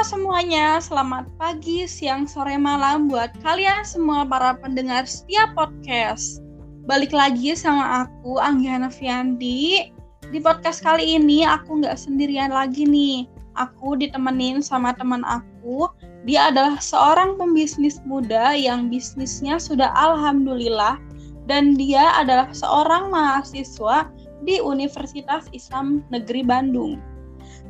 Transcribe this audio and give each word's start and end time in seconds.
Semuanya, 0.00 0.80
selamat 0.80 1.28
pagi, 1.36 1.84
siang, 1.84 2.24
sore, 2.24 2.56
malam 2.56 3.04
buat 3.04 3.36
kalian 3.44 3.84
semua 3.84 4.24
para 4.24 4.56
pendengar 4.56 5.04
setiap 5.04 5.52
podcast. 5.52 6.40
Balik 6.88 7.12
lagi 7.12 7.52
sama 7.52 8.08
aku, 8.08 8.40
Anggiana 8.40 8.88
Fiandi. 8.88 9.92
Di 10.32 10.40
podcast 10.40 10.80
kali 10.80 11.20
ini 11.20 11.44
aku 11.44 11.84
nggak 11.84 12.00
sendirian 12.00 12.48
lagi 12.48 12.88
nih. 12.88 13.28
Aku 13.60 13.92
ditemenin 13.92 14.64
sama 14.64 14.96
teman 14.96 15.20
aku. 15.28 15.84
Dia 16.24 16.48
adalah 16.48 16.80
seorang 16.80 17.36
pembisnis 17.36 18.00
muda 18.08 18.56
yang 18.56 18.88
bisnisnya 18.88 19.60
sudah 19.60 19.92
alhamdulillah 19.92 20.96
dan 21.44 21.76
dia 21.76 22.08
adalah 22.16 22.48
seorang 22.56 23.12
mahasiswa 23.12 24.08
di 24.48 24.64
Universitas 24.64 25.44
Islam 25.52 26.00
Negeri 26.08 26.40
Bandung. 26.40 26.96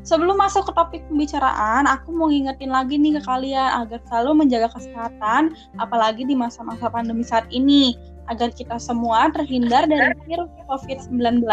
Sebelum 0.01 0.41
masuk 0.41 0.65
ke 0.65 0.73
topik 0.73 1.02
pembicaraan, 1.12 1.84
aku 1.84 2.09
mau 2.16 2.33
ngingetin 2.33 2.73
lagi 2.73 2.97
nih 2.97 3.20
ke 3.20 3.23
kalian 3.29 3.84
agar 3.84 4.01
selalu 4.09 4.45
menjaga 4.45 4.73
kesehatan, 4.73 5.52
apalagi 5.77 6.24
di 6.24 6.33
masa-masa 6.33 6.88
pandemi 6.88 7.20
saat 7.20 7.45
ini, 7.52 8.01
agar 8.33 8.48
kita 8.48 8.80
semua 8.80 9.29
terhindar 9.29 9.84
dari 9.84 10.16
virus 10.24 10.48
COVID-19. 10.73 11.45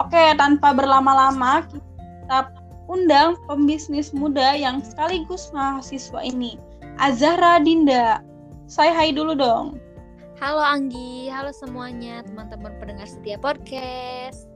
Oke, 0.00 0.24
tanpa 0.40 0.72
berlama-lama, 0.72 1.68
kita 1.68 2.48
undang 2.88 3.36
pembisnis 3.44 4.16
muda 4.16 4.56
yang 4.56 4.80
sekaligus 4.80 5.52
mahasiswa 5.52 6.24
ini, 6.24 6.56
Azahra 6.96 7.60
Dinda. 7.60 8.24
Saya 8.64 8.96
hai 8.96 9.12
dulu 9.12 9.36
dong. 9.36 9.76
Halo 10.40 10.60
Anggi, 10.64 11.28
halo 11.28 11.52
semuanya 11.52 12.24
teman-teman 12.24 12.72
pendengar 12.80 13.08
setia 13.08 13.36
podcast. 13.40 14.55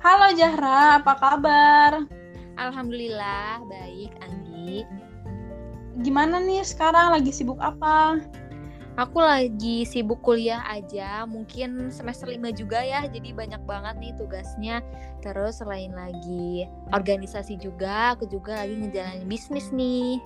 Halo 0.00 0.32
Zahra, 0.32 0.96
apa 0.96 1.12
kabar? 1.20 2.08
Alhamdulillah, 2.56 3.60
baik 3.68 4.08
Anggi. 4.24 4.88
Gimana 6.00 6.40
nih 6.40 6.64
sekarang 6.64 7.12
lagi 7.12 7.28
sibuk 7.28 7.60
apa? 7.60 8.16
Aku 8.96 9.20
lagi 9.20 9.84
sibuk 9.84 10.24
kuliah 10.24 10.64
aja, 10.72 11.28
mungkin 11.28 11.92
semester 11.92 12.32
5 12.32 12.48
juga 12.48 12.80
ya, 12.80 13.04
jadi 13.12 13.36
banyak 13.36 13.60
banget 13.68 14.00
nih 14.00 14.16
tugasnya. 14.16 14.80
Terus 15.20 15.60
selain 15.60 15.92
lagi 15.92 16.64
organisasi 16.96 17.60
juga, 17.60 18.16
aku 18.16 18.24
juga 18.24 18.56
lagi 18.64 18.80
ngejalanin 18.80 19.28
bisnis 19.28 19.68
nih. 19.68 20.16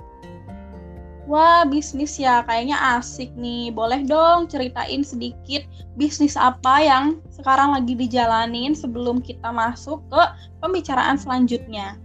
Wah, 1.25 1.65
bisnis 1.65 2.21
ya, 2.21 2.45
kayaknya 2.45 2.77
asik 3.01 3.33
nih. 3.33 3.73
Boleh 3.73 4.05
dong 4.05 4.45
ceritain 4.45 5.01
sedikit 5.01 5.65
bisnis 5.97 6.37
apa 6.37 6.85
yang 6.85 7.05
sekarang 7.33 7.73
lagi 7.73 7.97
dijalanin 7.97 8.77
sebelum 8.77 9.25
kita 9.25 9.49
masuk 9.49 10.05
ke 10.13 10.23
pembicaraan 10.61 11.17
selanjutnya. 11.17 11.97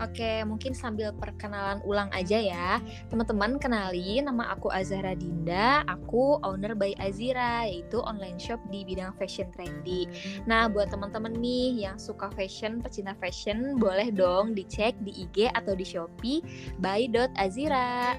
Oke, 0.00 0.40
mungkin 0.48 0.72
sambil 0.72 1.12
perkenalan 1.12 1.84
ulang 1.84 2.08
aja 2.16 2.40
ya. 2.40 2.80
Teman-teman 3.12 3.60
kenali 3.60 4.24
nama 4.24 4.48
aku 4.56 4.72
Azhara 4.72 5.12
Dinda, 5.12 5.84
aku 5.84 6.40
owner 6.40 6.72
by 6.72 6.96
Azira, 6.96 7.68
yaitu 7.68 8.00
online 8.00 8.40
shop 8.40 8.64
di 8.72 8.80
bidang 8.80 9.12
fashion 9.20 9.52
trendy. 9.52 10.08
Nah, 10.48 10.72
buat 10.72 10.88
teman-teman 10.88 11.36
nih 11.36 11.84
yang 11.84 12.00
suka 12.00 12.32
fashion, 12.32 12.80
pecinta 12.80 13.12
fashion, 13.20 13.76
boleh 13.76 14.08
dong 14.08 14.56
dicek 14.56 14.96
di 15.04 15.28
IG 15.28 15.52
atau 15.52 15.76
di 15.76 15.84
Shopee 15.84 16.40
by.azira. 16.80 18.16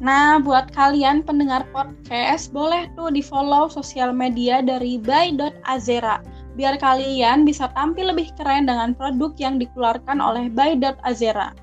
Nah, 0.00 0.40
buat 0.40 0.72
kalian 0.72 1.26
pendengar 1.26 1.66
podcast, 1.76 2.54
boleh 2.56 2.88
tuh 2.96 3.12
di-follow 3.12 3.68
sosial 3.68 4.16
media 4.16 4.64
dari 4.64 4.96
by.azera 4.96 6.39
biar 6.60 6.76
kalian 6.76 7.48
bisa 7.48 7.72
tampil 7.72 8.12
lebih 8.12 8.36
keren 8.36 8.68
dengan 8.68 8.92
produk 8.92 9.32
yang 9.40 9.56
dikeluarkan 9.56 10.20
oleh 10.20 10.52
By.Azera. 10.52 11.56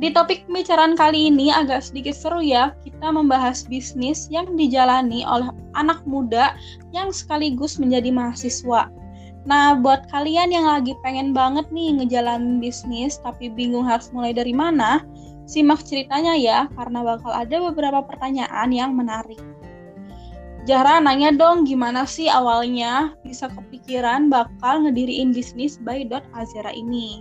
Di 0.00 0.08
topik 0.10 0.48
pembicaraan 0.48 0.96
kali 0.96 1.28
ini 1.28 1.52
agak 1.52 1.84
sedikit 1.84 2.16
seru 2.16 2.40
ya, 2.40 2.72
kita 2.80 3.12
membahas 3.12 3.68
bisnis 3.68 4.26
yang 4.32 4.56
dijalani 4.56 5.22
oleh 5.28 5.52
anak 5.76 6.00
muda 6.08 6.56
yang 6.96 7.12
sekaligus 7.12 7.76
menjadi 7.76 8.08
mahasiswa. 8.08 8.88
Nah, 9.44 9.76
buat 9.76 10.08
kalian 10.08 10.50
yang 10.50 10.64
lagi 10.64 10.96
pengen 11.04 11.36
banget 11.36 11.68
nih 11.68 12.00
ngejalanin 12.00 12.64
bisnis 12.64 13.20
tapi 13.20 13.52
bingung 13.52 13.84
harus 13.84 14.08
mulai 14.10 14.32
dari 14.32 14.56
mana, 14.56 15.04
simak 15.44 15.84
ceritanya 15.84 16.32
ya, 16.34 16.66
karena 16.74 17.04
bakal 17.04 17.30
ada 17.30 17.60
beberapa 17.70 18.00
pertanyaan 18.02 18.72
yang 18.72 18.96
menarik. 18.96 19.38
Jahra 20.64 20.96
nanya 20.96 21.28
dong 21.28 21.68
gimana 21.68 22.08
sih 22.08 22.24
awalnya 22.24 23.12
bisa 23.20 23.52
kepikiran 23.52 24.32
bakal 24.32 24.80
ngediriin 24.80 25.36
bisnis 25.36 25.76
by 25.76 26.08
Dot 26.08 26.24
Azera 26.32 26.72
ini. 26.72 27.20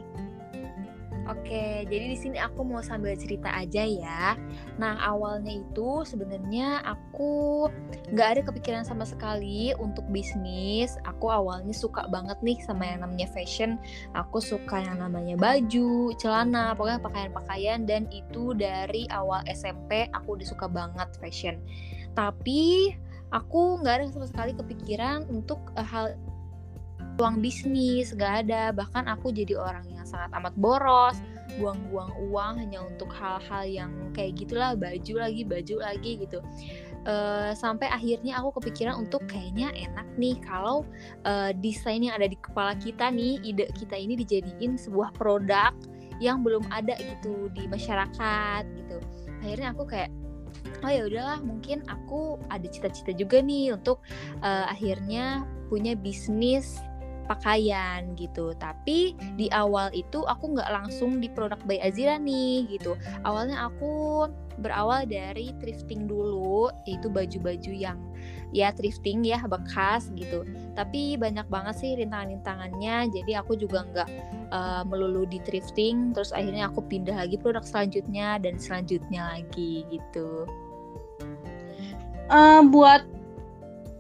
Oke, 1.27 1.87
jadi 1.87 2.11
di 2.11 2.17
sini 2.19 2.39
aku 2.39 2.67
mau 2.67 2.79
sambil 2.79 3.15
cerita 3.19 3.47
aja 3.51 3.83
ya. 3.83 4.39
Nah, 4.75 4.95
awalnya 4.99 5.59
itu 5.59 6.03
sebenarnya 6.07 6.83
aku 6.83 7.67
nggak 8.11 8.27
ada 8.27 8.41
kepikiran 8.47 8.83
sama 8.87 9.07
sekali 9.07 9.75
untuk 9.75 10.03
bisnis. 10.11 10.99
Aku 11.07 11.27
awalnya 11.27 11.71
suka 11.71 12.07
banget 12.11 12.39
nih 12.43 12.59
sama 12.63 12.87
yang 12.95 13.07
namanya 13.07 13.27
fashion. 13.31 13.79
Aku 14.15 14.43
suka 14.43 14.83
yang 14.83 14.99
namanya 14.99 15.39
baju, 15.39 16.11
celana, 16.19 16.75
pokoknya 16.75 16.99
pakaian-pakaian 16.99 17.87
dan 17.87 18.07
itu 18.11 18.51
dari 18.55 19.07
awal 19.11 19.43
SMP 19.47 20.11
aku 20.15 20.39
udah 20.39 20.47
suka 20.47 20.67
banget 20.67 21.07
fashion. 21.23 21.55
Tapi 22.19 22.91
aku 23.33 23.81
nggak 23.81 23.93
ada 23.97 24.05
sama 24.13 24.29
sekali 24.29 24.53
kepikiran 24.53 25.25
untuk 25.27 25.59
uh, 25.73 25.83
hal 25.83 26.13
uang 27.17 27.41
bisnis 27.41 28.13
gak 28.13 28.47
ada. 28.47 28.73
Bahkan 28.73 29.05
aku 29.09 29.33
jadi 29.33 29.57
orang 29.57 29.85
yang 29.89 30.05
sangat 30.05 30.33
amat 30.37 30.53
boros 30.57 31.17
buang-buang 31.61 32.09
uang 32.29 32.53
hanya 32.57 32.81
untuk 32.81 33.13
hal-hal 33.13 33.63
yang 33.67 33.91
kayak 34.15 34.33
gitulah 34.41 34.73
baju 34.73 35.13
lagi 35.21 35.41
baju 35.45 35.75
lagi 35.81 36.11
gitu. 36.25 36.41
Uh, 37.03 37.51
sampai 37.51 37.91
akhirnya 37.91 38.39
aku 38.39 38.63
kepikiran 38.63 38.95
untuk 38.95 39.27
kayaknya 39.27 39.75
enak 39.75 40.07
nih 40.15 40.39
kalau 40.39 40.87
uh, 41.27 41.51
desain 41.59 41.99
yang 41.99 42.15
ada 42.15 42.31
di 42.31 42.39
kepala 42.39 42.79
kita 42.79 43.11
nih 43.11 43.43
ide 43.43 43.67
kita 43.75 43.99
ini 43.99 44.15
dijadiin 44.15 44.79
sebuah 44.79 45.11
produk 45.19 45.75
yang 46.23 46.47
belum 46.47 46.63
ada 46.71 46.95
gitu 46.95 47.51
di 47.51 47.67
masyarakat 47.67 48.63
gitu. 48.79 48.97
Akhirnya 49.43 49.75
aku 49.75 49.83
kayak 49.83 50.09
oh 50.83 50.91
ya 50.91 51.07
udahlah 51.07 51.39
mungkin 51.41 51.81
aku 51.87 52.37
ada 52.51 52.67
cita-cita 52.67 53.15
juga 53.15 53.39
nih 53.39 53.73
untuk 53.73 54.03
uh, 54.43 54.67
akhirnya 54.67 55.47
punya 55.71 55.95
bisnis 55.97 56.83
pakaian 57.25 58.13
gitu. 58.19 58.51
Tapi 58.59 59.15
di 59.39 59.47
awal 59.55 59.89
itu 59.95 60.27
aku 60.27 60.53
nggak 60.59 60.69
langsung 60.69 61.23
di 61.23 61.31
produk 61.31 61.59
by 61.63 61.79
Azira 61.79 62.19
nih 62.19 62.67
gitu. 62.69 62.99
Awalnya 63.23 63.71
aku 63.71 64.27
berawal 64.61 65.09
dari 65.09 65.49
thrifting 65.57 66.05
dulu 66.05 66.69
yaitu 66.85 67.09
baju-baju 67.09 67.71
yang 67.73 67.97
ya 68.53 68.69
thrifting 68.69 69.25
ya 69.25 69.41
bekas 69.49 70.13
gitu. 70.13 70.45
Tapi 70.77 71.17
banyak 71.17 71.47
banget 71.49 71.75
sih 71.79 71.91
rintangan-rintangannya 71.97 73.09
jadi 73.09 73.41
aku 73.41 73.57
juga 73.57 73.87
nggak 73.89 74.09
uh, 74.53 74.83
melulu 74.85 75.25
di 75.25 75.41
thrifting. 75.41 76.13
Terus 76.13 76.35
akhirnya 76.35 76.69
aku 76.69 76.85
pindah 76.85 77.17
lagi 77.17 77.39
produk 77.39 77.65
selanjutnya 77.65 78.37
dan 78.37 78.61
selanjutnya 78.61 79.39
lagi 79.39 79.87
gitu 79.89 80.45
uh, 82.29 82.61
buat 82.63 83.03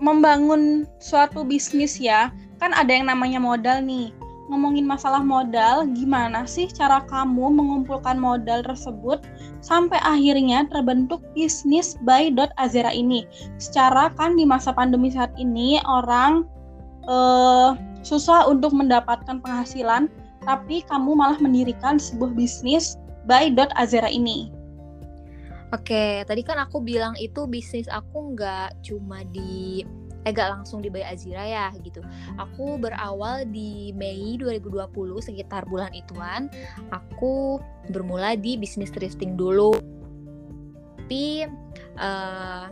membangun 0.03 0.83
suatu 0.99 1.47
bisnis 1.47 1.95
ya, 1.99 2.29
kan 2.59 2.75
ada 2.75 2.91
yang 2.91 3.07
namanya 3.07 3.39
modal 3.39 3.79
nih. 3.83 4.11
Ngomongin 4.51 4.83
masalah 4.83 5.23
modal, 5.23 5.87
gimana 5.95 6.43
sih 6.43 6.67
cara 6.67 6.99
kamu 7.07 7.47
mengumpulkan 7.55 8.19
modal 8.19 8.59
tersebut 8.67 9.23
sampai 9.63 9.95
akhirnya 10.03 10.67
terbentuk 10.67 11.23
bisnis 11.31 11.95
by 12.03 12.27
Dot 12.27 12.51
Azera 12.59 12.91
ini? 12.91 13.23
Secara 13.55 14.11
kan 14.19 14.35
di 14.35 14.43
masa 14.43 14.75
pandemi 14.75 15.15
saat 15.15 15.31
ini 15.39 15.79
orang 15.87 16.43
uh, 17.07 17.79
susah 18.03 18.43
untuk 18.43 18.75
mendapatkan 18.75 19.39
penghasilan, 19.39 20.11
tapi 20.43 20.83
kamu 20.91 21.15
malah 21.15 21.39
mendirikan 21.39 21.95
sebuah 21.95 22.35
bisnis 22.35 22.99
by 23.23 23.47
Dot 23.47 23.71
Azera 23.79 24.11
ini. 24.11 24.51
Oke, 25.73 26.21
tadi 26.29 26.45
kan 26.45 26.61
aku 26.61 26.85
bilang 26.85 27.17
itu 27.17 27.49
bisnis 27.49 27.89
aku 27.89 28.37
nggak 28.37 28.85
cuma 28.85 29.25
di 29.25 29.81
eh 30.23 30.31
gak 30.31 30.55
langsung 30.55 30.79
di 30.79 30.87
Bay 30.87 31.03
Azira 31.03 31.43
ya 31.43 31.67
gitu. 31.83 31.99
Aku 32.39 32.79
berawal 32.79 33.43
di 33.49 33.91
Mei 33.91 34.39
2020 34.39 34.87
sekitar 35.19 35.67
bulan 35.67 35.91
ituan, 35.91 36.47
aku 36.95 37.59
bermula 37.91 38.39
di 38.39 38.55
bisnis 38.55 38.93
thrifting 38.93 39.35
dulu. 39.35 39.75
Tapi 41.03 41.43
uh, 41.99 42.71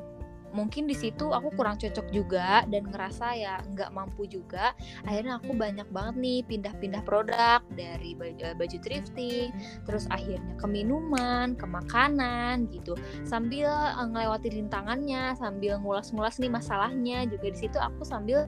mungkin 0.51 0.87
di 0.87 0.95
situ 0.95 1.31
aku 1.31 1.51
kurang 1.55 1.79
cocok 1.79 2.07
juga 2.11 2.63
dan 2.67 2.87
ngerasa 2.87 3.35
ya 3.35 3.59
nggak 3.71 3.91
mampu 3.91 4.27
juga. 4.27 4.75
Akhirnya 5.07 5.39
aku 5.39 5.55
banyak 5.55 5.87
banget 5.89 6.15
nih 6.19 6.39
pindah-pindah 6.47 7.01
produk 7.03 7.59
dari 7.75 8.15
baju, 8.15 8.39
eh, 8.43 8.55
baju 8.55 8.77
thrifting 8.83 9.49
terus 9.87 10.05
akhirnya 10.11 10.55
ke 10.59 10.67
minuman 10.67 11.55
ke 11.55 11.65
makanan 11.65 12.67
gitu. 12.69 12.95
Sambil 13.23 13.71
uh, 13.71 14.07
ngelewati 14.07 14.51
rintangannya 14.51 15.33
sambil 15.39 15.79
ngulas-ngulas 15.79 16.37
nih 16.37 16.51
masalahnya 16.51 17.25
juga 17.27 17.51
di 17.51 17.57
situ 17.57 17.77
aku 17.79 18.03
sambil 18.03 18.45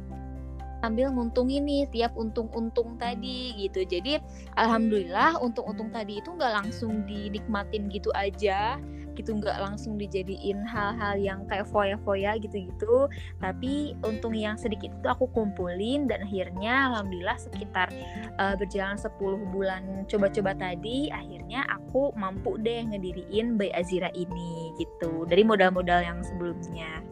sambil 0.84 1.16
nguntungin 1.16 1.64
nih 1.64 1.88
tiap 1.96 2.12
untung-untung 2.20 3.00
tadi 3.00 3.56
gitu. 3.56 3.88
Jadi 3.88 4.20
alhamdulillah 4.60 5.40
untung-untung 5.40 5.88
tadi 5.96 6.20
itu 6.20 6.36
nggak 6.36 6.60
langsung 6.60 7.08
dinikmatin 7.08 7.88
gitu 7.88 8.12
aja 8.12 8.76
gitu 9.14 9.38
nggak 9.38 9.58
langsung 9.62 9.96
dijadiin 9.96 10.62
hal-hal 10.66 11.16
yang 11.18 11.46
kayak 11.50 11.70
foya-foya 11.70 12.38
gitu-gitu 12.42 13.08
tapi 13.40 13.94
untung 14.06 14.34
yang 14.34 14.58
sedikit 14.60 14.94
itu 14.94 15.08
aku 15.08 15.30
kumpulin 15.32 16.06
dan 16.10 16.26
akhirnya 16.26 16.94
alhamdulillah 16.94 17.38
sekitar 17.38 17.90
uh, 18.38 18.54
berjalan 18.58 18.98
10 18.98 19.54
bulan 19.54 19.82
coba-coba 20.10 20.52
tadi 20.58 21.14
akhirnya 21.14 21.66
aku 21.70 22.14
mampu 22.18 22.58
deh 22.62 22.84
ngediriin 22.90 23.56
Bay 23.56 23.72
Azira 23.74 24.10
ini 24.14 24.74
gitu 24.78 25.26
dari 25.30 25.42
modal-modal 25.46 26.02
yang 26.02 26.20
sebelumnya 26.26 27.04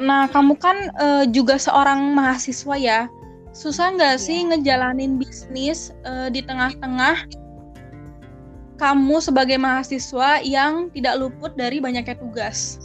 Nah, 0.00 0.24
kamu 0.32 0.56
kan 0.56 0.88
uh, 0.96 1.28
juga 1.28 1.60
seorang 1.60 2.16
mahasiswa 2.16 2.76
ya. 2.80 3.00
Susah 3.52 3.92
nggak 3.92 4.16
yeah. 4.16 4.24
sih 4.24 4.38
ngejalanin 4.48 5.20
bisnis 5.20 5.92
uh, 6.08 6.32
di 6.32 6.40
tengah-tengah 6.40 7.28
kamu 8.82 9.22
sebagai 9.22 9.62
mahasiswa 9.62 10.42
yang 10.42 10.90
tidak 10.90 11.14
luput 11.22 11.54
dari 11.54 11.78
banyaknya 11.78 12.18
tugas? 12.18 12.82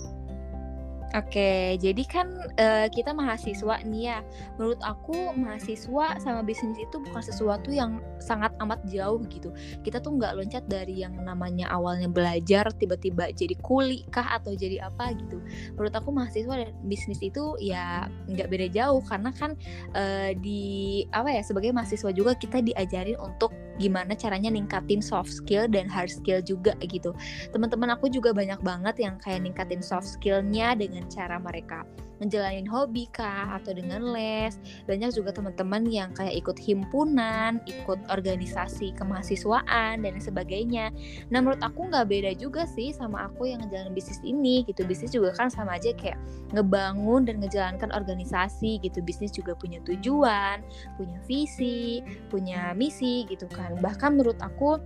Oke, 1.15 1.79
jadi 1.81 2.03
kan 2.05 2.29
uh, 2.59 2.85
kita 2.93 3.15
mahasiswa 3.15 3.81
nih 3.81 4.13
ya. 4.13 4.19
Menurut 4.59 4.77
aku 4.85 5.33
mahasiswa 5.33 6.19
sama 6.21 6.45
bisnis 6.45 6.77
itu 6.77 7.01
bukan 7.01 7.23
sesuatu 7.25 7.73
yang 7.73 8.03
sangat 8.21 8.53
amat 8.61 8.77
jauh 8.85 9.17
gitu. 9.25 9.49
Kita 9.81 9.97
tuh 9.97 10.19
nggak 10.19 10.37
loncat 10.37 10.69
dari 10.69 11.01
yang 11.01 11.17
namanya 11.17 11.71
awalnya 11.73 12.05
belajar 12.05 12.69
tiba-tiba 12.77 13.33
jadi 13.33 13.57
kuli 13.65 14.05
kah 14.13 14.37
atau 14.37 14.53
jadi 14.53 14.85
apa 14.85 15.17
gitu. 15.17 15.41
Menurut 15.73 15.95
aku 15.97 16.13
mahasiswa 16.13 16.53
dan 16.59 16.75
bisnis 16.85 17.23
itu 17.25 17.57
ya 17.57 18.05
nggak 18.29 18.51
beda 18.53 18.67
jauh 18.69 19.01
karena 19.01 19.33
kan 19.33 19.57
uh, 19.97 20.35
di 20.37 21.01
apa 21.15 21.33
ya 21.33 21.41
sebagai 21.41 21.73
mahasiswa 21.73 22.13
juga 22.13 22.37
kita 22.37 22.61
diajarin 22.61 23.17
untuk 23.17 23.49
gimana 23.77 24.13
caranya 24.17 24.51
ningkatin 24.51 24.99
soft 24.99 25.29
skill 25.31 25.69
dan 25.69 25.89
hard 25.89 26.09
skill 26.09 26.41
juga 26.41 26.73
gitu. 26.83 27.13
Teman-teman 27.53 27.93
aku 27.93 28.09
juga 28.11 28.33
banyak 28.33 28.59
banget 28.61 28.95
yang 29.01 29.15
kayak 29.21 29.45
ningkatin 29.45 29.81
soft 29.81 30.09
skillnya 30.19 30.73
dengan 30.77 31.05
cara 31.07 31.37
mereka 31.37 31.85
ngejalanin 32.19 32.67
hobi 32.69 33.05
kah 33.09 33.57
atau 33.57 33.73
dengan 33.73 34.13
les. 34.13 34.57
Banyak 34.85 35.13
juga 35.13 35.33
teman-teman 35.33 35.85
yang 35.89 36.13
kayak 36.13 36.33
ikut 36.37 36.57
himpunan 36.57 37.61
ikut 37.65 37.99
organisasi 38.09 38.93
kemahasiswaan 38.97 40.01
dan 40.01 40.17
sebagainya. 40.17 40.89
Nah 41.29 41.39
menurut 41.41 41.61
aku 41.61 41.89
nggak 41.89 42.07
beda 42.09 42.31
juga 42.37 42.65
sih 42.65 42.93
sama 42.93 43.29
aku 43.29 43.49
yang 43.49 43.61
ngejalanin 43.65 43.93
bisnis 43.93 44.21
ini 44.25 44.65
gitu. 44.65 44.83
Bisnis 44.85 45.13
juga 45.13 45.33
kan 45.35 45.47
sama 45.47 45.77
aja 45.77 45.93
kayak 45.93 46.17
ngebangun 46.53 47.27
dan 47.27 47.39
ngejalankan 47.41 47.93
organisasi 47.93 48.81
gitu. 48.81 48.99
Bisnis 49.05 49.33
juga 49.33 49.53
punya 49.57 49.81
tujuan 49.85 50.61
punya 50.97 51.17
visi 51.25 52.01
punya 52.29 52.73
misi 52.73 53.25
gitu 53.29 53.45
kan. 53.51 53.77
Bahkan 53.79 54.19
menurut 54.19 54.39
aku 54.41 54.81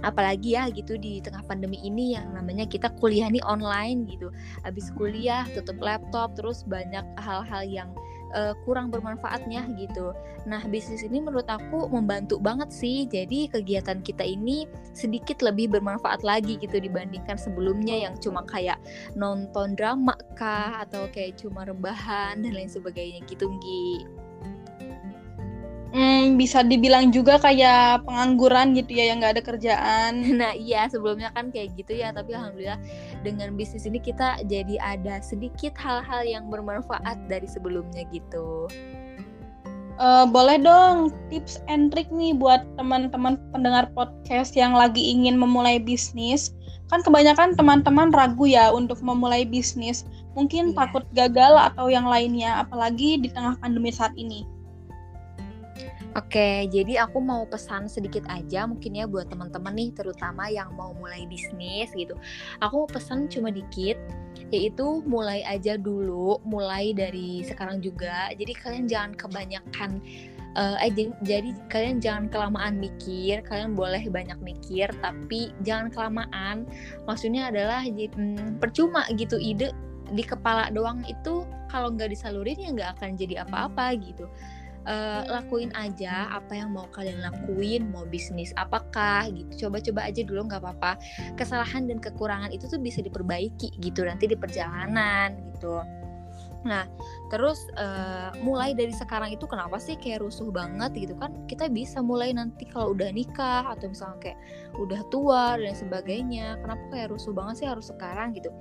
apalagi 0.00 0.56
ya 0.56 0.68
gitu 0.72 0.96
di 0.96 1.20
tengah 1.20 1.44
pandemi 1.44 1.80
ini 1.84 2.16
yang 2.16 2.32
namanya 2.32 2.64
kita 2.68 2.88
kuliah 3.00 3.28
nih 3.28 3.42
online 3.44 4.06
gitu 4.08 4.32
habis 4.64 4.88
kuliah 4.96 5.44
tutup 5.52 5.78
laptop 5.80 6.32
terus 6.34 6.64
banyak 6.64 7.04
hal-hal 7.20 7.62
yang 7.66 7.90
uh, 8.34 8.54
kurang 8.64 8.90
bermanfaatnya 8.90 9.66
gitu. 9.78 10.14
Nah, 10.46 10.62
bisnis 10.70 11.04
ini 11.04 11.20
menurut 11.20 11.46
aku 11.50 11.90
membantu 11.90 12.40
banget 12.40 12.70
sih. 12.72 13.04
Jadi 13.06 13.50
kegiatan 13.50 14.00
kita 14.00 14.24
ini 14.24 14.64
sedikit 14.94 15.42
lebih 15.44 15.70
bermanfaat 15.70 16.22
lagi 16.24 16.56
gitu 16.58 16.78
dibandingkan 16.80 17.36
sebelumnya 17.36 18.08
yang 18.08 18.14
cuma 18.18 18.46
kayak 18.46 18.78
nonton 19.18 19.74
drama 19.76 20.14
kah 20.38 20.82
atau 20.82 21.10
kayak 21.12 21.38
cuma 21.38 21.66
rebahan 21.66 22.40
dan 22.40 22.52
lain 22.54 22.70
sebagainya 22.70 23.20
gitu, 23.28 23.50
Gi 23.60 24.06
hmm, 25.94 26.38
bisa 26.38 26.62
dibilang 26.62 27.10
juga 27.10 27.38
kayak 27.38 28.06
pengangguran 28.06 28.74
gitu 28.74 28.94
ya 28.94 29.12
yang 29.12 29.22
nggak 29.22 29.38
ada 29.38 29.44
kerjaan. 29.44 30.12
Nah 30.40 30.56
iya 30.56 30.88
sebelumnya 30.88 31.34
kan 31.34 31.52
kayak 31.52 31.76
gitu 31.76 31.98
ya 31.98 32.14
tapi 32.14 32.32
alhamdulillah 32.32 32.80
dengan 33.26 33.52
bisnis 33.58 33.84
ini 33.84 34.00
kita 34.00 34.40
jadi 34.48 34.80
ada 34.80 35.20
sedikit 35.20 35.76
hal-hal 35.76 36.24
yang 36.24 36.48
bermanfaat 36.48 37.18
dari 37.28 37.46
sebelumnya 37.46 38.06
gitu. 38.14 38.70
Uh, 40.00 40.24
boleh 40.24 40.56
dong 40.56 41.12
tips 41.28 41.60
and 41.68 41.92
trick 41.92 42.08
nih 42.08 42.32
buat 42.32 42.64
teman-teman 42.80 43.36
pendengar 43.52 43.84
podcast 43.92 44.56
yang 44.56 44.72
lagi 44.72 45.12
ingin 45.12 45.36
memulai 45.36 45.76
bisnis. 45.76 46.56
Kan 46.88 47.04
kebanyakan 47.04 47.52
teman-teman 47.52 48.08
ragu 48.08 48.48
ya 48.48 48.72
untuk 48.72 48.96
memulai 49.04 49.44
bisnis. 49.44 50.08
Mungkin 50.32 50.72
yeah. 50.72 50.76
takut 50.88 51.04
gagal 51.12 51.52
atau 51.52 51.92
yang 51.92 52.08
lainnya, 52.08 52.64
apalagi 52.64 53.20
di 53.20 53.28
tengah 53.28 53.60
pandemi 53.60 53.92
saat 53.92 54.16
ini. 54.16 54.48
Oke, 56.18 56.66
jadi 56.66 57.06
aku 57.06 57.22
mau 57.22 57.46
pesan 57.46 57.86
sedikit 57.86 58.26
aja 58.26 58.66
mungkin 58.66 58.98
ya 58.98 59.06
buat 59.06 59.30
teman-teman 59.30 59.70
nih 59.78 59.94
terutama 59.94 60.50
yang 60.50 60.74
mau 60.74 60.90
mulai 60.90 61.22
bisnis 61.30 61.94
gitu. 61.94 62.18
Aku 62.58 62.82
mau 62.82 62.90
pesan 62.90 63.30
cuma 63.30 63.54
dikit 63.54 63.94
yaitu 64.50 65.06
mulai 65.06 65.46
aja 65.46 65.78
dulu, 65.78 66.42
mulai 66.42 66.90
dari 66.90 67.46
sekarang 67.46 67.78
juga. 67.78 68.26
Jadi 68.34 68.52
kalian 68.58 68.90
jangan 68.90 69.12
kebanyakan 69.14 70.02
uh, 70.58 70.82
eh 70.82 70.90
jadi 71.22 71.54
kalian 71.70 72.02
jangan 72.02 72.26
kelamaan 72.26 72.82
mikir, 72.82 73.38
kalian 73.46 73.78
boleh 73.78 74.02
banyak 74.10 74.38
mikir 74.42 74.90
tapi 74.98 75.54
jangan 75.62 75.94
kelamaan. 75.94 76.66
Maksudnya 77.06 77.54
adalah 77.54 77.86
hmm, 77.86 78.58
percuma 78.58 79.06
gitu 79.14 79.38
ide 79.38 79.70
di 80.10 80.26
kepala 80.26 80.74
doang 80.74 81.06
itu 81.06 81.46
kalau 81.70 81.94
nggak 81.94 82.10
disalurin 82.10 82.58
ya 82.58 82.74
nggak 82.74 82.90
akan 82.98 83.14
jadi 83.14 83.46
apa-apa 83.46 83.94
gitu 84.02 84.26
uh, 84.86 85.22
lakuin 85.28 85.72
aja 85.76 86.30
apa 86.30 86.56
yang 86.56 86.72
mau 86.72 86.86
kalian 86.92 87.20
lakuin 87.20 87.88
mau 87.90 88.06
bisnis 88.08 88.54
apakah 88.56 89.28
gitu 89.28 89.66
coba-coba 89.66 90.08
aja 90.08 90.22
dulu 90.24 90.48
nggak 90.48 90.62
apa-apa 90.62 91.00
kesalahan 91.36 91.88
dan 91.90 91.98
kekurangan 91.98 92.52
itu 92.54 92.70
tuh 92.70 92.80
bisa 92.80 93.04
diperbaiki 93.04 93.76
gitu 93.80 94.06
nanti 94.06 94.30
di 94.30 94.36
perjalanan 94.36 95.36
gitu 95.56 95.80
Nah, 96.60 96.84
terus 97.32 97.64
uh, 97.80 98.36
mulai 98.44 98.76
dari 98.76 98.92
sekarang 98.92 99.32
itu 99.32 99.48
kenapa 99.48 99.80
sih 99.80 99.96
kayak 99.96 100.20
rusuh 100.20 100.52
banget 100.52 100.92
gitu 101.08 101.14
kan? 101.16 101.32
Kita 101.48 101.72
bisa 101.72 102.04
mulai 102.04 102.36
nanti 102.36 102.68
kalau 102.68 102.92
udah 102.92 103.08
nikah 103.16 103.64
atau 103.64 103.88
misalnya 103.88 104.18
kayak 104.20 104.38
udah 104.76 105.00
tua 105.08 105.56
dan 105.56 105.72
sebagainya. 105.72 106.60
Kenapa 106.60 106.84
kayak 106.92 107.16
rusuh 107.16 107.32
banget 107.32 107.64
sih 107.64 107.68
harus 107.68 107.88
sekarang 107.88 108.36
gitu? 108.36 108.52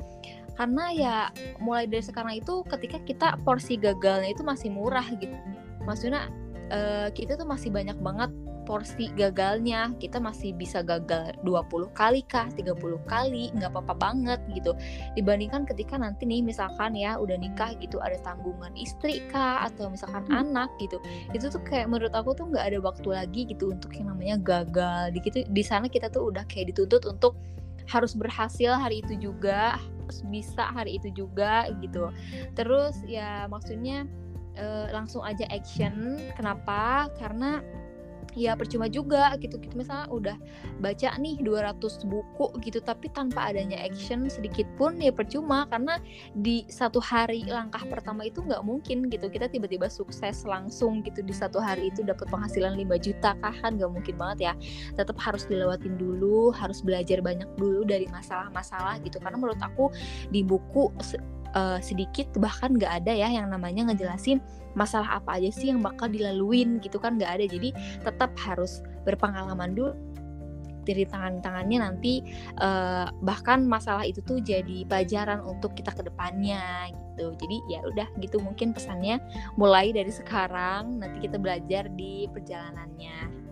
Karena 0.56 0.86
ya 0.95 1.16
mulai 1.60 1.92
dari 1.92 2.04
sekarang 2.04 2.39
itu 2.39 2.63
ketika 2.71 3.04
kita 3.04 3.27
porsi 3.44 3.75
gagalnya 3.75 4.31
itu 4.31 4.48
masih 4.48 4.71
murah 4.71 5.07
gitu 5.19 5.36
maksudnya 5.84 6.31
uh, 6.72 7.07
kita 7.14 7.36
tuh 7.36 7.48
masih 7.48 7.69
banyak 7.74 7.98
banget 8.00 8.31
porsi 8.69 9.09
gagalnya. 9.18 9.98
Kita 9.98 10.21
masih 10.21 10.54
bisa 10.54 10.86
gagal 10.86 11.33
20 11.42 11.90
kali 11.98 12.21
kah 12.30 12.45
30 12.54 12.78
kali 13.09 13.50
nggak 13.57 13.74
apa-apa 13.74 13.98
banget 13.98 14.38
gitu. 14.54 14.78
Dibandingkan 15.18 15.66
ketika 15.66 15.98
nanti 15.98 16.30
nih 16.30 16.45
misalkan 16.45 16.94
ya 16.94 17.18
udah 17.18 17.33
nikah 17.42 17.74
gitu 17.81 17.98
ada 17.98 18.21
tanggungan 18.21 18.69
istri 18.78 19.26
kah 19.33 19.66
atau 19.66 19.90
misalkan 19.90 20.21
hmm. 20.30 20.42
anak 20.45 20.69
gitu. 20.78 21.02
Itu 21.33 21.50
tuh 21.50 21.66
kayak 21.66 21.90
menurut 21.90 22.14
aku 22.14 22.38
tuh 22.38 22.45
nggak 22.54 22.69
ada 22.69 22.78
waktu 22.78 23.09
lagi 23.09 23.42
gitu 23.50 23.74
untuk 23.74 23.90
yang 23.98 24.14
namanya 24.14 24.38
gagal. 24.38 25.18
Di 25.18 25.19
gitu 25.26 25.42
di 25.50 25.64
sana 25.66 25.90
kita 25.90 26.14
tuh 26.14 26.30
udah 26.30 26.45
kayak 26.45 26.78
dituntut 26.78 27.09
untuk 27.09 27.42
harus 27.90 28.14
berhasil 28.14 28.78
hari 28.78 29.02
itu 29.02 29.18
juga 29.18 29.81
harus 29.81 30.21
bisa 30.30 30.69
hari 30.69 31.02
itu 31.02 31.09
juga 31.09 31.66
gitu. 31.81 32.14
Terus 32.54 33.02
ya 33.09 33.50
maksudnya 33.50 34.06
uh, 34.59 34.87
langsung 34.92 35.23
aja 35.23 35.47
action. 35.49 36.19
Kenapa? 36.35 37.07
Karena 37.16 37.63
ya 38.37 38.54
percuma 38.54 38.89
juga 38.89 39.33
gitu. 39.42 39.57
Kita 39.57 39.73
misalnya 39.73 40.07
udah 40.11 40.37
baca 40.81 41.09
nih 41.18 41.42
200 41.42 42.06
buku 42.06 42.47
gitu 42.61 42.80
tapi 42.83 43.09
tanpa 43.13 43.49
adanya 43.49 43.80
action 43.81 44.28
sedikit 44.30 44.66
pun 44.78 44.97
ya 44.99 45.13
percuma. 45.13 45.66
Karena 45.69 45.97
di 46.37 46.66
satu 46.69 47.01
hari 47.01 47.45
langkah 47.47 47.81
pertama 47.87 48.25
itu 48.28 48.44
nggak 48.44 48.61
mungkin 48.66 49.07
gitu. 49.09 49.30
Kita 49.31 49.49
tiba-tiba 49.49 49.89
sukses 49.89 50.45
langsung 50.45 51.01
gitu 51.06 51.23
di 51.23 51.33
satu 51.33 51.57
hari 51.57 51.89
itu 51.89 52.06
dapat 52.06 52.30
penghasilan 52.30 52.78
5 52.78 53.06
juta 53.06 53.33
kah? 53.39 53.56
Kan 53.63 53.80
nggak 53.80 53.92
mungkin 53.92 54.16
banget 54.19 54.39
ya. 54.51 54.54
Tetap 54.97 55.18
harus 55.21 55.47
dilewatin 55.49 55.97
dulu 55.97 56.51
harus 56.54 56.81
belajar 56.83 57.21
banyak 57.23 57.47
dulu 57.57 57.85
dari 57.85 58.06
masalah-masalah 58.09 59.01
gitu. 59.01 59.18
Karena 59.21 59.37
menurut 59.39 59.61
aku 59.61 59.89
di 60.30 60.42
buku 60.45 60.92
uh, 61.56 61.80
sedikit 61.80 62.30
bahkan 62.38 62.76
nggak 62.76 63.04
ada 63.06 63.14
ya 63.14 63.30
yang 63.30 63.50
namanya 63.50 63.90
ngejelasin 63.92 64.42
masalah 64.78 65.22
apa 65.22 65.42
aja 65.42 65.50
sih 65.50 65.74
yang 65.74 65.82
bakal 65.82 66.10
dilaluin 66.10 66.78
gitu 66.82 67.02
kan 67.02 67.18
nggak 67.18 67.42
ada. 67.42 67.46
Jadi 67.46 67.70
tetap 68.06 68.34
harus 68.38 68.82
berpengalaman 69.06 69.74
dulu 69.74 69.92
dari 70.90 71.06
tangan-tangannya 71.06 71.78
nanti 71.86 72.26
uh, 72.58 73.06
bahkan 73.22 73.62
masalah 73.62 74.10
itu 74.10 74.26
tuh 74.26 74.42
jadi 74.42 74.90
pelajaran 74.90 75.38
untuk 75.46 75.78
kita 75.78 75.94
ke 75.94 76.02
depannya 76.02 76.90
gitu. 76.90 77.36
Jadi 77.38 77.58
ya 77.70 77.86
udah 77.86 78.08
gitu 78.18 78.42
mungkin 78.42 78.74
pesannya 78.74 79.22
mulai 79.54 79.94
dari 79.94 80.10
sekarang 80.10 80.98
nanti 80.98 81.30
kita 81.30 81.38
belajar 81.38 81.92
di 81.94 82.26
perjalanannya 82.34 83.49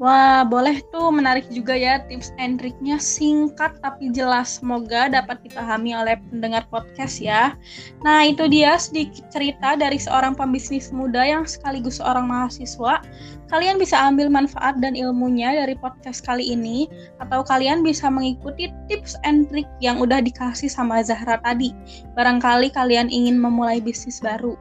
Wah, 0.00 0.48
boleh 0.48 0.80
tuh 0.88 1.12
menarik 1.12 1.44
juga 1.52 1.76
ya 1.76 2.00
tips 2.08 2.32
and 2.40 2.56
triknya 2.56 2.96
singkat 2.96 3.76
tapi 3.84 4.08
jelas. 4.08 4.56
Semoga 4.56 5.12
dapat 5.12 5.44
dipahami 5.44 5.92
oleh 5.92 6.16
pendengar 6.32 6.64
podcast 6.72 7.20
ya. 7.20 7.52
Nah, 8.00 8.24
itu 8.24 8.48
dia 8.48 8.80
sedikit 8.80 9.28
cerita 9.28 9.76
dari 9.76 10.00
seorang 10.00 10.32
pembisnis 10.32 10.88
muda 10.88 11.20
yang 11.20 11.44
sekaligus 11.44 12.00
seorang 12.00 12.32
mahasiswa. 12.32 13.04
Kalian 13.52 13.76
bisa 13.76 14.00
ambil 14.00 14.32
manfaat 14.32 14.80
dan 14.80 14.96
ilmunya 14.96 15.52
dari 15.52 15.76
podcast 15.76 16.24
kali 16.24 16.48
ini 16.48 16.88
atau 17.20 17.44
kalian 17.44 17.84
bisa 17.84 18.08
mengikuti 18.08 18.72
tips 18.88 19.20
and 19.28 19.52
trik 19.52 19.68
yang 19.84 20.00
udah 20.00 20.24
dikasih 20.24 20.72
sama 20.72 21.04
Zahra 21.04 21.36
tadi. 21.44 21.76
Barangkali 22.16 22.72
kalian 22.72 23.12
ingin 23.12 23.36
memulai 23.36 23.84
bisnis 23.84 24.16
baru. 24.24 24.56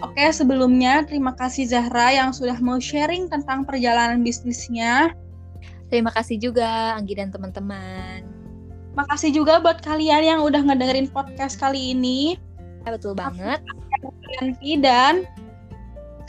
Oke, 0.00 0.24
sebelumnya 0.32 1.04
terima 1.04 1.36
kasih 1.36 1.68
Zahra 1.68 2.08
yang 2.16 2.32
sudah 2.32 2.56
mau 2.64 2.80
sharing 2.80 3.28
tentang 3.28 3.68
perjalanan 3.68 4.24
bisnisnya. 4.24 5.12
Terima 5.92 6.08
kasih 6.14 6.40
juga 6.40 6.96
Anggi 6.96 7.18
dan 7.18 7.28
teman-teman. 7.28 8.24
Makasih 8.96 9.34
juga 9.36 9.60
buat 9.60 9.84
kalian 9.84 10.22
yang 10.24 10.40
udah 10.40 10.64
ngedengerin 10.64 11.12
podcast 11.12 11.60
kali 11.60 11.92
ini. 11.92 12.40
Ya, 12.88 12.96
betul 12.96 13.12
banget. 13.12 13.60
Yanti 14.40 14.80
dan 14.80 15.28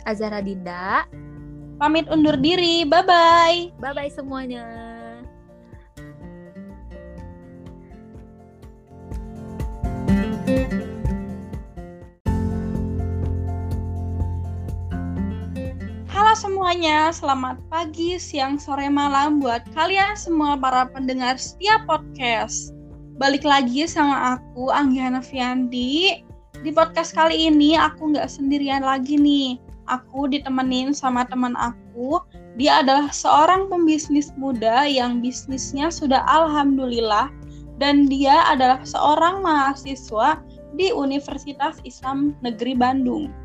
Azara 0.04 0.44
Dinda. 0.44 1.08
Pamit 1.80 2.06
undur 2.12 2.36
diri. 2.36 2.84
Bye-bye. 2.84 3.80
Bye-bye 3.80 4.12
semuanya. 4.12 4.91
Semuanya, 16.32 17.12
selamat 17.12 17.60
pagi, 17.68 18.16
siang, 18.16 18.56
sore, 18.56 18.88
malam 18.88 19.36
buat 19.36 19.68
kalian 19.76 20.16
semua 20.16 20.56
para 20.56 20.88
pendengar 20.88 21.36
setiap 21.36 21.84
podcast. 21.84 22.72
Balik 23.20 23.44
lagi 23.44 23.84
sama 23.84 24.40
aku, 24.40 24.72
Anggiana 24.72 25.20
Fiandi. 25.20 26.24
Di 26.64 26.70
podcast 26.72 27.12
kali 27.12 27.52
ini 27.52 27.76
aku 27.76 28.16
nggak 28.16 28.32
sendirian 28.32 28.80
lagi 28.80 29.20
nih. 29.20 29.60
Aku 29.92 30.24
ditemenin 30.24 30.96
sama 30.96 31.28
teman 31.28 31.52
aku. 31.60 32.16
Dia 32.56 32.80
adalah 32.80 33.12
seorang 33.12 33.68
pembisnis 33.68 34.32
muda 34.40 34.88
yang 34.88 35.20
bisnisnya 35.20 35.92
sudah 35.92 36.24
alhamdulillah 36.24 37.28
dan 37.76 38.08
dia 38.08 38.40
adalah 38.48 38.80
seorang 38.88 39.44
mahasiswa 39.44 40.40
di 40.80 40.96
Universitas 40.96 41.76
Islam 41.84 42.32
Negeri 42.40 42.72
Bandung. 42.72 43.41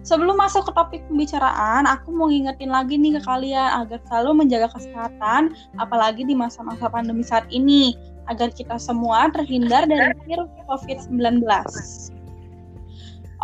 Sebelum 0.00 0.40
masuk 0.40 0.64
ke 0.64 0.72
topik 0.72 1.02
pembicaraan, 1.12 1.84
aku 1.84 2.08
mau 2.08 2.32
ngingetin 2.32 2.72
lagi 2.72 2.96
nih 2.96 3.20
ke 3.20 3.22
kalian 3.28 3.84
agar 3.84 4.00
selalu 4.08 4.44
menjaga 4.44 4.72
kesehatan, 4.72 5.52
apalagi 5.76 6.24
di 6.24 6.32
masa-masa 6.32 6.88
pandemi 6.88 7.20
saat 7.20 7.44
ini, 7.52 7.92
agar 8.32 8.48
kita 8.48 8.80
semua 8.80 9.28
terhindar 9.28 9.84
dari 9.84 10.16
virus 10.24 10.48
COVID-19. 10.64 11.44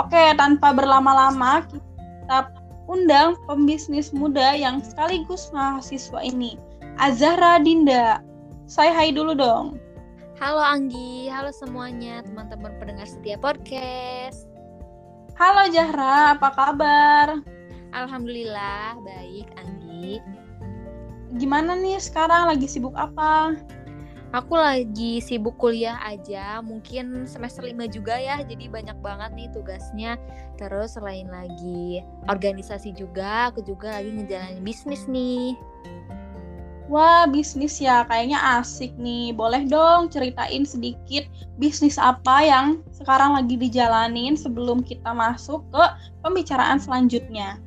Oke, 0.01 0.23
tanpa 0.41 0.73
berlama-lama, 0.73 1.61
kita 1.69 2.49
undang 2.89 3.37
pembisnis 3.45 4.17
muda 4.17 4.57
yang 4.57 4.81
sekaligus 4.81 5.53
mahasiswa 5.53 6.25
ini, 6.25 6.57
Azahra 6.97 7.61
Dinda. 7.61 8.25
Saya 8.65 8.97
hai 8.97 9.13
dulu 9.13 9.37
dong. 9.37 9.77
Halo 10.41 10.61
Anggi, 10.61 11.29
halo 11.33 11.53
semuanya 11.53 12.25
teman-teman 12.25 12.77
pendengar 12.81 13.09
setia 13.09 13.41
podcast. 13.41 14.46
Halo 15.37 15.69
Zahra, 15.69 16.33
apa 16.33 16.49
kabar? 16.49 17.45
Alhamdulillah, 17.93 18.97
baik 19.05 19.45
Anggi. 19.61 20.17
Gimana 21.37 21.77
nih 21.77 22.01
sekarang 22.01 22.49
lagi 22.49 22.65
sibuk 22.65 22.97
apa? 22.97 23.53
Aku 24.33 24.57
lagi 24.57 25.21
sibuk 25.21 25.61
kuliah 25.61 26.01
aja, 26.09 26.65
mungkin 26.65 27.29
semester 27.29 27.69
5 27.69 27.85
juga 27.85 28.17
ya, 28.17 28.41
jadi 28.49 28.65
banyak 28.73 28.97
banget 29.05 29.37
nih 29.37 29.53
tugasnya. 29.53 30.17
Terus 30.57 30.97
selain 30.97 31.29
lagi 31.29 32.01
organisasi 32.33 32.97
juga, 32.97 33.53
aku 33.53 33.61
juga 33.61 34.01
lagi 34.01 34.17
ngejalanin 34.17 34.65
bisnis 34.65 35.05
nih. 35.05 35.53
Wah, 36.87 37.27
bisnis 37.27 37.83
ya, 37.83 38.07
kayaknya 38.07 38.39
asik 38.63 38.95
nih. 38.95 39.35
Boleh 39.35 39.67
dong 39.67 40.07
ceritain 40.07 40.63
sedikit 40.63 41.27
bisnis 41.59 41.99
apa 41.99 42.47
yang 42.47 42.79
sekarang 42.95 43.35
lagi 43.35 43.59
dijalanin 43.59 44.39
sebelum 44.39 44.87
kita 44.87 45.11
masuk 45.11 45.67
ke 45.75 45.83
pembicaraan 46.23 46.79
selanjutnya. 46.79 47.59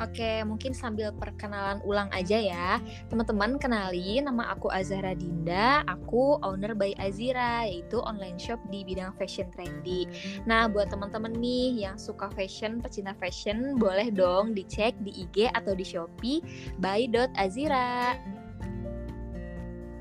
Oke, 0.00 0.40
mungkin 0.48 0.72
sambil 0.72 1.12
perkenalan 1.12 1.84
ulang 1.84 2.08
aja 2.16 2.40
ya. 2.40 2.80
Teman-teman 3.12 3.60
kenali 3.60 4.24
nama 4.24 4.48
aku 4.56 4.72
Azhara 4.72 5.12
Dinda, 5.12 5.84
aku 5.84 6.40
owner 6.40 6.72
by 6.72 6.96
Azira, 6.96 7.68
yaitu 7.68 8.00
online 8.00 8.40
shop 8.40 8.56
di 8.72 8.80
bidang 8.80 9.12
fashion 9.20 9.52
trendy. 9.52 10.08
Nah, 10.48 10.72
buat 10.72 10.88
teman-teman 10.88 11.36
nih 11.36 11.84
yang 11.84 12.00
suka 12.00 12.32
fashion, 12.32 12.80
pecinta 12.80 13.12
fashion, 13.20 13.76
boleh 13.76 14.08
dong 14.08 14.56
dicek 14.56 14.96
di 15.04 15.28
IG 15.28 15.52
atau 15.52 15.76
di 15.76 15.84
Shopee 15.84 16.40
by.azira. 16.80 18.16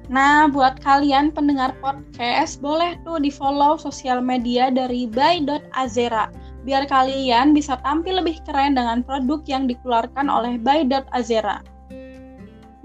Nah, 0.10 0.50
buat 0.50 0.82
kalian 0.82 1.30
pendengar 1.30 1.76
podcast, 1.84 2.58
boleh 2.64 2.98
tuh 3.06 3.22
di-follow 3.22 3.78
sosial 3.78 4.26
media 4.26 4.74
dari 4.74 5.06
by.azera 5.06 6.49
biar 6.70 6.86
kalian 6.86 7.58
bisa 7.58 7.82
tampil 7.82 8.22
lebih 8.22 8.38
keren 8.46 8.78
dengan 8.78 9.02
produk 9.02 9.42
yang 9.50 9.66
dikeluarkan 9.66 10.30
oleh 10.30 10.62
By.Azera. 10.62 11.66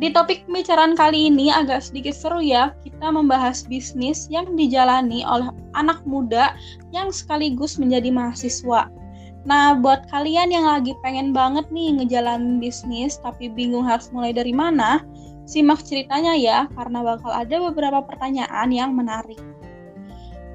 Di 0.00 0.08
topik 0.10 0.48
pembicaraan 0.48 0.96
kali 0.96 1.28
ini 1.28 1.52
agak 1.52 1.84
sedikit 1.84 2.16
seru 2.16 2.40
ya, 2.40 2.72
kita 2.80 3.12
membahas 3.12 3.68
bisnis 3.68 4.26
yang 4.32 4.56
dijalani 4.56 5.20
oleh 5.22 5.52
anak 5.76 6.00
muda 6.08 6.56
yang 6.96 7.12
sekaligus 7.12 7.76
menjadi 7.76 8.08
mahasiswa. 8.08 8.88
Nah, 9.44 9.76
buat 9.76 10.08
kalian 10.08 10.48
yang 10.48 10.64
lagi 10.64 10.96
pengen 11.04 11.36
banget 11.36 11.68
nih 11.68 12.00
ngejalanin 12.00 12.58
bisnis 12.58 13.20
tapi 13.20 13.52
bingung 13.52 13.84
harus 13.84 14.08
mulai 14.10 14.32
dari 14.32 14.56
mana, 14.56 15.04
simak 15.44 15.84
ceritanya 15.84 16.32
ya, 16.34 16.58
karena 16.72 17.04
bakal 17.04 17.30
ada 17.30 17.60
beberapa 17.70 18.00
pertanyaan 18.02 18.72
yang 18.72 18.96
menarik. 18.96 19.38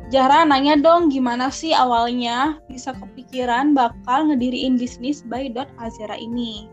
Jara 0.10 0.42
nanya 0.42 0.74
dong 0.74 1.14
gimana 1.14 1.54
sih 1.54 1.70
awalnya 1.70 2.58
bisa 2.66 2.98
kepikiran 2.98 3.78
bakal 3.78 4.26
ngediriin 4.26 4.74
bisnis 4.74 5.22
by 5.22 5.54
Dot 5.54 5.70
Azera 5.78 6.18
ini. 6.18 6.66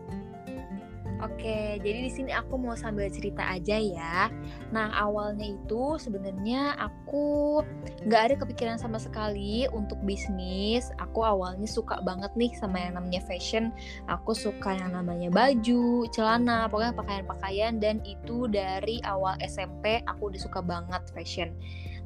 Oke, 1.21 1.77
jadi 1.81 2.05
di 2.05 2.11
sini 2.13 2.33
aku 2.33 2.57
mau 2.57 2.73
sambil 2.73 3.09
cerita 3.13 3.45
aja 3.45 3.77
ya. 3.77 4.29
Nah, 4.73 4.89
awalnya 4.93 5.53
itu 5.53 6.01
sebenarnya 6.01 6.77
aku 6.81 7.61
nggak 8.09 8.21
ada 8.25 8.35
kepikiran 8.41 8.77
sama 8.81 8.97
sekali 8.97 9.69
untuk 9.69 10.01
bisnis. 10.01 10.89
Aku 10.97 11.21
awalnya 11.21 11.69
suka 11.69 12.01
banget 12.01 12.33
nih 12.37 12.53
sama 12.57 12.81
yang 12.81 12.97
namanya 12.97 13.21
fashion. 13.29 13.69
Aku 14.09 14.33
suka 14.33 14.77
yang 14.81 14.97
namanya 14.97 15.29
baju, 15.29 16.09
celana, 16.09 16.69
pokoknya 16.69 16.93
pakaian-pakaian 16.93 17.77
dan 17.81 18.01
itu 18.01 18.49
dari 18.49 18.97
awal 19.05 19.37
SMP 19.45 20.01
aku 20.09 20.33
udah 20.33 20.41
suka 20.41 20.61
banget 20.61 21.01
fashion. 21.13 21.53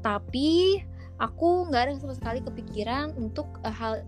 Tapi 0.04 0.80
aku 1.22 1.70
nggak 1.70 1.82
ada 1.86 1.92
sama 2.02 2.18
sekali 2.18 2.42
kepikiran 2.42 3.14
untuk 3.14 3.62
uh, 3.62 3.70
hal 3.70 4.02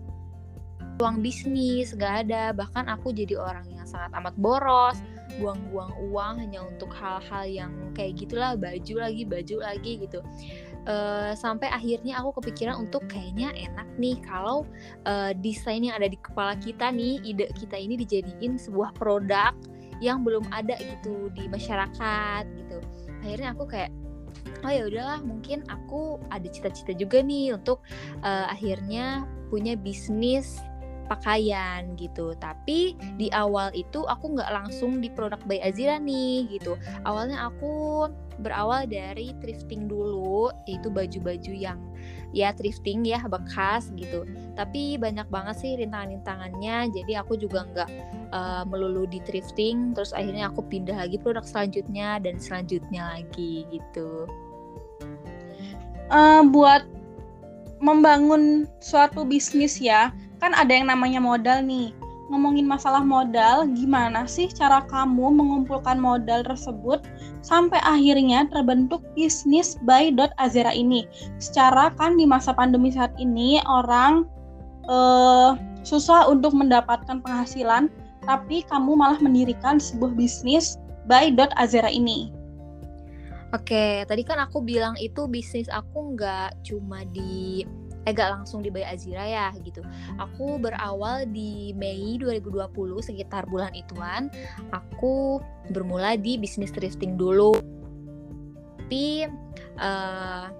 uang 0.98 1.22
bisnis 1.22 1.94
gak 1.94 2.26
ada. 2.26 2.54
Bahkan 2.54 2.86
aku 2.90 3.10
jadi 3.14 3.38
orang 3.38 3.66
yang 3.70 3.86
sangat 3.86 4.14
amat 4.14 4.34
boros 4.38 4.98
buang-buang 5.40 5.90
uang 6.10 6.34
hanya 6.38 6.62
untuk 6.62 6.94
hal-hal 6.94 7.44
yang 7.48 7.72
kayak 7.96 8.14
gitulah 8.22 8.54
baju 8.54 8.94
lagi 9.02 9.22
baju 9.26 9.56
lagi 9.62 9.92
gitu. 10.06 10.22
Uh, 10.84 11.32
sampai 11.32 11.72
akhirnya 11.72 12.20
aku 12.20 12.44
kepikiran 12.44 12.76
untuk 12.76 13.08
kayaknya 13.08 13.56
enak 13.56 13.88
nih 13.96 14.20
kalau 14.20 14.68
uh, 15.08 15.32
desain 15.40 15.80
yang 15.80 15.96
ada 15.96 16.12
di 16.12 16.20
kepala 16.20 16.60
kita 16.60 16.92
nih 16.92 17.24
ide 17.24 17.48
kita 17.56 17.80
ini 17.80 17.96
dijadiin 17.96 18.60
sebuah 18.60 18.92
produk 18.92 19.56
yang 20.04 20.20
belum 20.20 20.44
ada 20.52 20.76
gitu 20.76 21.32
di 21.32 21.48
masyarakat 21.48 22.44
gitu. 22.52 22.78
Akhirnya 23.24 23.56
aku 23.56 23.64
kayak 23.64 23.90
oh 24.64 24.72
ya 24.72 24.88
udahlah 24.88 25.20
mungkin 25.24 25.64
aku 25.68 26.20
ada 26.32 26.48
cita-cita 26.48 26.92
juga 26.96 27.20
nih 27.20 27.56
untuk 27.56 27.84
uh, 28.24 28.46
akhirnya 28.48 29.24
punya 29.52 29.76
bisnis 29.78 30.60
pakaian 31.06 31.94
gitu. 31.94 32.32
Tapi 32.40 32.96
di 33.20 33.28
awal 33.30 33.70
itu 33.76 34.02
aku 34.08 34.34
nggak 34.36 34.50
langsung 34.50 34.98
di 34.98 35.12
produk 35.12 35.40
by 35.46 35.60
Azira 35.60 36.00
nih 36.00 36.48
gitu. 36.48 36.74
Awalnya 37.04 37.52
aku 37.52 38.08
berawal 38.42 38.90
dari 38.90 39.30
thrifting 39.38 39.86
dulu 39.86 40.50
yaitu 40.66 40.90
baju-baju 40.90 41.52
yang 41.54 41.78
ya 42.34 42.50
thrifting 42.50 43.06
ya 43.06 43.22
bekas 43.30 43.94
gitu. 43.94 44.26
Tapi 44.58 44.98
banyak 44.98 45.30
banget 45.30 45.56
sih 45.62 45.72
rintangan-rintangannya 45.78 46.90
jadi 46.90 47.22
aku 47.22 47.38
juga 47.38 47.62
nggak 47.70 47.90
uh, 48.34 48.62
melulu 48.66 49.06
di 49.06 49.22
thrifting. 49.22 49.94
Terus 49.94 50.10
akhirnya 50.10 50.50
aku 50.50 50.66
pindah 50.66 50.98
lagi 50.98 51.20
produk 51.20 51.46
selanjutnya 51.46 52.18
dan 52.18 52.42
selanjutnya 52.42 53.20
lagi 53.20 53.68
gitu. 53.70 54.26
Uh, 56.12 56.44
buat 56.52 56.84
membangun 57.84 58.64
suatu 58.80 59.28
bisnis 59.28 59.76
ya 59.76 60.08
kan 60.44 60.52
ada 60.52 60.76
yang 60.76 60.92
namanya 60.92 61.24
modal 61.24 61.64
nih 61.64 61.96
ngomongin 62.28 62.64
masalah 62.64 63.04
modal, 63.04 63.68
gimana 63.76 64.24
sih 64.24 64.48
cara 64.48 64.84
kamu 64.88 65.32
mengumpulkan 65.32 66.00
modal 66.00 66.40
tersebut 66.44 67.04
sampai 67.44 67.76
akhirnya 67.84 68.48
terbentuk 68.48 69.04
bisnis 69.12 69.76
by 69.84 70.08
Azera 70.40 70.72
ini? 70.72 71.04
Secara 71.36 71.92
kan 71.96 72.16
di 72.16 72.24
masa 72.24 72.56
pandemi 72.56 72.92
saat 72.92 73.12
ini 73.20 73.60
orang 73.68 74.24
uh, 74.88 75.56
susah 75.84 76.24
untuk 76.24 76.56
mendapatkan 76.56 77.20
penghasilan, 77.20 77.92
tapi 78.24 78.64
kamu 78.72 78.96
malah 78.96 79.20
mendirikan 79.20 79.76
sebuah 79.76 80.16
bisnis 80.16 80.80
by 81.04 81.28
Azera 81.60 81.92
ini. 81.92 82.32
Oke, 83.52 84.02
tadi 84.08 84.26
kan 84.26 84.40
aku 84.40 84.64
bilang 84.64 84.96
itu 84.98 85.28
bisnis 85.30 85.70
aku 85.70 86.16
nggak 86.16 86.56
cuma 86.66 87.06
di 87.12 87.62
eh 88.04 88.12
langsung 88.12 88.60
di 88.60 88.68
Bay 88.68 88.84
Azira 88.84 89.24
ya 89.24 89.48
gitu. 89.64 89.80
Aku 90.20 90.60
berawal 90.60 91.24
di 91.28 91.72
Mei 91.76 92.20
2020 92.20 92.70
sekitar 93.00 93.48
bulan 93.48 93.72
ituan, 93.72 94.28
aku 94.72 95.40
bermula 95.72 96.16
di 96.20 96.36
bisnis 96.36 96.72
thrifting 96.72 97.16
dulu. 97.16 97.56
Tapi 98.84 99.26
uh, 99.80 100.52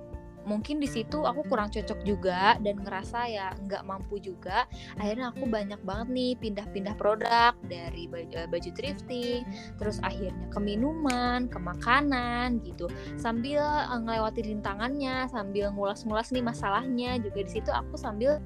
mungkin 0.45 0.81
di 0.81 0.89
situ 0.89 1.25
aku 1.25 1.45
kurang 1.49 1.73
cocok 1.73 2.01
juga 2.05 2.57
dan 2.61 2.81
ngerasa 2.81 3.29
ya 3.29 3.53
nggak 3.65 3.83
mampu 3.85 4.21
juga. 4.21 4.69
Akhirnya 5.01 5.33
aku 5.33 5.49
banyak 5.49 5.81
banget 5.83 6.09
nih 6.13 6.33
pindah-pindah 6.39 6.95
produk 6.97 7.53
dari 7.67 8.07
baju, 8.09 8.33
eh, 8.33 8.49
baju 8.49 8.71
thrifting 8.77 9.43
terus 9.81 9.99
akhirnya 10.05 10.47
ke 10.53 10.61
minuman 10.61 11.49
ke 11.49 11.59
makanan 11.59 12.61
gitu. 12.63 12.87
Sambil 13.17 13.61
uh, 13.65 13.99
ngelewati 13.99 14.45
rintangannya 14.45 15.27
sambil 15.33 15.73
ngulas-ngulas 15.73 16.31
nih 16.31 16.45
masalahnya 16.45 17.17
juga 17.21 17.43
di 17.45 17.51
situ 17.51 17.73
aku 17.73 17.97
sambil 17.97 18.39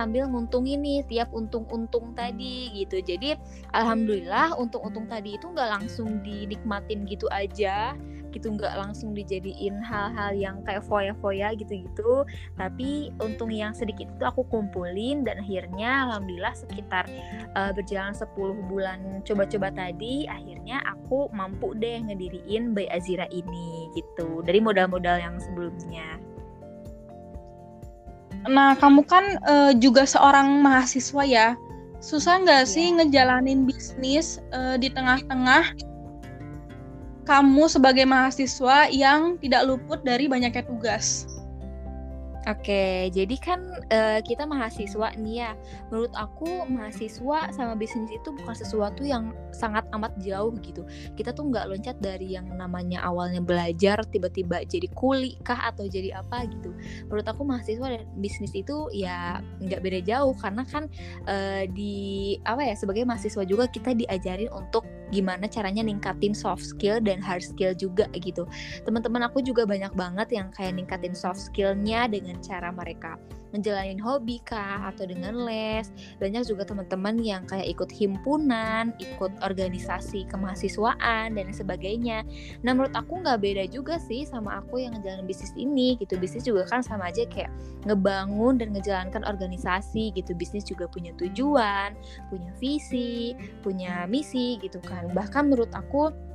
sambil 0.00 0.24
nguntungin 0.32 0.80
nih 0.80 1.04
tiap 1.12 1.28
untung-untung 1.36 2.16
tadi 2.16 2.72
gitu. 2.72 3.04
Jadi 3.04 3.36
alhamdulillah 3.76 4.56
untung-untung 4.56 5.04
tadi 5.12 5.36
itu 5.36 5.44
nggak 5.52 5.76
langsung 5.76 6.24
dinikmatin 6.24 7.04
gitu 7.04 7.28
aja 7.28 7.92
gitu 8.30 8.54
nggak 8.54 8.74
langsung 8.78 9.12
dijadiin 9.12 9.78
hal-hal 9.82 10.32
yang 10.34 10.62
kayak 10.66 10.82
foya-foya 10.86 11.54
gitu-gitu 11.58 12.24
tapi 12.56 13.10
untung 13.22 13.50
yang 13.50 13.74
sedikit 13.74 14.08
itu 14.10 14.24
aku 14.24 14.46
kumpulin 14.48 15.22
dan 15.26 15.42
akhirnya 15.42 16.10
alhamdulillah 16.10 16.54
sekitar 16.54 17.04
uh, 17.54 17.70
berjalan 17.74 18.14
10 18.14 18.70
bulan 18.70 18.98
coba-coba 19.26 19.68
tadi 19.74 20.24
akhirnya 20.30 20.82
aku 20.86 21.28
mampu 21.34 21.74
deh 21.76 22.00
ngediriin 22.00 22.72
Bay 22.72 22.88
Azira 22.88 23.26
ini 23.30 23.90
gitu 23.94 24.42
dari 24.46 24.58
modal-modal 24.62 25.18
yang 25.18 25.36
sebelumnya 25.38 26.20
Nah, 28.48 28.72
kamu 28.80 29.04
kan 29.04 29.36
uh, 29.44 29.72
juga 29.76 30.08
seorang 30.08 30.64
mahasiswa 30.64 31.22
ya. 31.28 31.48
Susah 32.00 32.40
nggak 32.40 32.64
yeah. 32.64 32.72
sih 32.72 32.86
ngejalanin 32.96 33.68
bisnis 33.68 34.40
uh, 34.56 34.80
di 34.80 34.88
tengah-tengah 34.88 35.76
kamu 37.30 37.70
sebagai 37.70 38.02
mahasiswa 38.10 38.90
yang 38.90 39.38
tidak 39.38 39.62
luput 39.62 40.02
dari 40.02 40.26
banyaknya 40.26 40.66
tugas. 40.66 41.30
Oke, 42.48 43.12
jadi 43.12 43.36
kan 43.36 43.60
uh, 43.92 44.18
kita 44.24 44.48
mahasiswa 44.48 45.12
nih 45.14 45.44
ya. 45.44 45.52
Menurut 45.92 46.10
aku 46.16 46.66
mahasiswa 46.66 47.52
sama 47.52 47.76
bisnis 47.76 48.08
itu 48.10 48.32
bukan 48.32 48.56
sesuatu 48.56 49.04
yang 49.04 49.36
sangat 49.52 49.84
amat 49.92 50.10
jauh 50.18 50.50
gitu. 50.64 50.82
Kita 51.14 51.36
tuh 51.36 51.52
nggak 51.52 51.68
loncat 51.68 52.00
dari 52.00 52.34
yang 52.34 52.48
namanya 52.56 53.04
awalnya 53.04 53.44
belajar 53.44 54.02
tiba-tiba 54.08 54.64
jadi 54.64 54.88
kuli 54.96 55.36
kah 55.44 55.70
atau 55.70 55.84
jadi 55.84 56.16
apa 56.16 56.48
gitu. 56.48 56.72
Menurut 57.12 57.28
aku 57.28 57.44
mahasiswa 57.44 57.92
dan 57.92 58.08
bisnis 58.18 58.56
itu 58.56 58.88
ya 58.90 59.44
nggak 59.60 59.84
beda 59.84 60.00
jauh 60.02 60.32
karena 60.40 60.64
kan 60.64 60.88
uh, 61.28 61.68
di 61.70 62.34
apa 62.48 62.64
ya 62.64 62.74
sebagai 62.74 63.04
mahasiswa 63.04 63.44
juga 63.44 63.68
kita 63.68 63.92
diajarin 63.92 64.48
untuk 64.50 64.82
gimana 65.10 65.50
caranya 65.50 65.82
ningkatin 65.84 66.32
soft 66.32 66.62
skill 66.62 66.98
dan 67.02 67.18
hard 67.22 67.42
skill 67.42 67.74
juga 67.74 68.06
gitu. 68.14 68.46
Teman-teman 68.86 69.26
aku 69.26 69.42
juga 69.44 69.66
banyak 69.66 69.92
banget 69.94 70.28
yang 70.34 70.48
kayak 70.54 70.78
ningkatin 70.78 71.14
soft 71.14 71.38
skillnya 71.50 72.06
dengan 72.06 72.38
cara 72.42 72.70
mereka 72.70 73.18
menjalani 73.50 73.98
hobi 73.98 74.38
kah 74.42 74.90
atau 74.90 75.06
dengan 75.06 75.46
les. 75.46 75.90
Banyak 76.18 76.46
juga 76.46 76.66
teman-teman 76.66 77.18
yang 77.22 77.42
kayak 77.46 77.66
ikut 77.70 77.90
himpunan 77.90 78.94
ikut 78.98 79.32
organisasi 79.42 80.26
kemahasiswaan 80.30 81.34
dan 81.34 81.50
sebagainya. 81.50 82.22
Nah 82.62 82.74
menurut 82.74 82.94
aku 82.94 83.22
nggak 83.22 83.38
beda 83.42 83.64
juga 83.70 83.98
sih 83.98 84.26
sama 84.26 84.62
aku 84.62 84.82
yang 84.82 84.94
ngejalanin 84.98 85.26
bisnis 85.26 85.52
ini 85.58 85.98
gitu. 85.98 86.16
Bisnis 86.18 86.46
juga 86.46 86.66
kan 86.66 86.80
sama 86.80 87.10
aja 87.10 87.26
kayak 87.26 87.50
ngebangun 87.86 88.58
dan 88.58 88.72
ngejalankan 88.74 89.22
organisasi 89.26 90.14
gitu. 90.14 90.32
Bisnis 90.34 90.66
juga 90.66 90.86
punya 90.90 91.14
tujuan 91.18 91.94
punya 92.30 92.50
visi 92.58 93.34
punya 93.62 94.06
misi 94.06 94.58
gitu 94.62 94.78
kan. 94.82 95.10
Bahkan 95.10 95.50
menurut 95.50 95.70
aku 95.74 96.29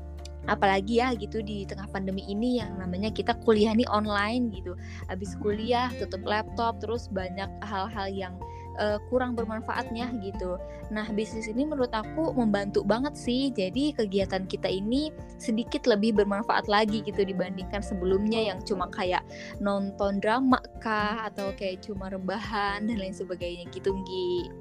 apalagi 0.46 1.02
ya 1.02 1.14
gitu 1.18 1.42
di 1.42 1.66
tengah 1.66 1.90
pandemi 1.90 2.26
ini 2.30 2.62
yang 2.62 2.78
namanya 2.78 3.10
kita 3.10 3.38
kuliah 3.46 3.74
nih 3.74 3.88
online 3.90 4.52
gitu. 4.54 4.78
Habis 5.10 5.38
kuliah 5.42 5.90
tutup 5.98 6.24
laptop 6.26 6.80
terus 6.82 7.10
banyak 7.10 7.50
hal-hal 7.66 8.08
yang 8.10 8.36
uh, 8.80 9.00
kurang 9.10 9.34
bermanfaatnya 9.34 10.12
gitu. 10.22 10.60
Nah 10.92 11.08
bisnis 11.12 11.48
ini 11.50 11.66
menurut 11.66 11.92
aku 11.92 12.36
membantu 12.36 12.84
banget 12.86 13.16
sih. 13.18 13.50
Jadi 13.52 13.96
kegiatan 13.96 14.46
kita 14.46 14.68
ini 14.70 15.10
sedikit 15.40 15.88
lebih 15.90 16.16
bermanfaat 16.16 16.68
lagi 16.70 17.02
gitu 17.04 17.24
dibandingkan 17.24 17.82
sebelumnya 17.82 18.54
yang 18.54 18.60
cuma 18.64 18.88
kayak 18.92 19.24
nonton 19.60 20.20
drama 20.20 20.60
kah 20.80 21.28
atau 21.28 21.52
kayak 21.56 21.84
cuma 21.84 22.12
rebahan 22.12 22.86
dan 22.86 22.98
lain 23.00 23.16
sebagainya 23.16 23.68
gitu 23.72 23.96
Gi 24.06 24.52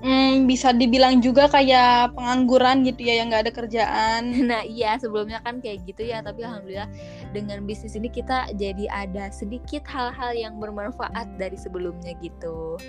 Hmm, 0.00 0.48
bisa 0.48 0.72
dibilang 0.72 1.20
juga 1.20 1.44
kayak 1.44 2.16
pengangguran 2.16 2.88
gitu 2.88 3.04
ya 3.04 3.20
yang 3.20 3.28
nggak 3.28 3.44
ada 3.48 3.52
kerjaan. 3.52 4.22
Nah 4.50 4.64
iya 4.64 4.96
sebelumnya 4.96 5.44
kan 5.44 5.60
kayak 5.60 5.84
gitu 5.84 6.08
ya 6.08 6.24
tapi 6.24 6.40
alhamdulillah 6.40 6.88
dengan 7.36 7.68
bisnis 7.68 7.94
ini 7.94 8.08
kita 8.08 8.48
jadi 8.56 8.88
ada 8.88 9.28
sedikit 9.28 9.84
hal-hal 9.84 10.32
yang 10.32 10.56
bermanfaat 10.56 11.36
dari 11.36 11.54
sebelumnya 11.60 12.16
gitu. 12.24 12.80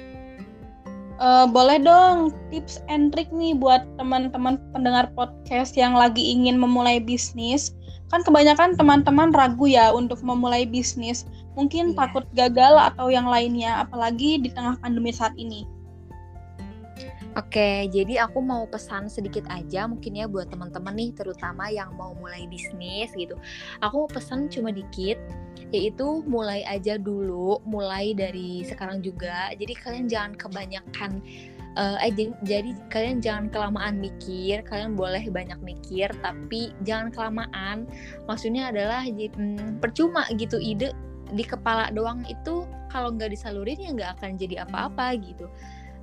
Uh, 1.21 1.45
boleh 1.45 1.77
dong 1.77 2.33
tips 2.49 2.81
and 2.89 3.13
trick 3.13 3.29
nih 3.29 3.53
buat 3.53 3.85
teman-teman 4.01 4.57
pendengar 4.73 5.11
podcast 5.13 5.77
yang 5.77 5.93
lagi 5.93 6.31
ingin 6.31 6.57
memulai 6.57 6.97
bisnis. 6.97 7.75
Kan 8.09 8.23
kebanyakan 8.23 8.79
teman-teman 8.79 9.35
ragu 9.35 9.67
ya 9.67 9.91
untuk 9.91 10.23
memulai 10.23 10.63
bisnis. 10.63 11.27
Mungkin 11.59 11.91
yeah. 11.91 12.07
takut 12.07 12.25
gagal 12.33 12.73
atau 12.73 13.11
yang 13.11 13.27
lainnya 13.27 13.83
apalagi 13.83 14.39
di 14.39 14.49
tengah 14.49 14.79
pandemi 14.79 15.11
saat 15.11 15.35
ini. 15.35 15.67
Oke, 17.31 17.87
jadi 17.87 18.27
aku 18.27 18.43
mau 18.43 18.67
pesan 18.67 19.07
sedikit 19.07 19.47
aja 19.47 19.87
mungkin 19.87 20.19
ya 20.19 20.27
buat 20.27 20.51
teman-teman 20.51 20.91
nih 20.91 21.15
terutama 21.15 21.71
yang 21.71 21.95
mau 21.95 22.11
mulai 22.11 22.43
bisnis 22.51 23.07
gitu. 23.15 23.39
Aku 23.79 24.03
mau 24.03 24.09
pesan 24.11 24.51
cuma 24.51 24.67
dikit 24.75 25.15
yaitu 25.71 26.27
mulai 26.27 26.59
aja 26.67 26.99
dulu, 26.99 27.63
mulai 27.63 28.11
dari 28.11 28.67
sekarang 28.67 28.99
juga. 28.99 29.47
Jadi 29.55 29.73
kalian 29.79 30.05
jangan 30.11 30.33
kebanyakan 30.35 31.23
uh, 31.79 32.03
eh 32.03 32.11
jadi, 32.11 32.35
jadi 32.43 32.71
kalian 32.91 33.17
jangan 33.23 33.45
kelamaan 33.47 34.03
mikir, 34.03 34.59
kalian 34.67 34.99
boleh 34.99 35.23
banyak 35.31 35.59
mikir 35.63 36.11
tapi 36.19 36.75
jangan 36.83 37.15
kelamaan. 37.15 37.87
Maksudnya 38.27 38.75
adalah 38.75 39.07
hmm, 39.07 39.79
percuma 39.79 40.27
gitu 40.35 40.59
ide 40.59 40.91
di 41.31 41.47
kepala 41.47 41.95
doang 41.95 42.27
itu 42.27 42.67
kalau 42.91 43.15
nggak 43.15 43.31
disalurin 43.31 43.79
ya 43.79 43.95
nggak 43.95 44.11
akan 44.19 44.35
jadi 44.35 44.67
apa-apa 44.67 45.15
gitu 45.15 45.47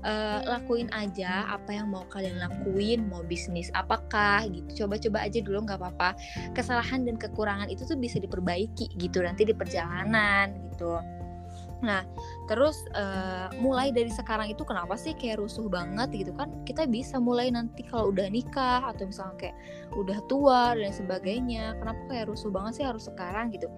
uh, 0.04 0.40
lakuin 0.46 0.90
aja 0.94 1.48
apa 1.48 1.74
yang 1.74 1.90
mau 1.90 2.04
kalian 2.10 2.38
lakuin 2.38 3.06
mau 3.08 3.24
bisnis 3.24 3.72
apakah 3.74 4.46
gitu 4.46 4.84
coba-coba 4.84 5.26
aja 5.26 5.38
dulu 5.42 5.64
nggak 5.66 5.78
apa-apa 5.80 6.18
kesalahan 6.54 7.06
dan 7.06 7.16
kekurangan 7.16 7.70
itu 7.70 7.86
tuh 7.86 7.98
bisa 7.98 8.18
diperbaiki 8.22 8.94
gitu 8.98 9.22
nanti 9.22 9.48
di 9.48 9.54
perjalanan 9.54 10.54
gitu 10.74 10.98
Nah, 11.78 12.02
terus 12.50 12.82
uh, 12.98 13.46
mulai 13.62 13.94
dari 13.94 14.10
sekarang 14.10 14.50
itu 14.50 14.66
kenapa 14.66 14.98
sih 14.98 15.14
kayak 15.14 15.38
rusuh 15.38 15.70
banget 15.70 16.10
gitu 16.26 16.32
kan? 16.34 16.50
Kita 16.66 16.90
bisa 16.90 17.22
mulai 17.22 17.54
nanti 17.54 17.86
kalau 17.86 18.10
udah 18.10 18.26
nikah 18.26 18.82
atau 18.82 19.06
misalnya 19.06 19.36
kayak 19.38 19.56
udah 19.94 20.18
tua 20.26 20.74
dan 20.74 20.90
sebagainya. 20.90 21.78
Kenapa 21.78 22.02
kayak 22.10 22.26
rusuh 22.34 22.50
banget 22.50 22.82
sih 22.82 22.84
harus 22.86 23.06
sekarang 23.06 23.54
gitu? 23.54 23.70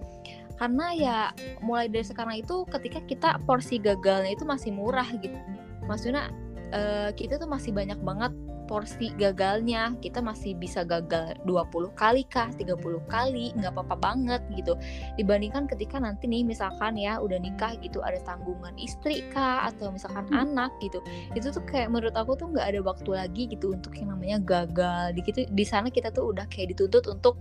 Karena 0.57 0.87
ya 0.97 1.17
mulai 1.61 1.89
dari 1.89 2.05
sekarang 2.05 2.41
itu 2.41 2.65
ketika 2.69 2.99
kita 3.05 3.29
porsi 3.45 3.77
gagalnya 3.77 4.33
itu 4.33 4.45
masih 4.49 4.73
murah 4.73 5.09
gitu 5.21 5.37
maksudnya 5.85 6.29
uh, 6.73 7.09
kita 7.13 7.37
tuh 7.37 7.49
masih 7.49 7.71
banyak 7.75 7.99
banget 8.01 8.33
porsi 8.71 9.11
gagalnya. 9.19 9.99
Kita 9.99 10.23
masih 10.23 10.55
bisa 10.55 10.87
gagal 10.87 11.35
20 11.43 11.91
kali 11.91 12.23
kah 12.31 12.47
30 12.55 12.79
kali 13.11 13.51
nggak 13.59 13.75
apa-apa 13.75 13.99
banget 13.99 14.39
gitu. 14.55 14.79
Dibandingkan 15.19 15.67
ketika 15.67 15.99
nanti 15.99 16.31
nih 16.31 16.47
misalkan 16.47 16.95
ya 16.95 17.19
udah 17.19 17.35
nikah 17.35 17.75
gitu 17.83 17.99
ada 17.99 18.23
tanggungan 18.23 18.71
istri 18.79 19.27
kah 19.35 19.67
atau 19.67 19.91
misalkan 19.91 20.23
hmm. 20.31 20.43
anak 20.47 20.71
gitu. 20.79 21.03
Itu 21.35 21.51
tuh 21.51 21.67
kayak 21.67 21.91
menurut 21.91 22.15
aku 22.15 22.39
tuh 22.39 22.47
nggak 22.47 22.71
ada 22.71 22.79
waktu 22.79 23.11
lagi 23.11 23.43
gitu 23.51 23.75
untuk 23.75 23.91
yang 23.99 24.15
namanya 24.15 24.39
gagal. 24.39 25.19
Di 25.19 25.21
gitu 25.27 25.43
di 25.51 25.65
sana 25.67 25.91
kita 25.91 26.07
tuh 26.15 26.31
udah 26.31 26.47
kayak 26.47 26.71
dituntut 26.71 27.11
untuk 27.11 27.35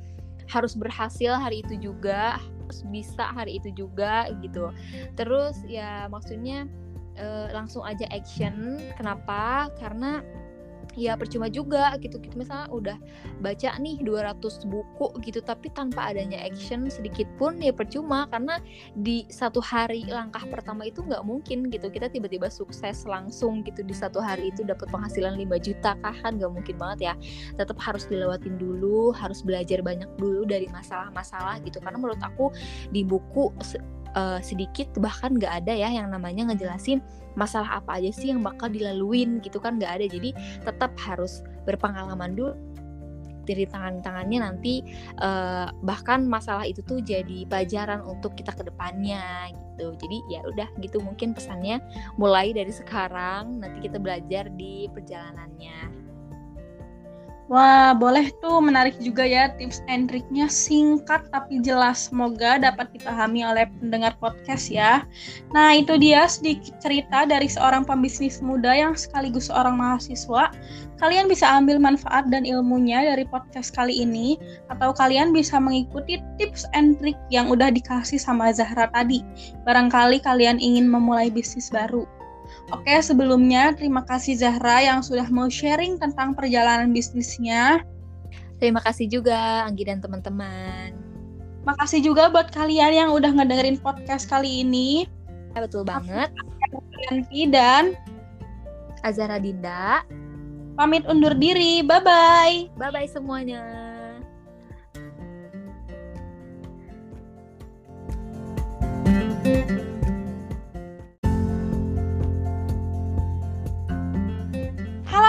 harus 0.51 0.75
berhasil 0.75 1.39
hari 1.39 1.63
itu 1.63 1.79
juga 1.79 2.43
harus 2.43 2.83
bisa 2.91 3.31
hari 3.31 3.63
itu 3.63 3.71
juga 3.71 4.27
gitu. 4.43 4.75
Terus 5.15 5.63
ya 5.71 6.11
maksudnya 6.11 6.67
uh, 7.21 7.49
langsung 7.53 7.85
aja 7.85 8.09
action. 8.11 8.81
Kenapa? 8.97 9.69
Karena 9.77 10.25
ya 10.99 11.15
percuma 11.15 11.47
juga 11.51 11.95
gitu. 12.03 12.19
Gitu 12.19 12.35
misalnya 12.35 12.67
udah 12.71 12.97
baca 13.43 13.71
nih 13.79 14.03
200 14.03 14.67
buku 14.67 15.09
gitu 15.23 15.39
tapi 15.43 15.71
tanpa 15.71 16.11
adanya 16.11 16.41
action 16.43 16.87
sedikit 16.91 17.27
pun 17.39 17.59
ya 17.61 17.71
percuma. 17.75 18.27
Karena 18.31 18.59
di 18.97 19.27
satu 19.31 19.63
hari 19.63 20.07
langkah 20.09 20.43
pertama 20.49 20.87
itu 20.87 21.03
nggak 21.05 21.23
mungkin 21.23 21.69
gitu. 21.71 21.91
Kita 21.91 22.11
tiba-tiba 22.11 22.51
sukses 22.51 23.05
langsung 23.07 23.63
gitu 23.67 23.85
di 23.85 23.95
satu 23.95 24.19
hari 24.19 24.51
itu 24.51 24.67
dapat 24.67 24.91
penghasilan 24.91 25.39
5 25.39 25.67
juta 25.67 25.95
kah? 26.01 26.17
Kan 26.23 26.41
nggak 26.41 26.53
mungkin 26.53 26.77
banget 26.79 26.99
ya. 27.13 27.15
Tetap 27.59 27.79
harus 27.83 28.07
dilewatin 28.09 28.59
dulu 28.59 29.13
harus 29.15 29.43
belajar 29.45 29.83
banyak 29.85 30.09
dulu 30.19 30.47
dari 30.47 30.67
masalah-masalah 30.71 31.63
gitu. 31.63 31.79
Karena 31.83 31.99
menurut 32.01 32.21
aku 32.23 32.51
di 32.91 33.03
buku 33.07 33.53
uh, 34.15 34.41
sedikit 34.43 34.91
bahkan 34.99 35.37
nggak 35.37 35.65
ada 35.65 35.73
ya 35.75 35.89
yang 35.91 36.11
namanya 36.11 36.51
ngejelasin 36.51 37.03
masalah 37.39 37.79
apa 37.79 38.03
aja 38.03 38.11
sih 38.11 38.35
yang 38.35 38.43
bakal 38.43 38.67
dilaluin 38.67 39.39
gitu 39.43 39.63
kan 39.63 39.79
nggak 39.79 40.01
ada. 40.01 40.07
Jadi 40.07 40.31
tetap 40.63 40.95
harus 40.99 41.43
berpengalaman 41.67 42.35
dulu 42.35 42.53
dari 43.49 43.67
tangan-tangannya 43.67 44.39
nanti 44.47 44.85
uh, 45.19 45.73
bahkan 45.83 46.23
masalah 46.23 46.63
itu 46.69 46.85
tuh 46.87 47.03
jadi 47.03 47.49
pelajaran 47.51 48.05
untuk 48.07 48.39
kita 48.39 48.55
ke 48.55 48.63
depannya 48.63 49.51
gitu. 49.51 49.97
Jadi 49.99 50.19
ya 50.31 50.41
udah 50.47 50.69
gitu 50.79 51.03
mungkin 51.03 51.35
pesannya 51.35 51.83
mulai 52.15 52.55
dari 52.55 52.71
sekarang 52.71 53.59
nanti 53.59 53.91
kita 53.91 53.99
belajar 53.99 54.47
di 54.55 54.87
perjalanannya 54.93 56.00
Wah, 57.51 57.99
boleh 57.99 58.31
tuh 58.39 58.63
menarik 58.63 58.95
juga 59.03 59.27
ya 59.27 59.51
tips 59.59 59.83
and 59.91 60.07
triknya 60.07 60.47
singkat 60.47 61.27
tapi 61.35 61.59
jelas. 61.59 62.07
Semoga 62.07 62.63
dapat 62.63 62.95
dipahami 62.95 63.43
oleh 63.43 63.67
pendengar 63.83 64.15
podcast 64.23 64.71
ya. 64.71 65.03
Nah, 65.51 65.75
itu 65.75 65.99
dia 65.99 66.31
sedikit 66.31 66.79
cerita 66.79 67.27
dari 67.27 67.51
seorang 67.51 67.83
pembisnis 67.83 68.39
muda 68.39 68.71
yang 68.71 68.95
sekaligus 68.95 69.51
seorang 69.51 69.75
mahasiswa. 69.75 70.55
Kalian 71.03 71.27
bisa 71.27 71.51
ambil 71.51 71.83
manfaat 71.83 72.31
dan 72.31 72.47
ilmunya 72.47 73.03
dari 73.03 73.27
podcast 73.27 73.75
kali 73.75 73.99
ini 73.99 74.39
atau 74.71 74.95
kalian 74.95 75.35
bisa 75.35 75.59
mengikuti 75.59 76.23
tips 76.39 76.71
and 76.71 77.03
trik 77.03 77.19
yang 77.35 77.51
udah 77.51 77.75
dikasih 77.75 78.23
sama 78.23 78.55
Zahra 78.55 78.87
tadi. 78.95 79.27
Barangkali 79.67 80.23
kalian 80.23 80.63
ingin 80.63 80.87
memulai 80.87 81.35
bisnis 81.35 81.67
baru. 81.67 82.07
Oke, 82.71 82.95
sebelumnya 83.03 83.73
terima 83.75 84.07
kasih 84.07 84.39
Zahra 84.39 84.85
yang 84.85 85.03
sudah 85.03 85.27
mau 85.33 85.51
sharing 85.51 85.99
tentang 85.99 86.37
perjalanan 86.37 86.95
bisnisnya. 86.95 87.83
Terima 88.61 88.85
kasih 88.85 89.09
juga 89.09 89.65
Anggi 89.65 89.89
dan 89.89 90.05
teman-teman. 90.05 90.93
Makasih 91.65 92.05
juga 92.05 92.29
buat 92.29 92.53
kalian 92.53 92.93
yang 92.93 93.11
udah 93.11 93.33
ngedengerin 93.33 93.81
podcast 93.81 94.29
kali 94.29 94.63
ini. 94.63 95.09
Ya, 95.57 95.67
betul 95.67 95.83
banget. 95.83 96.31
Yanti 97.09 97.49
dan 97.49 97.97
Azara 99.03 99.41
Dinda. 99.41 100.05
Pamit 100.77 101.05
undur 101.09 101.35
diri. 101.35 101.81
Bye-bye. 101.83 102.77
Bye-bye 102.77 103.09
semuanya. 103.11 103.81
thank 109.41 109.71
you 109.71 109.80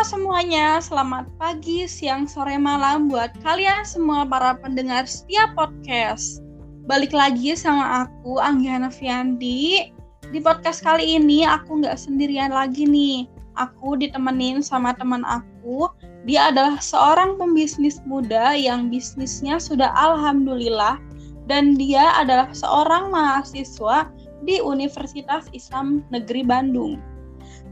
semuanya, 0.02 0.82
selamat 0.82 1.30
pagi, 1.38 1.86
siang, 1.86 2.26
sore, 2.26 2.58
malam 2.58 3.06
buat 3.06 3.38
kalian 3.46 3.86
semua 3.86 4.26
para 4.26 4.58
pendengar 4.58 5.06
setiap 5.06 5.54
podcast. 5.54 6.42
Balik 6.90 7.14
lagi 7.14 7.54
sama 7.54 8.10
aku, 8.10 8.42
Anggiana 8.42 8.90
Fiandi. 8.90 9.94
Di 10.34 10.40
podcast 10.42 10.82
kali 10.82 11.22
ini 11.22 11.46
aku 11.46 11.86
nggak 11.86 12.02
sendirian 12.02 12.50
lagi 12.50 12.90
nih. 12.90 13.30
Aku 13.62 13.94
ditemenin 13.94 14.66
sama 14.66 14.98
teman 14.98 15.22
aku. 15.22 15.86
Dia 16.26 16.50
adalah 16.50 16.82
seorang 16.82 17.38
pembisnis 17.38 18.02
muda 18.10 18.58
yang 18.58 18.90
bisnisnya 18.90 19.62
sudah 19.62 19.94
alhamdulillah 19.94 20.98
dan 21.46 21.78
dia 21.78 22.10
adalah 22.18 22.50
seorang 22.58 23.14
mahasiswa 23.14 24.10
di 24.50 24.58
Universitas 24.66 25.46
Islam 25.54 26.02
Negeri 26.10 26.42
Bandung. 26.42 26.98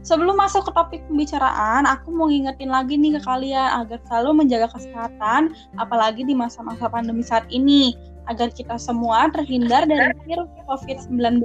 Sebelum 0.00 0.32
masuk 0.40 0.64
ke 0.64 0.72
topik 0.72 1.04
pembicaraan, 1.12 1.84
aku 1.84 2.08
mau 2.08 2.32
ngingetin 2.32 2.72
lagi 2.72 2.96
nih 2.96 3.20
ke 3.20 3.20
kalian 3.20 3.84
agar 3.84 4.00
selalu 4.08 4.44
menjaga 4.44 4.72
kesehatan, 4.72 5.52
apalagi 5.76 6.24
di 6.24 6.32
masa-masa 6.32 6.88
pandemi 6.88 7.20
saat 7.20 7.44
ini, 7.52 7.92
agar 8.32 8.48
kita 8.48 8.80
semua 8.80 9.28
terhindar 9.28 9.84
dari 9.84 10.08
virus 10.24 10.48
COVID-19. 10.64 11.44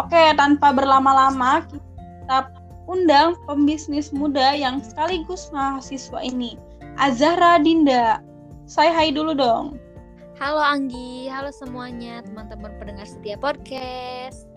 Oke, 0.00 0.22
tanpa 0.40 0.72
berlama-lama, 0.72 1.60
kita 1.68 2.48
undang 2.88 3.36
pembisnis 3.44 4.08
muda 4.16 4.56
yang 4.56 4.80
sekaligus 4.80 5.52
mahasiswa 5.52 6.24
ini, 6.24 6.56
Azahra 6.96 7.60
Dinda. 7.60 8.24
Saya 8.64 8.96
hai 8.96 9.12
dulu 9.12 9.36
dong. 9.36 9.76
Halo 10.40 10.60
Anggi, 10.60 11.28
halo 11.28 11.52
semuanya 11.52 12.24
teman-teman 12.24 12.72
pendengar 12.80 13.08
setia 13.08 13.36
podcast. 13.36 14.55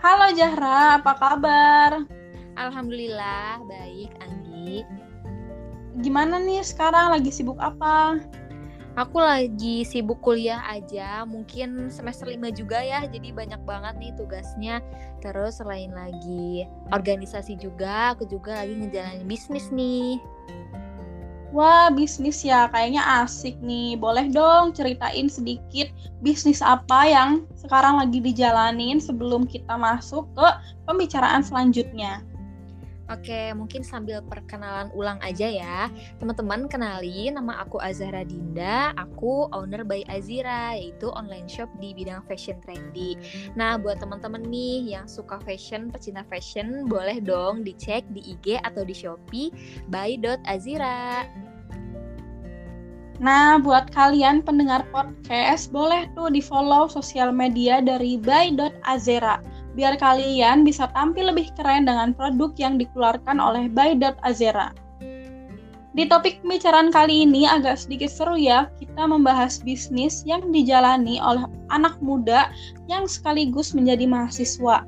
Halo 0.00 0.32
Jahra, 0.32 0.96
apa 0.96 1.12
kabar? 1.12 2.08
Alhamdulillah, 2.56 3.60
baik 3.68 4.08
Anggi. 4.24 4.80
Gimana 6.00 6.40
nih 6.40 6.64
sekarang 6.64 7.12
lagi 7.12 7.28
sibuk 7.28 7.60
apa? 7.60 8.16
Aku 8.96 9.20
lagi 9.20 9.84
sibuk 9.84 10.24
kuliah 10.24 10.64
aja, 10.72 11.28
mungkin 11.28 11.92
semester 11.92 12.32
5 12.32 12.48
juga 12.48 12.80
ya, 12.80 13.04
jadi 13.04 13.28
banyak 13.28 13.60
banget 13.68 14.00
nih 14.00 14.12
tugasnya. 14.16 14.80
Terus 15.20 15.60
selain 15.60 15.92
lagi 15.92 16.64
organisasi 16.96 17.60
juga, 17.60 18.16
aku 18.16 18.24
juga 18.24 18.56
lagi 18.64 18.80
ngejalanin 18.80 19.28
bisnis 19.28 19.68
nih. 19.68 20.16
Wah, 21.50 21.90
bisnis 21.90 22.46
ya, 22.46 22.70
kayaknya 22.70 23.02
asik 23.26 23.58
nih. 23.58 23.98
Boleh 23.98 24.30
dong 24.30 24.70
ceritain 24.70 25.26
sedikit 25.26 25.90
bisnis 26.22 26.62
apa 26.62 27.10
yang 27.10 27.42
sekarang 27.58 27.98
lagi 27.98 28.22
dijalanin 28.22 29.02
sebelum 29.02 29.50
kita 29.50 29.74
masuk 29.74 30.30
ke 30.38 30.46
pembicaraan 30.86 31.42
selanjutnya. 31.42 32.22
Oke, 33.10 33.50
mungkin 33.58 33.82
sambil 33.82 34.22
perkenalan 34.22 34.94
ulang 34.94 35.18
aja 35.18 35.50
ya. 35.50 35.90
Teman-teman 36.22 36.70
kenali 36.70 37.26
nama 37.34 37.58
aku 37.58 37.82
Azhara 37.82 38.22
Dinda, 38.22 38.94
aku 38.94 39.50
owner 39.50 39.82
by 39.82 40.06
Azira, 40.06 40.78
yaitu 40.78 41.10
online 41.10 41.50
shop 41.50 41.66
di 41.82 41.90
bidang 41.90 42.22
fashion 42.30 42.62
trendy. 42.62 43.18
Nah, 43.58 43.74
buat 43.82 43.98
teman-teman 43.98 44.46
nih 44.46 44.94
yang 44.94 45.10
suka 45.10 45.42
fashion, 45.42 45.90
pecinta 45.90 46.22
fashion, 46.30 46.86
boleh 46.86 47.18
dong 47.18 47.66
dicek 47.66 48.06
di 48.14 48.38
IG 48.38 48.62
atau 48.62 48.86
di 48.86 48.94
Shopee 48.94 49.50
by.azira. 49.90 51.26
Nah, 53.20 53.60
buat 53.60 53.92
kalian 53.92 54.40
pendengar 54.40 54.86
podcast, 54.88 55.68
boleh 55.68 56.08
tuh 56.16 56.32
di-follow 56.32 56.88
sosial 56.88 57.34
media 57.34 57.84
dari 57.84 58.16
by.azera 58.16 59.59
biar 59.74 59.98
kalian 59.98 60.66
bisa 60.66 60.90
tampil 60.94 61.30
lebih 61.30 61.50
keren 61.54 61.86
dengan 61.86 62.14
produk 62.14 62.50
yang 62.58 62.74
dikeluarkan 62.78 63.38
oleh 63.38 63.70
By.Azera. 63.70 64.74
Di 65.90 66.06
topik 66.06 66.38
pembicaraan 66.46 66.94
kali 66.94 67.26
ini 67.26 67.50
agak 67.50 67.74
sedikit 67.82 68.14
seru 68.14 68.38
ya, 68.38 68.70
kita 68.78 69.10
membahas 69.10 69.58
bisnis 69.58 70.22
yang 70.22 70.54
dijalani 70.54 71.18
oleh 71.18 71.42
anak 71.74 71.98
muda 71.98 72.46
yang 72.86 73.10
sekaligus 73.10 73.74
menjadi 73.74 74.06
mahasiswa. 74.06 74.86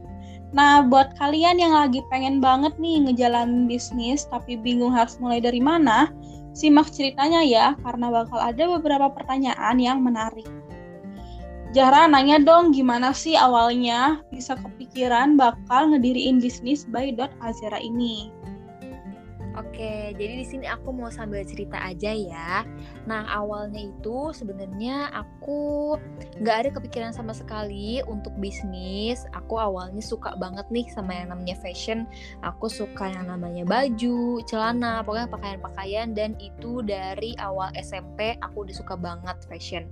Nah, 0.54 0.84
buat 0.86 1.16
kalian 1.18 1.58
yang 1.58 1.74
lagi 1.74 2.04
pengen 2.06 2.38
banget 2.38 2.76
nih 2.78 3.02
ngejalanin 3.08 3.66
bisnis 3.66 4.28
tapi 4.30 4.54
bingung 4.54 4.94
harus 4.94 5.18
mulai 5.18 5.42
dari 5.42 5.58
mana, 5.58 6.12
simak 6.54 6.86
ceritanya 6.94 7.42
ya, 7.42 7.74
karena 7.82 8.12
bakal 8.12 8.38
ada 8.38 8.62
beberapa 8.78 9.10
pertanyaan 9.10 9.82
yang 9.82 10.06
menarik. 10.06 10.46
Jara 11.72 12.04
nanya 12.04 12.36
dong 12.36 12.76
gimana 12.76 13.16
sih 13.16 13.32
awalnya 13.32 14.20
bisa 14.28 14.60
kepikiran 14.60 15.40
bakal 15.40 15.88
ngediriin 15.88 16.36
bisnis 16.36 16.84
by 16.84 17.16
Dot 17.16 17.32
Azera 17.40 17.80
ini. 17.80 18.28
Oke, 19.56 20.12
jadi 20.16 20.40
di 20.40 20.46
sini 20.48 20.64
aku 20.68 20.92
mau 20.92 21.08
sambil 21.08 21.44
cerita 21.44 21.80
aja 21.80 22.12
ya. 22.12 22.64
Nah, 23.04 23.24
awalnya 23.28 23.88
itu 23.88 24.32
sebenarnya 24.36 25.12
aku 25.12 25.96
nggak 26.40 26.56
ada 26.56 26.70
kepikiran 26.76 27.12
sama 27.12 27.36
sekali 27.36 28.04
untuk 28.04 28.32
bisnis. 28.36 29.28
Aku 29.32 29.56
awalnya 29.56 30.00
suka 30.00 30.36
banget 30.36 30.64
nih 30.72 30.88
sama 30.92 31.16
yang 31.16 31.32
namanya 31.32 31.56
fashion. 31.60 32.08
Aku 32.44 32.68
suka 32.68 33.12
yang 33.12 33.28
namanya 33.28 33.64
baju, 33.64 34.44
celana, 34.44 35.04
pokoknya 35.04 35.28
pakaian-pakaian 35.28 36.12
dan 36.16 36.32
itu 36.36 36.84
dari 36.84 37.36
awal 37.40 37.72
SMP 37.76 38.36
aku 38.44 38.68
udah 38.68 38.76
suka 38.76 38.94
banget 38.96 39.36
fashion. 39.48 39.84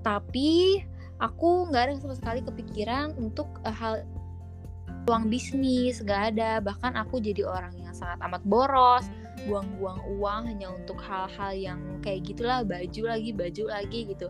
Tapi 0.00 0.80
aku 1.22 1.70
nggak 1.70 1.82
ada 1.86 1.92
sama 2.02 2.18
sekali 2.18 2.42
kepikiran 2.42 3.14
untuk 3.14 3.46
uh, 3.62 3.70
hal 3.70 4.02
uang 5.06 5.30
bisnis 5.30 6.02
nggak 6.02 6.34
ada. 6.34 6.58
Bahkan 6.58 6.98
aku 6.98 7.22
jadi 7.22 7.46
orang 7.46 7.78
yang 7.78 7.94
sangat 7.94 8.18
amat 8.26 8.42
boros 8.42 9.06
buang-buang 9.48 9.98
uang 10.18 10.42
hanya 10.46 10.68
untuk 10.70 11.00
hal-hal 11.02 11.52
yang 11.56 11.80
kayak 12.04 12.22
gitulah 12.26 12.62
baju 12.62 13.02
lagi 13.06 13.30
baju 13.32 13.64
lagi 13.70 14.00
gitu. 14.10 14.28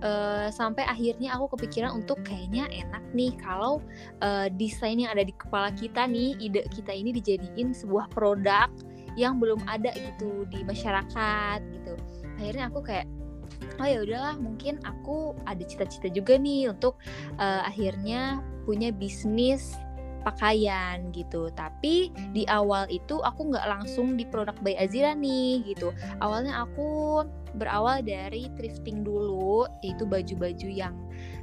Uh, 0.00 0.48
sampai 0.48 0.88
akhirnya 0.88 1.36
aku 1.36 1.52
kepikiran 1.58 1.92
untuk 1.92 2.24
kayaknya 2.24 2.64
enak 2.72 3.04
nih 3.12 3.36
kalau 3.36 3.84
uh, 4.24 4.48
desain 4.56 4.96
yang 4.96 5.12
ada 5.12 5.28
di 5.28 5.36
kepala 5.36 5.68
kita 5.76 6.08
nih 6.08 6.40
ide 6.40 6.64
kita 6.72 6.88
ini 6.88 7.12
dijadiin 7.12 7.76
sebuah 7.76 8.08
produk 8.08 8.72
yang 9.20 9.36
belum 9.36 9.60
ada 9.68 9.92
gitu 9.92 10.48
di 10.48 10.64
masyarakat 10.64 11.60
gitu. 11.68 11.94
Akhirnya 12.40 12.72
aku 12.72 12.80
kayak 12.80 13.04
oh 13.80 13.88
ya 13.88 14.04
udahlah 14.04 14.36
mungkin 14.36 14.78
aku 14.84 15.32
ada 15.48 15.64
cita-cita 15.64 16.12
juga 16.12 16.36
nih 16.36 16.68
untuk 16.68 17.00
uh, 17.40 17.64
akhirnya 17.64 18.44
punya 18.68 18.92
bisnis 18.92 19.74
pakaian 20.22 21.08
gitu. 21.10 21.48
Tapi 21.56 22.12
di 22.36 22.44
awal 22.46 22.86
itu 22.92 23.18
aku 23.24 23.50
nggak 23.50 23.66
langsung 23.66 24.14
di 24.14 24.28
produk 24.28 24.54
by 24.60 24.76
Azira 24.76 25.16
nih 25.16 25.64
gitu. 25.64 25.90
Awalnya 26.20 26.68
aku 26.68 27.24
berawal 27.58 28.06
dari 28.06 28.46
thrifting 28.54 29.02
dulu 29.02 29.66
yaitu 29.82 30.06
baju-baju 30.06 30.68
yang 30.70 30.94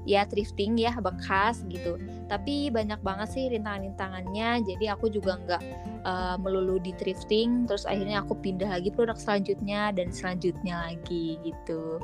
ya 0.08 0.24
thrifting 0.24 0.80
ya 0.80 0.96
bekas 1.02 1.68
gitu. 1.68 2.00
Tapi 2.32 2.72
banyak 2.72 3.02
banget 3.04 3.28
sih 3.34 3.46
rintangan-rintangannya 3.52 4.64
jadi 4.64 4.96
aku 4.96 5.12
juga 5.12 5.36
nggak 5.42 5.64
uh, 6.08 6.36
melulu 6.40 6.80
di 6.80 6.96
thrifting. 6.96 7.68
Terus 7.68 7.84
akhirnya 7.84 8.24
aku 8.24 8.38
pindah 8.40 8.72
lagi 8.72 8.94
produk 8.94 9.18
selanjutnya 9.20 9.92
dan 9.92 10.14
selanjutnya 10.14 10.94
lagi 10.94 11.42
gitu 11.44 12.00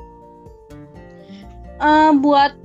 uh, 1.84 2.12
buat 2.16 2.56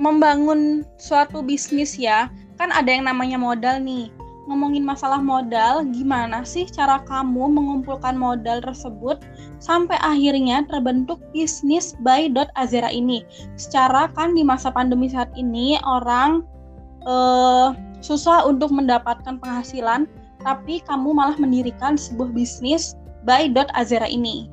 membangun 0.00 0.88
suatu 0.96 1.44
bisnis 1.44 2.00
ya 2.00 2.32
kan 2.56 2.72
ada 2.72 2.88
yang 2.88 3.04
namanya 3.04 3.36
modal 3.36 3.78
nih. 3.78 4.08
Ngomongin 4.50 4.82
masalah 4.82 5.22
modal, 5.22 5.86
gimana 5.94 6.42
sih 6.42 6.66
cara 6.66 6.98
kamu 7.06 7.46
mengumpulkan 7.46 8.18
modal 8.18 8.58
tersebut 8.58 9.22
sampai 9.62 9.94
akhirnya 10.02 10.66
terbentuk 10.66 11.22
bisnis 11.30 11.94
by 12.02 12.26
Azera 12.58 12.90
ini? 12.90 13.22
Secara 13.54 14.10
kan 14.18 14.34
di 14.34 14.42
masa 14.42 14.74
pandemi 14.74 15.06
saat 15.06 15.30
ini 15.38 15.78
orang 15.86 16.42
uh, 17.06 17.70
susah 18.02 18.42
untuk 18.42 18.74
mendapatkan 18.74 19.38
penghasilan, 19.38 20.10
tapi 20.42 20.82
kamu 20.90 21.14
malah 21.14 21.38
mendirikan 21.38 21.94
sebuah 21.94 22.34
bisnis 22.34 22.98
by 23.22 23.46
Azera 23.78 24.10
ini. 24.10 24.50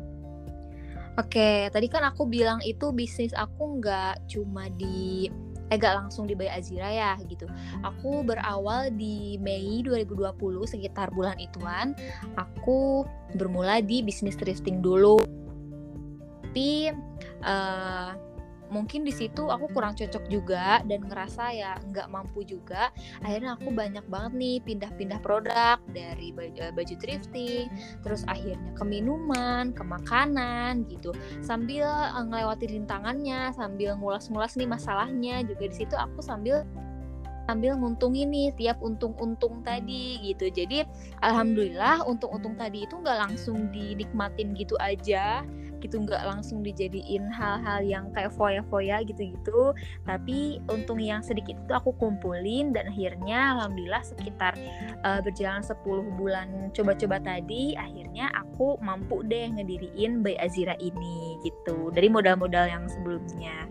Oke, 1.19 1.67
tadi 1.67 1.91
kan 1.91 2.07
aku 2.07 2.23
bilang 2.31 2.63
itu 2.63 2.95
bisnis 2.95 3.35
aku 3.35 3.83
nggak 3.83 4.31
cuma 4.31 4.71
di 4.71 5.27
eh 5.69 5.77
gak 5.77 6.01
langsung 6.01 6.25
di 6.25 6.33
Bayi 6.33 6.49
Azira 6.49 6.89
ya 6.89 7.13
gitu. 7.29 7.45
Aku 7.85 8.25
berawal 8.25 8.89
di 8.95 9.37
Mei 9.37 9.85
2020 9.85 10.33
sekitar 10.65 11.13
bulan 11.13 11.37
ituan, 11.37 11.93
aku 12.39 13.05
bermula 13.37 13.83
di 13.83 14.01
bisnis 14.01 14.33
thrifting 14.33 14.81
dulu. 14.81 15.21
Tapi 16.49 16.89
uh, 17.45 18.17
mungkin 18.69 19.05
di 19.05 19.13
situ 19.13 19.49
aku 19.49 19.69
kurang 19.73 19.97
cocok 19.97 20.29
juga 20.29 20.81
dan 20.85 21.05
ngerasa 21.05 21.53
ya 21.53 21.77
nggak 21.89 22.07
mampu 22.09 22.45
juga. 22.45 22.93
Akhirnya 23.25 23.57
aku 23.57 23.73
banyak 23.73 24.05
banget 24.07 24.33
nih 24.37 24.57
pindah-pindah 24.63 25.19
produk 25.21 25.77
dari 25.91 26.31
baju, 26.31 26.57
eh, 26.57 26.73
baju 26.73 26.93
thrifting 26.97 27.67
terus 28.05 28.23
akhirnya 28.29 28.71
ke 28.77 28.83
minuman 28.85 29.73
ke 29.73 29.83
makanan 29.83 30.85
gitu. 30.87 31.11
Sambil 31.41 31.85
uh, 31.89 32.23
ngelewati 32.23 32.69
rintangannya 32.69 33.51
sambil 33.57 33.97
ngulas-ngulas 33.97 34.55
nih 34.55 34.69
masalahnya 34.69 35.41
juga 35.43 35.67
di 35.67 35.75
situ 35.75 35.97
aku 35.97 36.21
sambil 36.21 36.63
sambil 37.49 37.73
nguntungin 37.73 38.29
nih 38.29 38.53
tiap 38.53 38.77
untung-untung 38.77 39.65
tadi 39.65 40.21
gitu. 40.21 40.53
Jadi 40.53 40.85
alhamdulillah 41.25 42.05
untung-untung 42.05 42.53
tadi 42.53 42.85
itu 42.85 42.93
nggak 43.01 43.17
langsung 43.25 43.73
dinikmatin 43.73 44.53
gitu 44.53 44.77
aja 44.77 45.41
gitu 45.79 46.03
nggak 46.03 46.23
langsung 46.27 46.61
dijadiin 46.61 47.27
hal-hal 47.31 47.83
yang 47.83 48.05
kayak 48.13 48.31
foya-foya 48.35 49.01
gitu-gitu 49.03 49.73
tapi 50.03 50.59
untung 50.71 50.99
yang 50.99 51.23
sedikit 51.23 51.55
itu 51.59 51.73
aku 51.73 51.95
kumpulin 51.97 52.71
dan 52.75 52.91
akhirnya 52.91 53.57
alhamdulillah 53.57 54.03
sekitar 54.03 54.53
uh, 55.03 55.19
berjalan 55.23 55.63
10 55.63 56.19
bulan 56.19 56.47
coba-coba 56.75 57.17
tadi 57.23 57.73
akhirnya 57.79 58.31
aku 58.35 58.77
mampu 58.83 59.23
deh 59.25 59.49
ngediriin 59.49 60.21
Bay 60.21 60.37
Azira 60.37 60.75
ini 60.79 61.39
gitu 61.43 61.89
dari 61.91 62.07
modal-modal 62.11 62.67
yang 62.67 62.85
sebelumnya 62.87 63.69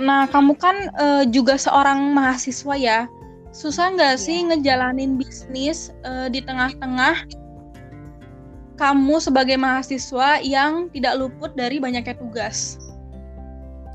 Nah, 0.00 0.24
kamu 0.24 0.56
kan 0.56 0.88
uh, 0.96 1.24
juga 1.28 1.60
seorang 1.60 2.16
mahasiswa 2.16 2.74
ya. 2.80 3.00
Susah 3.52 3.92
nggak 3.92 4.16
yeah. 4.16 4.24
sih 4.24 4.38
ngejalanin 4.48 5.20
bisnis 5.20 5.92
uh, 6.08 6.32
di 6.32 6.40
tengah-tengah 6.40 7.28
kamu 8.76 9.20
sebagai 9.20 9.56
mahasiswa 9.60 10.40
yang 10.42 10.88
tidak 10.90 11.18
luput 11.20 11.52
dari 11.54 11.78
banyaknya 11.78 12.16
tugas. 12.16 12.80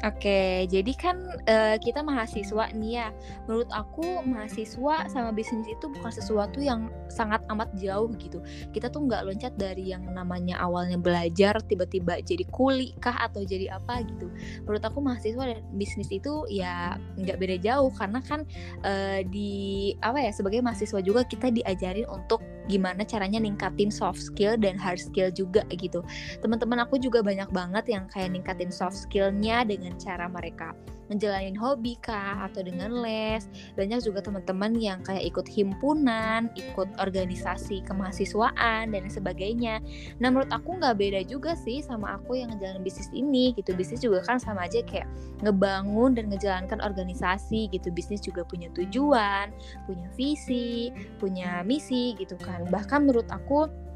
Oke, 0.05 0.69
jadi 0.69 0.93
kan 0.93 1.17
uh, 1.49 1.73
kita 1.81 2.05
mahasiswa 2.05 2.69
nih 2.69 3.01
ya. 3.01 3.09
Menurut 3.49 3.65
aku 3.73 4.21
mahasiswa 4.29 5.09
sama 5.09 5.33
bisnis 5.33 5.65
itu 5.65 5.89
bukan 5.89 6.13
sesuatu 6.13 6.61
yang 6.61 6.93
sangat 7.09 7.41
amat 7.49 7.73
jauh 7.81 8.05
gitu. 8.21 8.37
Kita 8.69 8.93
tuh 8.93 9.09
nggak 9.09 9.25
loncat 9.25 9.57
dari 9.57 9.89
yang 9.89 10.05
namanya 10.13 10.61
awalnya 10.61 11.01
belajar 11.01 11.57
tiba-tiba 11.65 12.21
jadi 12.21 12.45
kuli 12.53 12.93
kah 13.01 13.17
atau 13.25 13.41
jadi 13.41 13.73
apa 13.73 14.05
gitu. 14.05 14.29
Menurut 14.69 14.85
aku 14.85 15.01
mahasiswa 15.01 15.43
dan 15.49 15.65
bisnis 15.73 16.13
itu 16.13 16.45
ya 16.45 17.01
nggak 17.17 17.41
beda 17.41 17.57
jauh 17.57 17.89
karena 17.97 18.21
kan 18.21 18.45
uh, 18.85 19.25
di 19.25 19.97
apa 20.05 20.21
ya 20.21 20.29
sebagai 20.29 20.61
mahasiswa 20.61 21.01
juga 21.01 21.25
kita 21.25 21.49
diajarin 21.49 22.05
untuk 22.05 22.45
gimana 22.67 23.03
caranya 23.07 23.39
ningkatin 23.41 23.89
soft 23.89 24.19
skill 24.19 24.55
dan 24.59 24.75
hard 24.75 24.99
skill 24.99 25.31
juga 25.31 25.63
gitu. 25.71 26.03
Teman-teman 26.43 26.83
aku 26.83 26.99
juga 27.01 27.23
banyak 27.23 27.49
banget 27.51 27.89
yang 27.91 28.05
kayak 28.11 28.35
ningkatin 28.35 28.71
soft 28.71 28.95
skillnya 29.07 29.63
dengan 29.63 29.95
cara 29.99 30.27
mereka 30.27 30.75
menjalani 31.07 31.55
hobi 31.55 31.95
kah 31.99 32.47
atau 32.47 32.63
dengan 32.63 32.91
les. 33.03 33.47
Banyak 33.75 34.03
juga 34.03 34.23
teman-teman 34.23 34.75
yang 34.77 34.99
kayak 35.03 35.23
ikut 35.27 35.47
himpunan 35.47 36.51
ikut 36.55 36.87
organisasi 36.99 37.83
kemahasiswaan 37.87 38.91
dan 38.91 39.07
sebagainya. 39.07 39.79
Nah 40.19 40.31
menurut 40.31 40.51
aku 40.51 40.79
nggak 40.79 40.95
beda 40.99 41.21
juga 41.27 41.55
sih 41.55 41.83
sama 41.83 42.19
aku 42.19 42.39
yang 42.39 42.51
ngejalanin 42.53 42.83
bisnis 42.83 43.09
ini 43.15 43.55
gitu. 43.55 43.73
Bisnis 43.75 44.03
juga 44.03 44.23
kan 44.23 44.37
sama 44.37 44.67
aja 44.67 44.83
kayak 44.83 45.07
ngebangun 45.43 46.15
dan 46.15 46.27
ngejalankan 46.31 46.79
organisasi 46.83 47.71
gitu. 47.71 47.89
Bisnis 47.91 48.23
juga 48.23 48.43
punya 48.47 48.71
tujuan 48.75 49.51
punya 49.87 50.07
visi 50.15 50.91
punya 51.19 51.63
misi 51.63 52.15
gitu 52.19 52.35
kan. 52.39 52.67
Bahkan 52.67 53.07
menurut 53.07 53.27
aku 53.31 53.86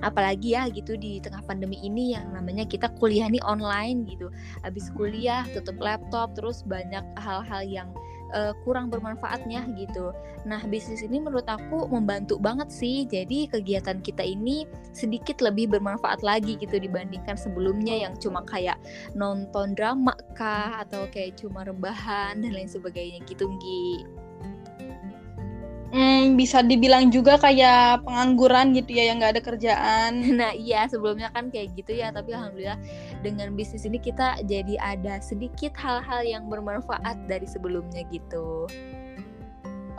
apalagi 0.00 0.56
ya 0.56 0.68
gitu 0.72 0.96
di 0.96 1.20
tengah 1.20 1.40
pandemi 1.44 1.80
ini 1.80 2.16
yang 2.16 2.32
namanya 2.32 2.64
kita 2.64 2.88
kuliah 2.96 3.28
nih 3.28 3.42
online 3.44 4.04
gitu 4.08 4.28
habis 4.64 4.88
kuliah 4.96 5.44
tutup 5.52 5.76
laptop 5.80 6.32
terus 6.36 6.64
banyak 6.64 7.04
hal-hal 7.20 7.62
yang 7.64 7.88
uh, 8.32 8.54
kurang 8.62 8.88
bermanfaatnya 8.88 9.66
gitu. 9.76 10.14
Nah, 10.46 10.62
bisnis 10.66 11.04
ini 11.04 11.20
menurut 11.20 11.46
aku 11.46 11.90
membantu 11.90 12.40
banget 12.40 12.70
sih. 12.72 13.04
Jadi 13.06 13.50
kegiatan 13.50 14.00
kita 14.00 14.24
ini 14.24 14.64
sedikit 14.94 15.42
lebih 15.44 15.70
bermanfaat 15.70 16.24
lagi 16.24 16.56
gitu 16.56 16.78
dibandingkan 16.80 17.36
sebelumnya 17.36 18.08
yang 18.08 18.14
cuma 18.16 18.42
kayak 18.46 18.78
nonton 19.12 19.76
drama 19.76 20.14
kah 20.38 20.80
atau 20.82 21.06
kayak 21.10 21.36
cuma 21.38 21.66
rebahan 21.66 22.40
dan 22.40 22.50
lain 22.54 22.70
sebagainya 22.70 23.20
gitu, 23.26 23.46
Gi 23.60 24.06
hmm, 25.90 26.38
bisa 26.38 26.62
dibilang 26.62 27.10
juga 27.10 27.36
kayak 27.38 28.06
pengangguran 28.06 28.72
gitu 28.74 28.94
ya 28.94 29.10
yang 29.12 29.22
nggak 29.22 29.38
ada 29.38 29.42
kerjaan. 29.42 30.12
Nah 30.40 30.56
iya 30.56 30.86
sebelumnya 30.88 31.28
kan 31.34 31.50
kayak 31.52 31.74
gitu 31.76 31.92
ya 31.92 32.14
tapi 32.14 32.32
alhamdulillah 32.32 32.78
dengan 33.20 33.52
bisnis 33.52 33.84
ini 33.84 34.00
kita 34.00 34.40
jadi 34.46 34.78
ada 34.80 35.20
sedikit 35.20 35.74
hal-hal 35.76 36.24
yang 36.24 36.48
bermanfaat 36.48 37.28
dari 37.28 37.44
sebelumnya 37.44 38.06
gitu. 38.08 38.70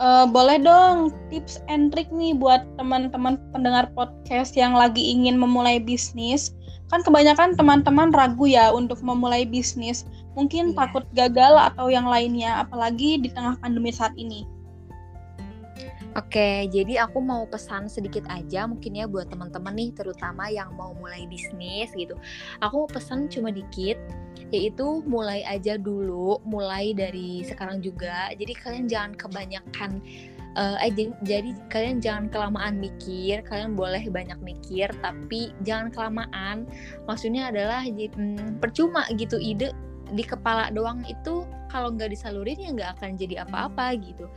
Uh, 0.02 0.26
boleh 0.26 0.58
dong 0.58 1.14
tips 1.30 1.62
and 1.70 1.94
trick 1.94 2.10
nih 2.10 2.34
buat 2.34 2.66
teman-teman 2.82 3.38
pendengar 3.54 3.86
podcast 3.94 4.58
yang 4.58 4.74
lagi 4.74 5.14
ingin 5.14 5.38
memulai 5.38 5.78
bisnis. 5.78 6.58
Kan 6.90 7.06
kebanyakan 7.06 7.54
teman-teman 7.54 8.10
ragu 8.10 8.50
ya 8.50 8.74
untuk 8.74 8.98
memulai 9.06 9.46
bisnis. 9.46 10.04
Mungkin 10.34 10.74
yeah. 10.74 10.78
takut 10.84 11.06
gagal 11.14 11.54
atau 11.54 11.88
yang 11.88 12.10
lainnya, 12.10 12.66
apalagi 12.66 13.22
di 13.22 13.30
tengah 13.30 13.56
pandemi 13.62 13.94
saat 13.94 14.12
ini. 14.18 14.44
Oke, 16.12 16.68
jadi 16.68 17.08
aku 17.08 17.24
mau 17.24 17.48
pesan 17.48 17.88
sedikit 17.88 18.28
aja 18.28 18.68
mungkin 18.68 19.00
ya 19.00 19.08
buat 19.08 19.32
teman-teman 19.32 19.72
nih 19.72 19.96
terutama 19.96 20.52
yang 20.52 20.76
mau 20.76 20.92
mulai 20.92 21.24
bisnis 21.24 21.88
gitu. 21.96 22.20
Aku 22.60 22.84
mau 22.84 22.90
pesan 22.92 23.32
cuma 23.32 23.48
dikit 23.48 23.96
yaitu 24.52 25.00
mulai 25.08 25.40
aja 25.48 25.80
dulu, 25.80 26.44
mulai 26.44 26.92
dari 26.92 27.48
sekarang 27.48 27.80
juga. 27.80 28.28
Jadi 28.36 28.52
kalian 28.60 28.86
jangan 28.92 29.12
kebanyakan 29.16 30.04
uh, 30.60 30.76
eh 30.84 30.92
jadi 31.24 31.56
kalian 31.72 32.04
jangan 32.04 32.28
kelamaan 32.28 32.76
mikir, 32.76 33.40
kalian 33.48 33.80
boleh 33.80 34.04
banyak 34.12 34.40
mikir 34.44 34.92
tapi 35.00 35.56
jangan 35.64 35.96
kelamaan. 35.96 36.68
Maksudnya 37.08 37.56
adalah 37.56 37.88
hmm, 37.88 38.60
percuma 38.60 39.08
gitu 39.16 39.40
ide 39.40 39.72
di 40.12 40.28
kepala 40.28 40.76
doang 40.76 41.08
itu 41.08 41.48
kalau 41.72 41.88
nggak 41.96 42.12
disalurin 42.12 42.60
ya 42.60 42.70
nggak 42.76 42.92
akan 43.00 43.16
jadi 43.16 43.48
apa-apa 43.48 43.96
gitu 43.96 44.28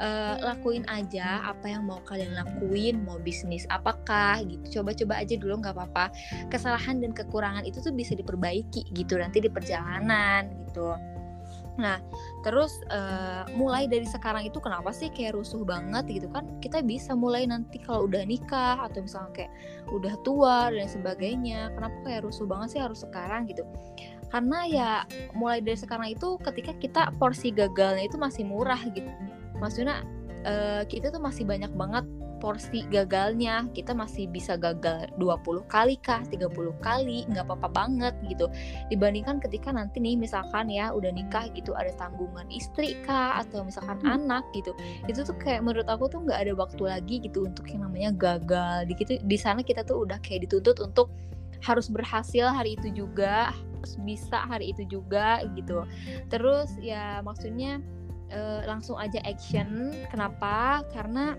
uh, 0.00 0.36
lakuin 0.42 0.82
aja 0.90 1.44
apa 1.44 1.70
yang 1.70 1.86
mau 1.86 2.00
kalian 2.06 2.34
lakuin 2.34 3.02
mau 3.02 3.18
bisnis 3.20 3.68
apakah 3.70 4.42
gitu 4.46 4.80
coba-coba 4.80 5.22
aja 5.22 5.34
dulu 5.38 5.60
nggak 5.60 5.74
apa-apa 5.74 6.14
kesalahan 6.50 6.98
dan 7.02 7.14
kekurangan 7.14 7.66
itu 7.66 7.78
tuh 7.82 7.94
bisa 7.94 8.14
diperbaiki 8.14 8.88
gitu 8.94 9.18
nanti 9.18 9.42
di 9.42 9.50
perjalanan 9.50 10.50
gitu 10.66 10.94
Nah, 11.74 11.98
terus 12.46 12.78
uh, 12.94 13.42
mulai 13.58 13.90
dari 13.90 14.06
sekarang 14.06 14.46
itu 14.46 14.62
kenapa 14.62 14.94
sih 14.94 15.10
kayak 15.10 15.34
rusuh 15.34 15.66
banget 15.66 16.06
gitu 16.06 16.30
kan? 16.30 16.46
Kita 16.62 16.86
bisa 16.86 17.18
mulai 17.18 17.50
nanti 17.50 17.82
kalau 17.82 18.06
udah 18.06 18.22
nikah 18.22 18.78
atau 18.78 19.02
misalnya 19.02 19.32
kayak 19.34 19.52
udah 19.90 20.14
tua 20.22 20.70
dan 20.70 20.86
sebagainya. 20.86 21.74
Kenapa 21.74 21.96
kayak 22.06 22.22
rusuh 22.30 22.46
banget 22.46 22.78
sih 22.78 22.80
harus 22.80 23.02
sekarang 23.02 23.50
gitu? 23.50 23.66
Karena 24.30 24.58
ya 24.66 24.90
mulai 25.34 25.62
dari 25.62 25.78
sekarang 25.78 26.14
itu 26.14 26.38
ketika 26.42 26.72
kita 26.78 27.02
porsi 27.18 27.50
gagalnya 27.50 28.06
itu 28.06 28.18
masih 28.22 28.46
murah 28.46 28.78
gitu. 28.94 29.10
Maksudnya 29.64 30.04
uh, 30.44 30.84
kita 30.84 31.08
tuh 31.08 31.24
masih 31.24 31.48
banyak 31.48 31.72
banget 31.72 32.04
porsi 32.44 32.84
gagalnya. 32.92 33.64
Kita 33.72 33.96
masih 33.96 34.28
bisa 34.28 34.60
gagal 34.60 35.08
20 35.16 35.64
kali 35.64 35.96
kah 36.04 36.20
30 36.28 36.52
kali 36.84 37.24
nggak 37.32 37.48
apa-apa 37.48 37.72
banget 37.72 38.12
gitu. 38.28 38.52
Dibandingkan 38.92 39.40
ketika 39.40 39.72
nanti 39.72 39.96
nih 40.04 40.20
misalkan 40.20 40.68
ya 40.68 40.92
udah 40.92 41.08
nikah 41.08 41.48
gitu 41.56 41.72
ada 41.72 41.88
tanggungan 41.96 42.44
istri 42.52 43.00
kah 43.08 43.40
atau 43.40 43.64
misalkan 43.64 43.96
hmm. 44.04 44.14
anak 44.20 44.44
gitu. 44.52 44.76
Itu 45.08 45.24
tuh 45.24 45.36
kayak 45.40 45.64
menurut 45.64 45.88
aku 45.88 46.12
tuh 46.12 46.20
nggak 46.20 46.44
ada 46.44 46.52
waktu 46.52 46.82
lagi 46.84 47.16
gitu 47.24 47.48
untuk 47.48 47.64
yang 47.72 47.88
namanya 47.88 48.12
gagal. 48.12 48.84
Di 48.84 48.92
gitu 48.92 49.16
di 49.24 49.38
sana 49.40 49.64
kita 49.64 49.80
tuh 49.80 50.04
udah 50.04 50.20
kayak 50.20 50.44
dituntut 50.44 50.84
untuk 50.84 51.08
harus 51.64 51.88
berhasil 51.88 52.44
hari 52.52 52.76
itu 52.76 52.92
juga 52.92 53.56
harus 53.56 53.96
bisa 54.04 54.44
hari 54.44 54.76
itu 54.76 54.84
juga 54.84 55.40
gitu. 55.56 55.88
Terus 56.28 56.76
ya 56.76 57.24
maksudnya 57.24 57.80
uh, 58.34 58.60
langsung 58.66 58.98
aja 58.98 59.22
action. 59.24 59.94
Kenapa? 60.10 60.82
Karena 60.90 61.38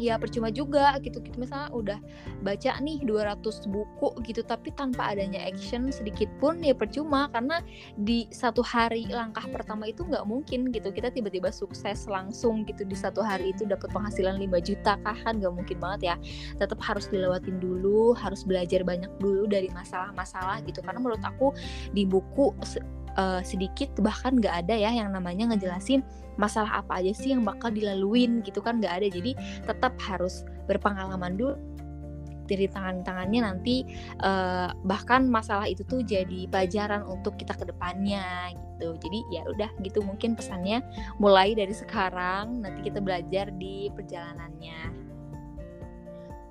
ya 0.00 0.16
percuma 0.16 0.48
juga 0.48 0.96
gitu. 1.00 1.20
Gitu 1.20 1.36
misalnya 1.36 1.68
udah 1.72 1.98
baca 2.44 2.70
nih 2.80 3.04
200 3.04 3.68
buku 3.68 4.08
gitu 4.24 4.40
tapi 4.44 4.72
tanpa 4.72 5.12
adanya 5.12 5.44
action 5.44 5.88
sedikit 5.92 6.28
pun 6.40 6.60
ya 6.60 6.72
percuma. 6.72 7.28
Karena 7.32 7.60
di 7.98 8.28
satu 8.32 8.60
hari 8.64 9.08
langkah 9.10 9.44
pertama 9.48 9.88
itu 9.88 10.04
nggak 10.04 10.24
mungkin 10.24 10.72
gitu. 10.72 10.92
Kita 10.92 11.12
tiba-tiba 11.12 11.52
sukses 11.52 12.08
langsung 12.08 12.64
gitu 12.68 12.84
di 12.86 12.96
satu 12.96 13.20
hari 13.20 13.52
itu 13.52 13.68
dapat 13.68 13.92
penghasilan 13.92 14.40
5 14.40 14.68
juta 14.68 14.96
kah? 15.00 15.16
Kan 15.24 15.40
nggak 15.40 15.52
mungkin 15.52 15.76
banget 15.80 16.00
ya. 16.14 16.16
Tetap 16.60 16.78
harus 16.80 17.08
dilewatin 17.12 17.60
dulu 17.60 18.14
harus 18.16 18.44
belajar 18.46 18.84
banyak 18.84 19.10
dulu 19.20 19.48
dari 19.48 19.68
masalah-masalah 19.72 20.64
gitu. 20.64 20.80
Karena 20.80 21.00
menurut 21.00 21.22
aku 21.24 21.52
di 21.92 22.04
buku 22.08 22.54
uh, 23.16 23.40
sedikit 23.44 23.92
bahkan 24.00 24.38
nggak 24.38 24.66
ada 24.66 24.74
ya 24.76 24.90
yang 24.92 25.12
namanya 25.12 25.52
ngejelasin 25.52 26.00
masalah 26.40 26.80
apa 26.80 27.04
aja 27.04 27.12
sih 27.12 27.36
yang 27.36 27.44
bakal 27.44 27.68
dilaluin 27.68 28.40
gitu 28.44 28.64
kan 28.64 28.80
nggak 28.80 29.02
ada. 29.02 29.06
Jadi 29.08 29.32
tetap 29.64 29.96
harus 30.00 30.44
berpengalaman 30.68 31.36
dulu 31.36 31.54
dari 32.46 32.66
tangan-tangannya 32.68 33.40
nanti 33.40 33.86
uh, 34.20 34.74
bahkan 34.84 35.24
masalah 35.30 35.64
itu 35.70 35.86
tuh 35.86 36.02
jadi 36.02 36.50
pelajaran 36.50 37.06
untuk 37.06 37.38
kita 37.38 37.54
ke 37.56 37.64
depannya 37.68 38.52
gitu. 38.52 38.98
Jadi 38.98 39.18
ya 39.30 39.42
udah 39.46 39.70
gitu 39.80 40.02
mungkin 40.02 40.34
pesannya 40.34 40.82
mulai 41.22 41.54
dari 41.54 41.72
sekarang 41.72 42.60
nanti 42.60 42.90
kita 42.90 42.98
belajar 42.98 43.48
di 43.56 43.88
perjalanannya 43.94 45.11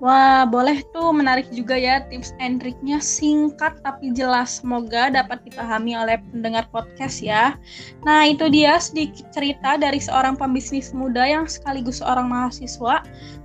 Wah, 0.02 0.42
boleh 0.42 0.82
tuh 0.90 1.14
menarik 1.14 1.46
juga 1.54 1.78
ya 1.78 2.02
tips 2.10 2.34
and 2.42 2.58
triknya 2.58 2.98
singkat 2.98 3.78
tapi 3.86 4.10
jelas. 4.10 4.58
Semoga 4.58 5.14
dapat 5.14 5.46
dipahami 5.46 5.94
oleh 5.94 6.18
pendengar 6.34 6.66
podcast 6.74 7.22
ya. 7.22 7.54
Nah, 8.02 8.26
itu 8.26 8.50
dia 8.50 8.82
sedikit 8.82 9.30
cerita 9.30 9.78
dari 9.78 10.02
seorang 10.02 10.34
pembisnis 10.34 10.90
muda 10.90 11.22
yang 11.22 11.46
sekaligus 11.46 12.02
seorang 12.02 12.26
mahasiswa. 12.26 12.98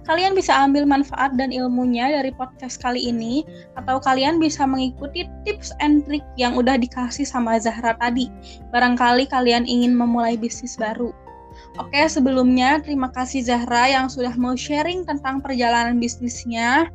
Kalian 0.09 0.33
bisa 0.33 0.49
ambil 0.57 0.89
manfaat 0.89 1.37
dan 1.37 1.53
ilmunya 1.53 2.09
dari 2.09 2.33
podcast 2.33 2.81
kali 2.81 3.05
ini 3.05 3.45
atau 3.77 4.01
kalian 4.01 4.41
bisa 4.41 4.65
mengikuti 4.65 5.29
tips 5.45 5.69
and 5.77 6.09
trik 6.09 6.25
yang 6.41 6.57
udah 6.57 6.73
dikasih 6.73 7.29
sama 7.29 7.61
Zahra 7.61 7.93
tadi. 8.01 8.33
Barangkali 8.73 9.29
kalian 9.29 9.69
ingin 9.69 9.93
memulai 9.93 10.33
bisnis 10.33 10.73
baru. 10.73 11.13
Oke, 11.75 12.01
sebelumnya 12.09 12.79
terima 12.81 13.11
kasih 13.11 13.43
Zahra 13.45 13.91
yang 13.91 14.07
sudah 14.07 14.33
mau 14.39 14.55
sharing 14.57 15.03
tentang 15.03 15.43
perjalanan 15.43 15.99
bisnisnya. 15.99 16.89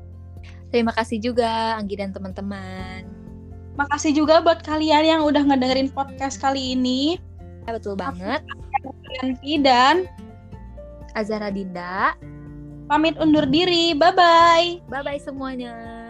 Terima 0.72 0.90
kasih 0.96 1.20
juga 1.20 1.76
Anggi 1.76 2.00
dan 2.00 2.16
teman-teman. 2.16 3.04
Makasih 3.76 4.16
juga 4.16 4.40
buat 4.40 4.64
kalian 4.64 5.04
yang 5.04 5.20
udah 5.22 5.44
ngedengerin 5.44 5.92
podcast 5.92 6.40
kali 6.40 6.76
ini. 6.76 7.20
Ya, 7.68 7.76
betul 7.76 7.94
banget. 7.94 8.42
Yanti 9.20 9.61
dan 9.61 10.08
Azara 11.14 11.52
Dinda. 11.52 12.16
Pamit 12.88 13.14
undur 13.20 13.46
diri. 13.46 13.94
Bye-bye. 13.94 14.88
Bye-bye 14.90 15.20
semuanya. 15.22 16.01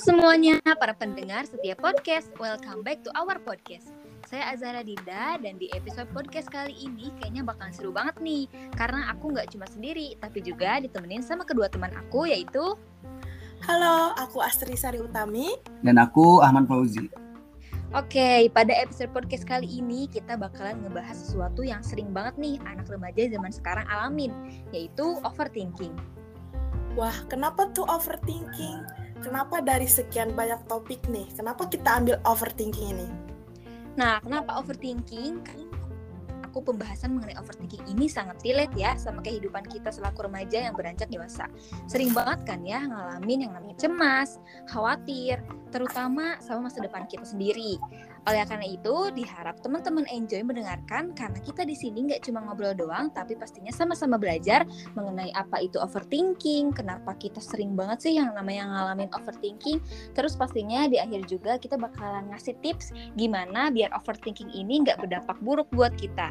Semuanya, 0.00 0.56
para 0.80 0.96
pendengar 0.96 1.44
setiap 1.44 1.84
podcast. 1.84 2.32
Welcome 2.40 2.80
back 2.80 3.04
to 3.04 3.12
our 3.12 3.36
podcast. 3.36 3.92
Saya 4.24 4.56
Azara 4.56 4.80
Dinda 4.80 5.36
dan 5.36 5.60
di 5.60 5.68
episode 5.76 6.08
podcast 6.16 6.48
kali 6.48 6.72
ini 6.72 7.12
kayaknya 7.20 7.44
bakalan 7.44 7.68
seru 7.76 7.92
banget 7.92 8.16
nih. 8.24 8.48
Karena 8.80 9.12
aku 9.12 9.36
nggak 9.36 9.52
cuma 9.52 9.68
sendiri, 9.68 10.16
tapi 10.16 10.40
juga 10.40 10.80
ditemenin 10.80 11.20
sama 11.20 11.44
kedua 11.44 11.68
teman 11.68 11.92
aku 11.92 12.24
yaitu 12.32 12.80
Halo, 13.60 14.16
aku 14.16 14.40
Astri 14.40 14.72
Sari 14.72 15.04
Utami 15.04 15.52
dan 15.84 16.00
aku 16.00 16.40
Ahmad 16.40 16.64
Fauzi. 16.64 17.12
Oke, 17.92 18.48
pada 18.56 18.72
episode 18.72 19.12
podcast 19.12 19.44
kali 19.44 19.68
ini 19.68 20.08
kita 20.08 20.40
bakalan 20.40 20.80
ngebahas 20.80 21.12
sesuatu 21.12 21.60
yang 21.60 21.84
sering 21.84 22.08
banget 22.08 22.40
nih 22.40 22.56
anak 22.64 22.88
remaja 22.88 23.28
zaman 23.28 23.52
sekarang 23.52 23.84
alamin, 23.84 24.32
yaitu 24.72 25.20
overthinking. 25.28 25.92
Wah, 26.96 27.14
kenapa 27.28 27.68
tuh 27.76 27.84
overthinking? 27.84 28.80
Kenapa 29.20 29.60
dari 29.60 29.86
sekian 29.86 30.32
banyak 30.34 30.64
topik 30.66 31.00
nih, 31.08 31.28
kenapa 31.36 31.68
kita 31.68 32.00
ambil 32.00 32.16
overthinking 32.26 32.96
ini? 32.96 33.08
Nah, 33.94 34.18
kenapa 34.24 34.58
overthinking? 34.58 35.44
aku 36.50 36.74
pembahasan 36.74 37.14
mengenai 37.14 37.38
overthinking 37.38 37.86
ini 37.86 38.10
sangat 38.10 38.42
relate 38.42 38.74
ya 38.74 38.98
sama 38.98 39.22
kehidupan 39.22 39.62
kita 39.70 39.94
selaku 39.94 40.26
remaja 40.26 40.66
yang 40.66 40.74
beranjak 40.74 41.06
dewasa. 41.06 41.46
Sering 41.86 42.10
banget 42.10 42.42
kan 42.42 42.66
ya 42.66 42.82
ngalamin 42.82 43.46
yang 43.46 43.54
namanya 43.54 43.78
cemas, 43.78 44.42
khawatir, 44.66 45.38
terutama 45.70 46.42
sama 46.42 46.66
masa 46.66 46.82
depan 46.82 47.06
kita 47.06 47.22
sendiri. 47.22 47.78
Oleh 48.30 48.46
karena 48.46 48.62
itu, 48.62 48.94
diharap 49.10 49.58
teman-teman 49.58 50.06
enjoy 50.06 50.46
mendengarkan 50.46 51.10
karena 51.18 51.42
kita 51.42 51.66
di 51.66 51.74
sini 51.74 52.06
nggak 52.06 52.30
cuma 52.30 52.46
ngobrol 52.46 52.70
doang, 52.78 53.10
tapi 53.10 53.34
pastinya 53.34 53.74
sama-sama 53.74 54.22
belajar 54.22 54.62
mengenai 54.94 55.34
apa 55.34 55.58
itu 55.58 55.82
overthinking, 55.82 56.70
kenapa 56.70 57.18
kita 57.18 57.42
sering 57.42 57.74
banget 57.74 58.06
sih 58.06 58.14
yang 58.22 58.30
namanya 58.38 58.70
ngalamin 58.70 59.10
overthinking. 59.18 59.82
Terus 60.14 60.38
pastinya 60.38 60.86
di 60.86 61.02
akhir 61.02 61.26
juga 61.26 61.58
kita 61.58 61.74
bakalan 61.74 62.30
ngasih 62.30 62.54
tips 62.62 62.94
gimana 63.18 63.66
biar 63.74 63.90
overthinking 63.98 64.54
ini 64.54 64.86
nggak 64.86 65.02
berdampak 65.02 65.34
buruk 65.42 65.66
buat 65.74 65.90
kita. 65.98 66.30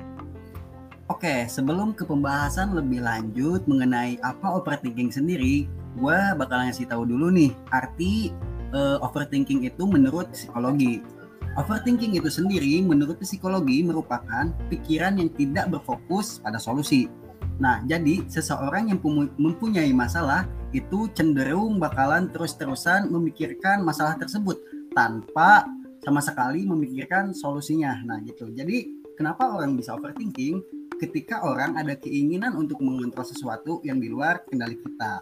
Oke, 1.12 1.52
sebelum 1.52 1.92
ke 1.92 2.08
pembahasan 2.08 2.80
lebih 2.80 3.04
lanjut 3.04 3.68
mengenai 3.68 4.16
apa 4.24 4.56
overthinking 4.56 5.12
sendiri, 5.12 5.68
gue 6.00 6.20
bakal 6.40 6.64
ngasih 6.64 6.88
tahu 6.88 7.04
dulu 7.04 7.28
nih 7.28 7.52
arti 7.76 8.32
uh, 8.72 9.04
overthinking 9.04 9.68
itu 9.68 9.84
menurut 9.84 10.32
psikologi. 10.32 11.19
Overthinking 11.60 12.16
itu 12.16 12.32
sendiri 12.32 12.80
menurut 12.80 13.20
psikologi 13.20 13.84
merupakan 13.84 14.48
pikiran 14.72 15.20
yang 15.20 15.28
tidak 15.36 15.68
berfokus 15.68 16.40
pada 16.40 16.56
solusi. 16.56 17.12
Nah, 17.60 17.84
jadi 17.84 18.24
seseorang 18.32 18.88
yang 18.88 19.04
mempunyai 19.36 19.92
masalah 19.92 20.48
itu 20.72 21.12
cenderung 21.12 21.76
bakalan 21.76 22.32
terus-terusan 22.32 23.12
memikirkan 23.12 23.84
masalah 23.84 24.16
tersebut 24.16 24.56
tanpa 24.96 25.68
sama 26.00 26.24
sekali 26.24 26.64
memikirkan 26.64 27.36
solusinya. 27.36 28.00
Nah, 28.08 28.24
gitu. 28.24 28.48
Jadi, 28.56 29.04
kenapa 29.20 29.52
orang 29.52 29.76
bisa 29.76 30.00
overthinking? 30.00 30.64
Ketika 30.96 31.44
orang 31.44 31.76
ada 31.76 31.92
keinginan 32.00 32.56
untuk 32.56 32.80
mengontrol 32.80 33.28
sesuatu 33.28 33.84
yang 33.84 34.00
di 34.00 34.08
luar 34.08 34.48
kendali 34.48 34.80
kita. 34.80 35.20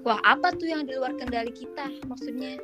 Wah, 0.00 0.16
apa 0.24 0.56
tuh 0.56 0.72
yang 0.72 0.88
di 0.88 0.96
luar 0.96 1.12
kendali 1.20 1.52
kita 1.52 1.92
maksudnya? 2.08 2.56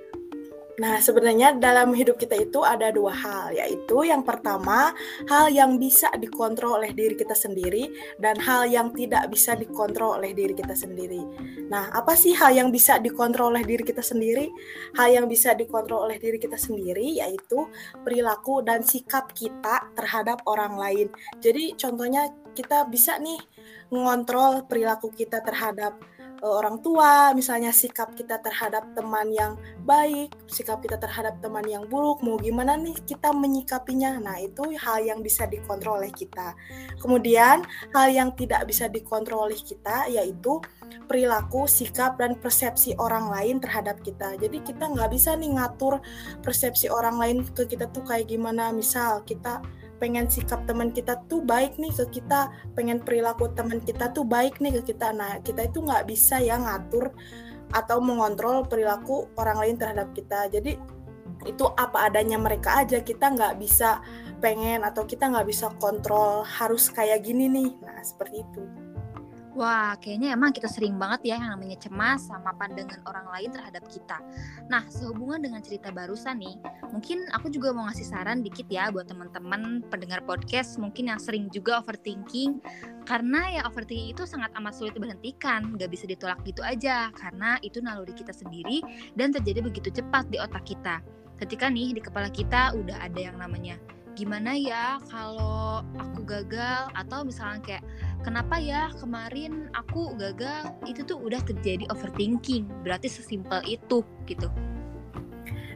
Nah, 0.76 1.00
sebenarnya 1.00 1.56
dalam 1.56 1.96
hidup 1.96 2.20
kita 2.20 2.36
itu 2.36 2.60
ada 2.60 2.92
dua 2.92 3.08
hal, 3.08 3.56
yaitu 3.56 4.04
yang 4.04 4.20
pertama, 4.20 4.92
hal 5.24 5.48
yang 5.48 5.80
bisa 5.80 6.12
dikontrol 6.20 6.76
oleh 6.84 6.92
diri 6.92 7.16
kita 7.16 7.32
sendiri 7.32 7.88
dan 8.20 8.36
hal 8.36 8.68
yang 8.68 8.92
tidak 8.92 9.24
bisa 9.32 9.56
dikontrol 9.56 10.20
oleh 10.20 10.36
diri 10.36 10.52
kita 10.52 10.76
sendiri. 10.76 11.24
Nah, 11.72 11.88
apa 11.96 12.12
sih 12.12 12.36
hal 12.36 12.52
yang 12.52 12.68
bisa 12.68 13.00
dikontrol 13.00 13.56
oleh 13.56 13.64
diri 13.64 13.88
kita 13.88 14.04
sendiri? 14.04 14.52
Hal 15.00 15.16
yang 15.16 15.26
bisa 15.32 15.56
dikontrol 15.56 16.12
oleh 16.12 16.20
diri 16.20 16.36
kita 16.36 16.60
sendiri 16.60 17.24
yaitu 17.24 17.64
perilaku 18.04 18.60
dan 18.60 18.84
sikap 18.84 19.32
kita 19.32 19.88
terhadap 19.96 20.44
orang 20.44 20.76
lain. 20.76 21.08
Jadi, 21.40 21.72
contohnya 21.80 22.28
kita 22.52 22.84
bisa 22.88 23.16
nih 23.16 23.40
mengontrol 23.88 24.64
perilaku 24.68 25.08
kita 25.08 25.40
terhadap 25.40 25.96
orang 26.44 26.82
tua, 26.84 27.32
misalnya 27.32 27.72
sikap 27.72 28.12
kita 28.12 28.40
terhadap 28.44 28.92
teman 28.92 29.32
yang 29.32 29.56
baik, 29.88 30.34
sikap 30.50 30.82
kita 30.84 31.00
terhadap 31.00 31.40
teman 31.40 31.64
yang 31.64 31.88
buruk, 31.88 32.20
mau 32.20 32.36
gimana 32.36 32.76
nih 32.76 32.96
kita 33.08 33.32
menyikapinya. 33.32 34.20
Nah, 34.20 34.36
itu 34.42 34.76
hal 34.76 35.04
yang 35.04 35.24
bisa 35.24 35.48
dikontrol 35.48 36.04
oleh 36.04 36.12
kita. 36.12 36.52
Kemudian, 37.00 37.64
hal 37.96 38.08
yang 38.12 38.34
tidak 38.36 38.68
bisa 38.68 38.90
dikontrol 38.90 39.48
oleh 39.48 39.60
kita 39.60 40.08
yaitu 40.12 40.60
perilaku, 41.08 41.64
sikap, 41.64 42.18
dan 42.20 42.36
persepsi 42.36 42.92
orang 43.00 43.32
lain 43.32 43.56
terhadap 43.62 44.00
kita. 44.04 44.36
Jadi 44.36 44.60
kita 44.60 44.92
nggak 44.92 45.10
bisa 45.12 45.34
nih 45.38 45.56
ngatur 45.56 46.02
persepsi 46.42 46.90
orang 46.92 47.16
lain 47.16 47.36
ke 47.46 47.64
kita 47.64 47.88
tuh 47.90 48.04
kayak 48.04 48.28
gimana. 48.28 48.74
Misal 48.74 49.22
kita 49.24 49.62
pengen 49.96 50.28
sikap 50.28 50.64
teman 50.68 50.92
kita 50.92 51.20
tuh 51.26 51.40
baik 51.42 51.80
nih 51.80 51.92
ke 51.92 52.20
kita 52.20 52.52
pengen 52.76 53.00
perilaku 53.00 53.48
teman 53.52 53.80
kita 53.80 54.12
tuh 54.12 54.24
baik 54.24 54.60
nih 54.60 54.80
ke 54.80 54.92
kita. 54.92 55.12
Nah 55.12 55.40
kita 55.40 55.68
itu 55.68 55.80
nggak 55.82 56.04
bisa 56.08 56.40
ya 56.40 56.60
ngatur 56.60 57.12
atau 57.74 57.98
mengontrol 57.98 58.62
perilaku 58.68 59.26
orang 59.40 59.58
lain 59.62 59.76
terhadap 59.76 60.12
kita. 60.12 60.46
Jadi 60.52 60.78
itu 61.44 61.64
apa 61.76 62.08
adanya 62.08 62.40
mereka 62.40 62.82
aja 62.82 63.02
kita 63.02 63.34
nggak 63.34 63.60
bisa 63.60 64.00
pengen 64.40 64.84
atau 64.84 65.04
kita 65.04 65.28
nggak 65.28 65.48
bisa 65.48 65.72
kontrol 65.80 66.44
harus 66.44 66.88
kayak 66.92 67.24
gini 67.24 67.48
nih. 67.48 67.70
Nah 67.82 68.00
seperti 68.04 68.44
itu 68.44 68.85
Wah, 69.56 69.96
kayaknya 69.96 70.36
emang 70.36 70.52
kita 70.52 70.68
sering 70.68 71.00
banget 71.00 71.32
ya 71.32 71.40
yang 71.40 71.56
namanya 71.56 71.80
cemas 71.80 72.28
sama 72.28 72.52
pandangan 72.60 73.00
orang 73.08 73.24
lain 73.32 73.56
terhadap 73.56 73.88
kita. 73.88 74.20
Nah, 74.68 74.84
sehubungan 74.84 75.40
dengan 75.40 75.64
cerita 75.64 75.88
barusan 75.88 76.44
nih, 76.44 76.60
mungkin 76.92 77.24
aku 77.32 77.48
juga 77.48 77.72
mau 77.72 77.88
ngasih 77.88 78.04
saran 78.04 78.44
dikit 78.44 78.68
ya 78.68 78.92
buat 78.92 79.08
teman-teman 79.08 79.80
pendengar 79.88 80.20
podcast 80.28 80.76
mungkin 80.76 81.08
yang 81.08 81.16
sering 81.16 81.48
juga 81.48 81.80
overthinking. 81.80 82.60
Karena 83.08 83.48
ya 83.48 83.62
overthinking 83.64 84.12
itu 84.12 84.28
sangat 84.28 84.52
amat 84.60 84.76
sulit 84.76 84.92
diberhentikan, 84.92 85.72
nggak 85.72 85.88
bisa 85.88 86.04
ditolak 86.04 86.36
gitu 86.44 86.60
aja. 86.60 87.08
Karena 87.16 87.56
itu 87.64 87.80
naluri 87.80 88.12
kita 88.12 88.36
sendiri 88.36 88.84
dan 89.16 89.32
terjadi 89.32 89.64
begitu 89.64 89.88
cepat 89.88 90.28
di 90.28 90.36
otak 90.36 90.68
kita. 90.68 91.00
Ketika 91.40 91.72
nih 91.72 91.96
di 91.96 92.04
kepala 92.04 92.28
kita 92.28 92.76
udah 92.76 93.00
ada 93.00 93.32
yang 93.32 93.40
namanya 93.40 93.80
gimana 94.16 94.56
ya 94.56 94.96
kalau 95.12 95.84
aku 96.00 96.24
gagal? 96.24 96.88
Atau 96.96 97.28
misalnya 97.28 97.60
kayak 97.60 97.84
kenapa 98.24 98.56
ya 98.56 98.88
kemarin 98.96 99.68
aku 99.76 100.16
gagal? 100.16 100.72
Itu 100.88 101.04
tuh 101.04 101.20
udah 101.20 101.44
terjadi 101.44 101.84
overthinking. 101.92 102.64
Berarti 102.80 103.12
sesimpel 103.12 103.60
itu 103.68 104.00
gitu. 104.24 104.48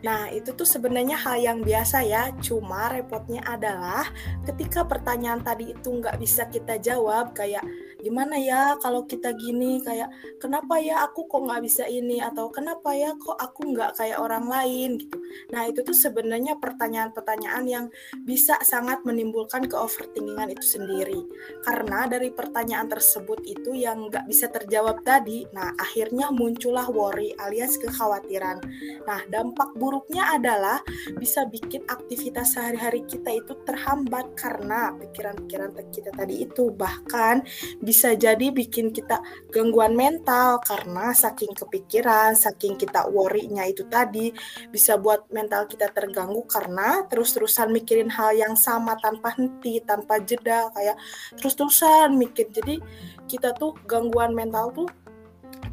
Nah, 0.01 0.33
itu 0.33 0.57
tuh 0.57 0.65
sebenarnya 0.65 1.13
hal 1.21 1.37
yang 1.45 1.59
biasa 1.61 2.01
ya. 2.09 2.33
Cuma 2.41 2.89
repotnya 2.89 3.45
adalah 3.45 4.09
ketika 4.49 4.89
pertanyaan 4.89 5.45
tadi 5.45 5.77
itu 5.77 5.89
nggak 5.93 6.17
bisa 6.17 6.49
kita 6.49 6.81
jawab, 6.81 7.37
kayak 7.37 7.61
gimana 8.03 8.35
ya 8.37 8.75
kalau 8.83 9.07
kita 9.07 9.31
gini, 9.39 9.79
kayak 9.79 10.11
kenapa 10.43 10.83
ya 10.83 11.07
aku 11.07 11.31
kok 11.31 11.47
nggak 11.47 11.63
bisa 11.63 11.87
ini, 11.87 12.19
atau 12.19 12.51
kenapa 12.51 12.91
ya 12.93 13.15
kok 13.15 13.39
aku 13.39 13.71
nggak 13.71 13.95
kayak 14.03 14.19
orang 14.19 14.51
lain 14.51 14.99
gitu. 14.99 15.17
Nah, 15.55 15.71
itu 15.71 15.87
tuh 15.87 15.95
sebenarnya 15.95 16.59
pertanyaan-pertanyaan 16.59 17.65
yang 17.71 17.87
bisa 18.27 18.59
sangat 18.67 19.07
menimbulkan 19.07 19.71
ke-overthinkingan 19.71 20.51
itu 20.51 20.67
sendiri. 20.67 21.21
Karena 21.63 22.11
dari 22.11 22.35
pertanyaan 22.35 22.91
tersebut 22.91 23.47
itu 23.47 23.79
yang 23.79 24.11
nggak 24.11 24.27
bisa 24.27 24.51
terjawab 24.51 25.07
tadi, 25.07 25.47
nah 25.55 25.71
akhirnya 25.79 26.35
muncullah 26.35 26.91
worry 26.91 27.31
alias 27.39 27.79
kekhawatiran. 27.79 28.59
Nah, 29.07 29.23
dampak 29.31 29.77
buruk 29.79 30.01
buruknya 30.01 30.33
adalah 30.33 30.81
bisa 31.21 31.45
bikin 31.45 31.85
aktivitas 31.85 32.57
sehari-hari 32.57 33.05
kita 33.05 33.37
itu 33.37 33.53
terhambat 33.69 34.33
karena 34.33 34.97
pikiran-pikiran 34.97 35.77
kita 35.93 36.09
tadi 36.17 36.41
itu 36.41 36.73
bahkan 36.73 37.45
bisa 37.91 38.15
jadi 38.15 38.55
bikin 38.55 38.95
kita 38.95 39.19
gangguan 39.51 39.99
mental 39.99 40.63
karena 40.63 41.11
saking 41.11 41.51
kepikiran, 41.59 42.39
saking 42.39 42.79
kita 42.79 43.11
worry-nya 43.11 43.67
itu 43.67 43.83
tadi 43.91 44.31
bisa 44.71 44.95
buat 44.95 45.27
mental 45.35 45.67
kita 45.67 45.91
terganggu 45.91 46.47
karena 46.47 47.03
terus-terusan 47.11 47.75
mikirin 47.75 48.07
hal 48.07 48.31
yang 48.39 48.55
sama 48.55 48.95
tanpa 49.03 49.35
henti, 49.35 49.83
tanpa 49.83 50.23
jeda 50.23 50.71
kayak 50.71 50.95
terus-terusan 51.35 52.15
mikir. 52.15 52.47
Jadi 52.55 52.79
kita 53.27 53.59
tuh 53.59 53.75
gangguan 53.91 54.39
mental 54.39 54.71
tuh 54.71 54.87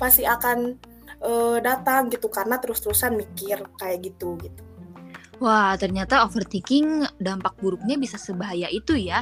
pasti 0.02 0.26
akan 0.26 0.74
uh, 1.22 1.62
datang 1.62 2.10
gitu 2.10 2.34
karena 2.34 2.58
terus-terusan 2.58 3.14
mikir 3.14 3.62
kayak 3.78 4.10
gitu 4.10 4.42
gitu. 4.42 4.62
Wah, 5.38 5.78
ternyata 5.78 6.26
overthinking 6.26 7.06
dampak 7.22 7.54
buruknya 7.62 7.94
bisa 7.94 8.18
sebahaya 8.18 8.74
itu 8.74 8.98
ya. 8.98 9.22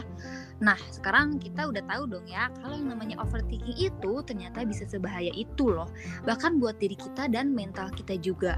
Nah, 0.64 0.80
sekarang 0.88 1.36
kita 1.36 1.68
udah 1.68 1.84
tahu 1.84 2.08
dong 2.08 2.28
ya, 2.28 2.48
kalau 2.64 2.80
yang 2.80 2.96
namanya 2.96 3.20
overthinking 3.20 3.76
itu 3.76 4.14
ternyata 4.24 4.64
bisa 4.64 4.88
sebahaya 4.88 5.32
itu 5.36 5.68
loh. 5.68 5.92
Bahkan 6.24 6.64
buat 6.64 6.80
diri 6.80 6.96
kita 6.96 7.28
dan 7.28 7.52
mental 7.52 7.92
kita 7.92 8.16
juga. 8.16 8.56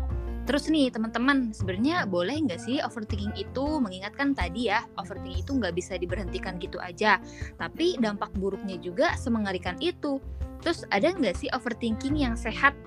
Terus 0.47 0.71
nih 0.71 0.87
teman-teman, 0.93 1.51
sebenarnya 1.51 2.07
boleh 2.07 2.39
nggak 2.47 2.61
sih 2.61 2.79
overthinking 2.79 3.35
itu 3.35 3.65
mengingatkan 3.83 4.31
tadi 4.31 4.71
ya, 4.71 4.85
overthinking 4.95 5.43
itu 5.43 5.51
nggak 5.59 5.73
bisa 5.75 5.99
diberhentikan 5.99 6.55
gitu 6.61 6.79
aja. 6.79 7.19
Tapi 7.59 7.99
dampak 7.99 8.31
buruknya 8.37 8.79
juga 8.79 9.17
semengerikan 9.19 9.75
itu. 9.83 10.23
Terus 10.63 10.87
ada 10.93 11.11
nggak 11.11 11.35
sih 11.35 11.49
overthinking 11.51 12.15
yang 12.15 12.39
sehat 12.39 12.77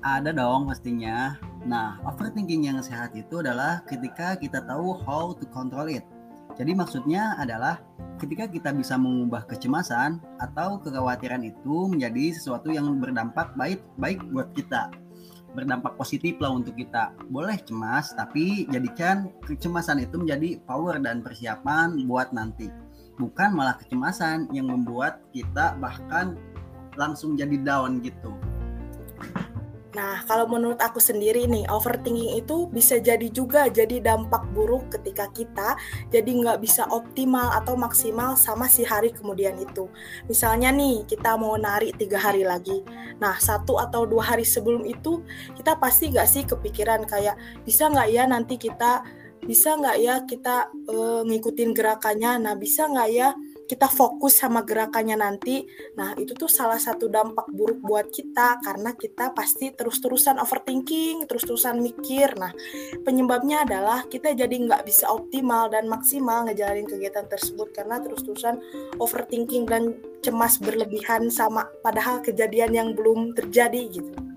ada 0.00 0.32
dong 0.32 0.64
pastinya. 0.68 1.36
Nah, 1.68 2.00
overthinking 2.08 2.72
yang 2.72 2.80
sehat 2.80 3.12
itu 3.12 3.44
adalah 3.44 3.84
ketika 3.84 4.32
kita 4.40 4.64
tahu 4.64 4.96
how 5.04 5.36
to 5.36 5.44
control 5.52 5.88
it. 5.92 6.04
Jadi 6.60 6.76
maksudnya 6.76 7.40
adalah 7.40 7.80
ketika 8.20 8.44
kita 8.44 8.76
bisa 8.76 9.00
mengubah 9.00 9.48
kecemasan 9.48 10.20
atau 10.36 10.76
kekhawatiran 10.84 11.40
itu 11.40 11.88
menjadi 11.88 12.36
sesuatu 12.36 12.68
yang 12.68 13.00
berdampak 13.00 13.56
baik 13.56 13.80
baik 13.96 14.20
buat 14.28 14.52
kita. 14.52 14.92
Berdampak 15.56 15.96
positif 15.96 16.36
lah 16.36 16.52
untuk 16.52 16.76
kita. 16.76 17.16
Boleh 17.32 17.56
cemas, 17.64 18.12
tapi 18.12 18.68
jadikan 18.68 19.32
kecemasan 19.48 20.04
itu 20.04 20.20
menjadi 20.20 20.60
power 20.68 21.00
dan 21.00 21.24
persiapan 21.24 21.96
buat 22.04 22.28
nanti. 22.36 22.68
Bukan 23.16 23.56
malah 23.56 23.80
kecemasan 23.80 24.52
yang 24.52 24.68
membuat 24.68 25.24
kita 25.32 25.80
bahkan 25.80 26.36
langsung 27.00 27.40
jadi 27.40 27.56
down 27.56 28.04
gitu. 28.04 28.36
Nah, 29.90 30.22
kalau 30.30 30.46
menurut 30.46 30.78
aku 30.78 31.02
sendiri 31.02 31.50
nih, 31.50 31.66
overthinking 31.66 32.38
itu 32.38 32.70
bisa 32.70 33.02
jadi 33.02 33.26
juga 33.26 33.66
jadi 33.66 33.98
dampak 33.98 34.46
buruk 34.54 34.86
ketika 34.94 35.26
kita 35.34 35.74
jadi 36.14 36.30
nggak 36.30 36.62
bisa 36.62 36.86
optimal 36.94 37.50
atau 37.58 37.74
maksimal 37.74 38.38
sama 38.38 38.70
si 38.70 38.86
hari 38.86 39.10
kemudian 39.10 39.58
itu. 39.58 39.90
Misalnya 40.30 40.70
nih, 40.70 41.02
kita 41.10 41.34
mau 41.34 41.58
narik 41.58 41.98
tiga 41.98 42.22
hari 42.22 42.46
lagi. 42.46 42.86
Nah, 43.18 43.34
satu 43.42 43.82
atau 43.82 44.06
dua 44.06 44.30
hari 44.34 44.46
sebelum 44.46 44.86
itu, 44.86 45.26
kita 45.58 45.74
pasti 45.82 46.14
nggak 46.14 46.28
sih 46.30 46.42
kepikiran 46.46 47.02
kayak, 47.10 47.34
bisa 47.66 47.90
nggak 47.90 48.08
ya 48.14 48.30
nanti 48.30 48.54
kita, 48.62 49.02
bisa 49.42 49.74
nggak 49.74 49.96
ya 49.98 50.14
kita 50.22 50.70
uh, 50.86 51.26
ngikutin 51.26 51.74
gerakannya, 51.74 52.38
nah 52.38 52.54
bisa 52.54 52.86
nggak 52.86 53.10
ya 53.10 53.34
kita 53.70 53.86
fokus 53.86 54.42
sama 54.42 54.66
gerakannya 54.66 55.14
nanti. 55.14 55.62
Nah, 55.94 56.18
itu 56.18 56.34
tuh 56.34 56.50
salah 56.50 56.82
satu 56.82 57.06
dampak 57.06 57.46
buruk 57.54 57.78
buat 57.78 58.10
kita 58.10 58.58
karena 58.66 58.98
kita 58.98 59.30
pasti 59.30 59.70
terus-terusan 59.70 60.42
overthinking, 60.42 61.30
terus-terusan 61.30 61.78
mikir. 61.78 62.34
Nah, 62.34 62.50
penyebabnya 63.06 63.62
adalah 63.62 64.02
kita 64.10 64.34
jadi 64.34 64.50
nggak 64.50 64.82
bisa 64.82 65.06
optimal 65.06 65.70
dan 65.70 65.86
maksimal 65.86 66.50
ngejalanin 66.50 66.90
kegiatan 66.90 67.30
tersebut 67.30 67.70
karena 67.70 68.02
terus-terusan 68.02 68.58
overthinking 68.98 69.70
dan 69.70 69.94
cemas 70.18 70.58
berlebihan 70.58 71.30
sama 71.30 71.70
padahal 71.86 72.18
kejadian 72.26 72.74
yang 72.74 72.88
belum 72.98 73.38
terjadi 73.38 73.86
gitu. 73.86 74.29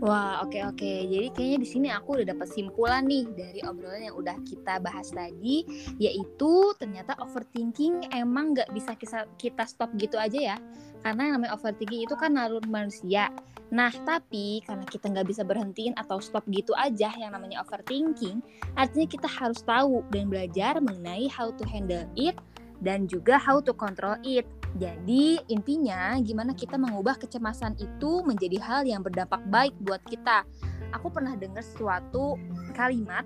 Wah, 0.00 0.40
oke 0.40 0.56
okay, 0.56 0.62
oke. 0.64 0.76
Okay. 0.80 0.98
Jadi 1.12 1.28
kayaknya 1.36 1.58
di 1.60 1.68
sini 1.68 1.88
aku 1.92 2.16
udah 2.16 2.32
dapat 2.32 2.48
simpulan 2.48 3.04
nih 3.04 3.28
dari 3.36 3.60
obrolan 3.68 4.08
yang 4.08 4.16
udah 4.16 4.32
kita 4.48 4.80
bahas 4.80 5.12
tadi, 5.12 5.60
yaitu 6.00 6.72
ternyata 6.80 7.12
overthinking 7.20 8.08
emang 8.08 8.56
nggak 8.56 8.72
bisa 8.72 8.96
kita, 8.96 9.64
stop 9.68 9.92
gitu 10.00 10.16
aja 10.16 10.56
ya. 10.56 10.58
Karena 11.04 11.28
yang 11.28 11.34
namanya 11.36 11.52
overthinking 11.52 12.08
itu 12.08 12.16
kan 12.16 12.32
nalur 12.32 12.64
manusia. 12.64 13.28
Nah, 13.68 13.92
tapi 13.92 14.64
karena 14.64 14.88
kita 14.88 15.12
nggak 15.12 15.28
bisa 15.28 15.44
berhentiin 15.44 15.92
atau 16.00 16.16
stop 16.16 16.48
gitu 16.48 16.72
aja 16.80 17.12
yang 17.20 17.36
namanya 17.36 17.60
overthinking, 17.60 18.40
artinya 18.80 19.04
kita 19.04 19.28
harus 19.28 19.60
tahu 19.60 20.00
dan 20.16 20.32
belajar 20.32 20.80
mengenai 20.80 21.28
how 21.28 21.52
to 21.52 21.62
handle 21.68 22.08
it 22.16 22.40
dan 22.80 23.04
juga 23.04 23.36
how 23.36 23.60
to 23.60 23.76
control 23.76 24.16
it. 24.24 24.48
Jadi 24.78 25.42
intinya 25.50 26.14
gimana 26.22 26.54
kita 26.54 26.78
mengubah 26.78 27.18
kecemasan 27.18 27.74
itu 27.82 28.22
menjadi 28.22 28.58
hal 28.62 28.82
yang 28.86 29.02
berdampak 29.02 29.42
baik 29.50 29.74
buat 29.82 30.02
kita. 30.06 30.46
aku 30.90 31.06
pernah 31.06 31.38
dengar 31.38 31.62
suatu 31.62 32.34
kalimat 32.74 33.22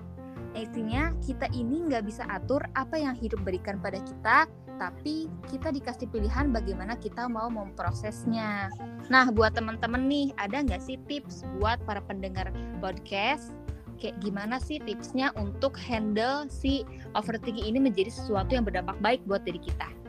Intinya 0.55 1.11
kita 1.19 1.51
ini 1.51 1.83
nggak 1.91 2.07
bisa 2.07 2.23
atur 2.31 2.63
apa 2.79 2.95
yang 2.95 3.19
hidup 3.19 3.43
berikan 3.43 3.83
pada 3.83 3.99
kita, 3.99 4.47
tapi 4.79 5.27
kita 5.51 5.75
dikasih 5.75 6.07
pilihan 6.15 6.55
bagaimana 6.55 6.95
kita 6.95 7.27
mau 7.27 7.51
memprosesnya. 7.51 8.71
Nah, 9.11 9.35
buat 9.35 9.59
teman-teman 9.59 10.07
nih, 10.07 10.31
ada 10.39 10.63
nggak 10.63 10.79
sih 10.79 10.95
tips 11.11 11.43
buat 11.59 11.83
para 11.83 11.99
pendengar 12.07 12.55
podcast? 12.79 13.51
Kayak 13.99 14.23
gimana 14.23 14.63
sih 14.63 14.79
tipsnya 14.79 15.35
untuk 15.35 15.75
handle 15.75 16.47
si 16.47 16.87
overthinking 17.19 17.75
ini 17.75 17.79
menjadi 17.83 18.15
sesuatu 18.15 18.55
yang 18.55 18.63
berdampak 18.63 18.95
baik 19.03 19.21
buat 19.27 19.43
diri 19.43 19.59
kita? 19.59 20.04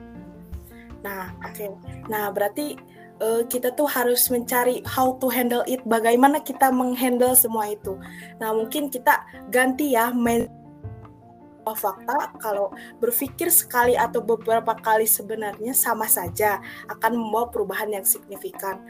Nah, 1.05 1.29
oke. 1.45 1.53
Okay. 1.53 1.69
Nah, 2.09 2.33
berarti 2.33 2.73
uh, 3.21 3.45
kita 3.45 3.77
tuh 3.77 3.85
harus 3.85 4.25
mencari 4.33 4.81
how 4.89 5.13
to 5.21 5.29
handle 5.29 5.61
it, 5.69 5.85
bagaimana 5.85 6.41
kita 6.41 6.73
menghandle 6.73 7.37
semua 7.37 7.69
itu. 7.69 7.93
Nah, 8.41 8.57
mungkin 8.57 8.89
kita 8.89 9.21
ganti 9.53 9.93
ya 9.93 10.09
main 10.09 10.49
fakta 11.65 12.29
kalau 12.37 12.69
berpikir 13.01 13.49
sekali 13.49 13.97
atau 13.97 14.21
beberapa 14.21 14.77
kali 14.77 15.09
sebenarnya 15.09 15.73
sama 15.73 16.05
saja 16.05 16.61
akan 16.85 17.17
membawa 17.17 17.49
perubahan 17.49 17.89
yang 17.89 18.05
signifikan. 18.05 18.85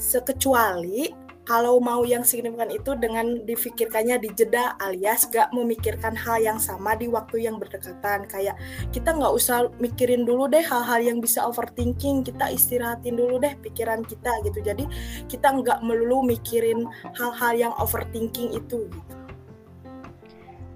Sekecuali 0.00 1.12
kalau 1.48 1.80
mau 1.80 2.04
yang 2.04 2.26
signifikan 2.26 2.68
itu 2.68 2.92
dengan 2.98 3.40
difikirkannya 3.46 4.20
di 4.20 4.30
jeda 4.36 4.76
alias 4.82 5.30
gak 5.32 5.48
memikirkan 5.56 6.12
hal 6.12 6.42
yang 6.42 6.58
sama 6.60 6.98
di 6.98 7.08
waktu 7.08 7.48
yang 7.48 7.56
berdekatan 7.56 8.28
kayak 8.28 8.58
kita 8.92 9.14
nggak 9.14 9.32
usah 9.32 9.70
mikirin 9.80 10.26
dulu 10.26 10.50
deh 10.50 10.62
hal-hal 10.62 11.00
yang 11.00 11.18
bisa 11.22 11.46
overthinking 11.46 12.26
kita 12.26 12.52
istirahatin 12.52 13.16
dulu 13.16 13.40
deh 13.40 13.54
pikiran 13.62 14.02
kita 14.04 14.30
gitu 14.44 14.58
jadi 14.60 14.84
kita 15.30 15.48
nggak 15.62 15.80
melulu 15.86 16.26
mikirin 16.26 16.84
hal-hal 17.16 17.54
yang 17.54 17.72
overthinking 17.80 18.52
itu 18.52 18.66
gitu. 18.66 18.90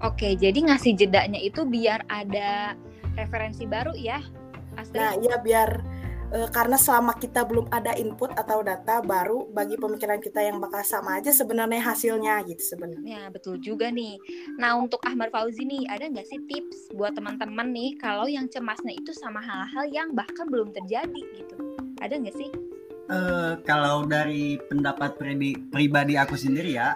Oke, 0.01 0.33
jadi 0.33 0.57
ngasih 0.65 0.97
jedanya 0.97 1.37
itu 1.37 1.61
biar 1.61 2.01
ada 2.09 2.73
referensi 3.13 3.69
baru 3.69 3.93
ya, 3.93 4.17
Astrid? 4.73 4.97
Nah, 4.97 5.13
iya 5.21 5.37
biar 5.37 5.69
e, 6.31 6.47
karena 6.49 6.79
selama 6.79 7.13
kita 7.19 7.43
belum 7.43 7.67
ada 7.69 7.93
input 7.99 8.31
atau 8.33 8.63
data 8.63 9.03
baru 9.03 9.51
bagi 9.51 9.75
pemikiran 9.75 10.23
kita 10.23 10.41
yang 10.41 10.57
bakal 10.57 10.81
sama 10.81 11.19
aja 11.19 11.29
sebenarnya 11.29 11.83
hasilnya 11.83 12.41
gitu 12.47 12.75
sebenarnya. 12.75 13.05
Ya 13.05 13.23
betul 13.27 13.59
juga 13.59 13.91
nih. 13.91 14.17
Nah 14.57 14.79
untuk 14.79 15.03
Ahmad 15.05 15.29
Fauzi 15.29 15.67
nih 15.67 15.85
ada 15.91 16.07
nggak 16.07 16.27
sih 16.27 16.39
tips 16.47 16.95
buat 16.95 17.13
teman-teman 17.13 17.67
nih 17.75 17.99
kalau 17.99 18.25
yang 18.25 18.47
cemasnya 18.47 18.95
itu 18.95 19.11
sama 19.11 19.43
hal-hal 19.43 19.85
yang 19.91 20.09
bahkan 20.15 20.47
belum 20.47 20.71
terjadi 20.71 21.21
gitu? 21.35 21.55
Ada 21.99 22.17
nggak 22.17 22.35
sih? 22.39 22.49
Uh, 23.11 23.59
kalau 23.67 24.07
dari 24.07 24.55
pendapat 24.71 25.19
pribadi 25.67 26.15
aku 26.15 26.39
sendiri 26.39 26.79
ya, 26.79 26.95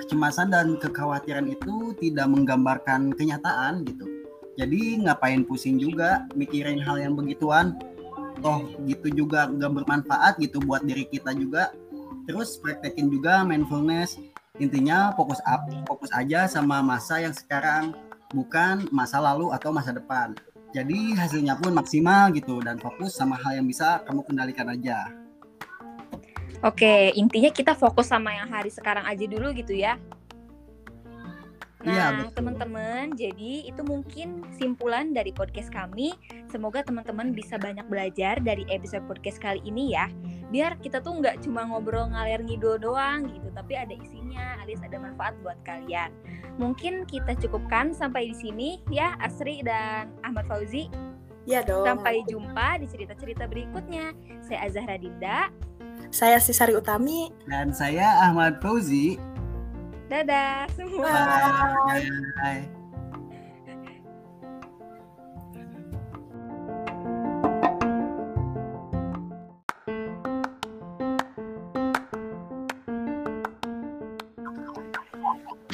kecemasan 0.00 0.48
dan 0.48 0.80
kekhawatiran 0.80 1.44
itu 1.52 1.92
tidak 2.00 2.32
menggambarkan 2.32 3.12
kenyataan 3.12 3.84
gitu. 3.84 4.08
Jadi 4.54 5.02
ngapain 5.04 5.42
pusing 5.44 5.76
juga 5.76 6.24
mikirin 6.32 6.78
hal 6.78 7.02
yang 7.02 7.18
begituan 7.18 7.74
toh 8.40 8.66
gitu 8.86 9.10
juga 9.12 9.46
nggak 9.50 9.82
bermanfaat 9.82 10.40
gitu 10.40 10.62
buat 10.62 10.82
diri 10.86 11.06
kita 11.06 11.34
juga. 11.36 11.70
Terus 12.24 12.56
praktekin 12.58 13.12
juga 13.12 13.44
mindfulness. 13.44 14.16
Intinya 14.62 15.10
fokus 15.18 15.42
up 15.44 15.66
fokus 15.90 16.14
aja 16.14 16.46
sama 16.46 16.78
masa 16.78 17.18
yang 17.18 17.34
sekarang 17.34 17.92
bukan 18.30 18.86
masa 18.94 19.18
lalu 19.18 19.50
atau 19.50 19.74
masa 19.74 19.94
depan. 19.94 20.34
Jadi 20.74 21.14
hasilnya 21.14 21.54
pun 21.54 21.70
maksimal 21.70 22.34
gitu 22.34 22.58
dan 22.58 22.82
fokus 22.82 23.14
sama 23.14 23.38
hal 23.38 23.62
yang 23.62 23.66
bisa 23.70 24.02
kamu 24.06 24.26
kendalikan 24.26 24.66
aja. 24.66 25.06
Oke, 26.64 27.12
intinya 27.14 27.52
kita 27.52 27.76
fokus 27.76 28.08
sama 28.08 28.32
yang 28.34 28.48
hari 28.48 28.72
sekarang 28.72 29.04
aja 29.04 29.22
dulu 29.28 29.52
gitu 29.54 29.76
ya. 29.76 30.00
Iya, 31.84 32.16
nah, 32.16 32.32
teman-teman, 32.32 33.12
jadi 33.12 33.68
itu 33.68 33.84
mungkin 33.84 34.40
simpulan 34.56 35.12
dari 35.12 35.36
podcast 35.36 35.68
kami. 35.68 36.16
Semoga 36.48 36.80
teman-teman 36.80 37.36
bisa 37.36 37.60
banyak 37.60 37.84
belajar 37.92 38.40
dari 38.40 38.64
episode 38.72 39.04
podcast 39.04 39.36
kali 39.36 39.60
ini 39.68 39.92
ya. 39.92 40.08
Biar 40.48 40.80
kita 40.80 41.04
tuh 41.04 41.20
nggak 41.20 41.44
cuma 41.44 41.68
ngobrol 41.68 42.08
ngalir 42.08 42.40
ngidul 42.40 42.80
doang 42.80 43.28
gitu, 43.28 43.52
tapi 43.52 43.76
ada 43.76 43.92
isinya, 43.92 44.56
alias 44.64 44.80
ada 44.80 44.96
manfaat 44.96 45.36
buat 45.44 45.60
kalian. 45.68 46.08
Mungkin 46.56 47.04
kita 47.04 47.36
cukupkan 47.36 47.92
sampai 47.92 48.32
di 48.32 48.36
sini 48.40 48.68
ya, 48.88 49.12
Asri 49.20 49.60
dan 49.60 50.08
Ahmad 50.24 50.48
Fauzi. 50.48 50.88
Ya 51.44 51.60
dong. 51.60 51.84
Sampai 51.84 52.24
jumpa 52.24 52.80
di 52.80 52.88
cerita-cerita 52.88 53.44
berikutnya. 53.44 54.16
Saya 54.40 54.64
Azahra 54.64 54.96
Dinda. 54.96 55.52
Saya 56.08 56.40
Sisari 56.40 56.72
Utami. 56.72 57.28
Dan 57.44 57.76
saya 57.76 58.24
Ahmad 58.24 58.64
Fauzi. 58.64 59.33
Dadah 60.14 60.70
semua. 60.78 61.10
Bye. 61.90 62.06
Bye. 62.38 62.62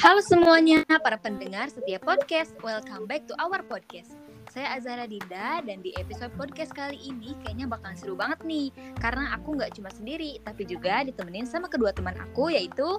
Halo 0.01 0.25
semuanya, 0.25 0.81
para 0.89 1.21
pendengar 1.21 1.69
setiap 1.69 2.01
podcast. 2.01 2.57
Welcome 2.65 3.05
back 3.05 3.29
to 3.29 3.37
our 3.37 3.61
podcast. 3.61 4.17
Saya 4.49 4.73
Azara 4.73 5.05
Dinda 5.05 5.61
dan 5.61 5.85
di 5.85 5.93
episode 6.01 6.33
podcast 6.33 6.73
kali 6.73 6.97
ini 6.97 7.37
kayaknya 7.45 7.69
bakalan 7.69 7.93
seru 7.93 8.17
banget 8.17 8.41
nih. 8.41 8.73
Karena 8.97 9.37
aku 9.37 9.53
nggak 9.53 9.77
cuma 9.77 9.93
sendiri, 9.93 10.41
tapi 10.41 10.65
juga 10.65 11.05
ditemenin 11.05 11.45
sama 11.45 11.69
kedua 11.69 11.93
teman 11.93 12.17
aku 12.17 12.49
yaitu 12.49 12.97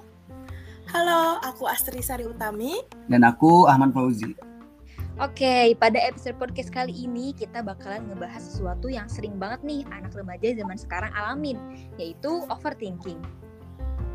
Halo, 0.91 1.39
aku 1.39 1.63
Astri 1.63 2.03
Sari 2.03 2.27
Utami. 2.27 2.75
Dan 3.07 3.23
aku 3.23 3.71
Ahmad 3.71 3.95
Fauzi. 3.95 4.35
Oke, 5.21 5.71
pada 5.79 5.95
episode 6.03 6.35
podcast 6.35 6.73
kali 6.73 6.91
ini 6.91 7.31
kita 7.31 7.63
bakalan 7.63 8.03
ngebahas 8.11 8.43
sesuatu 8.43 8.91
yang 8.91 9.07
sering 9.07 9.39
banget 9.39 9.63
nih 9.63 9.81
anak 9.93 10.11
remaja 10.11 10.51
zaman 10.51 10.75
sekarang 10.75 11.13
alamin, 11.15 11.55
yaitu 11.95 12.43
overthinking. 12.51 13.21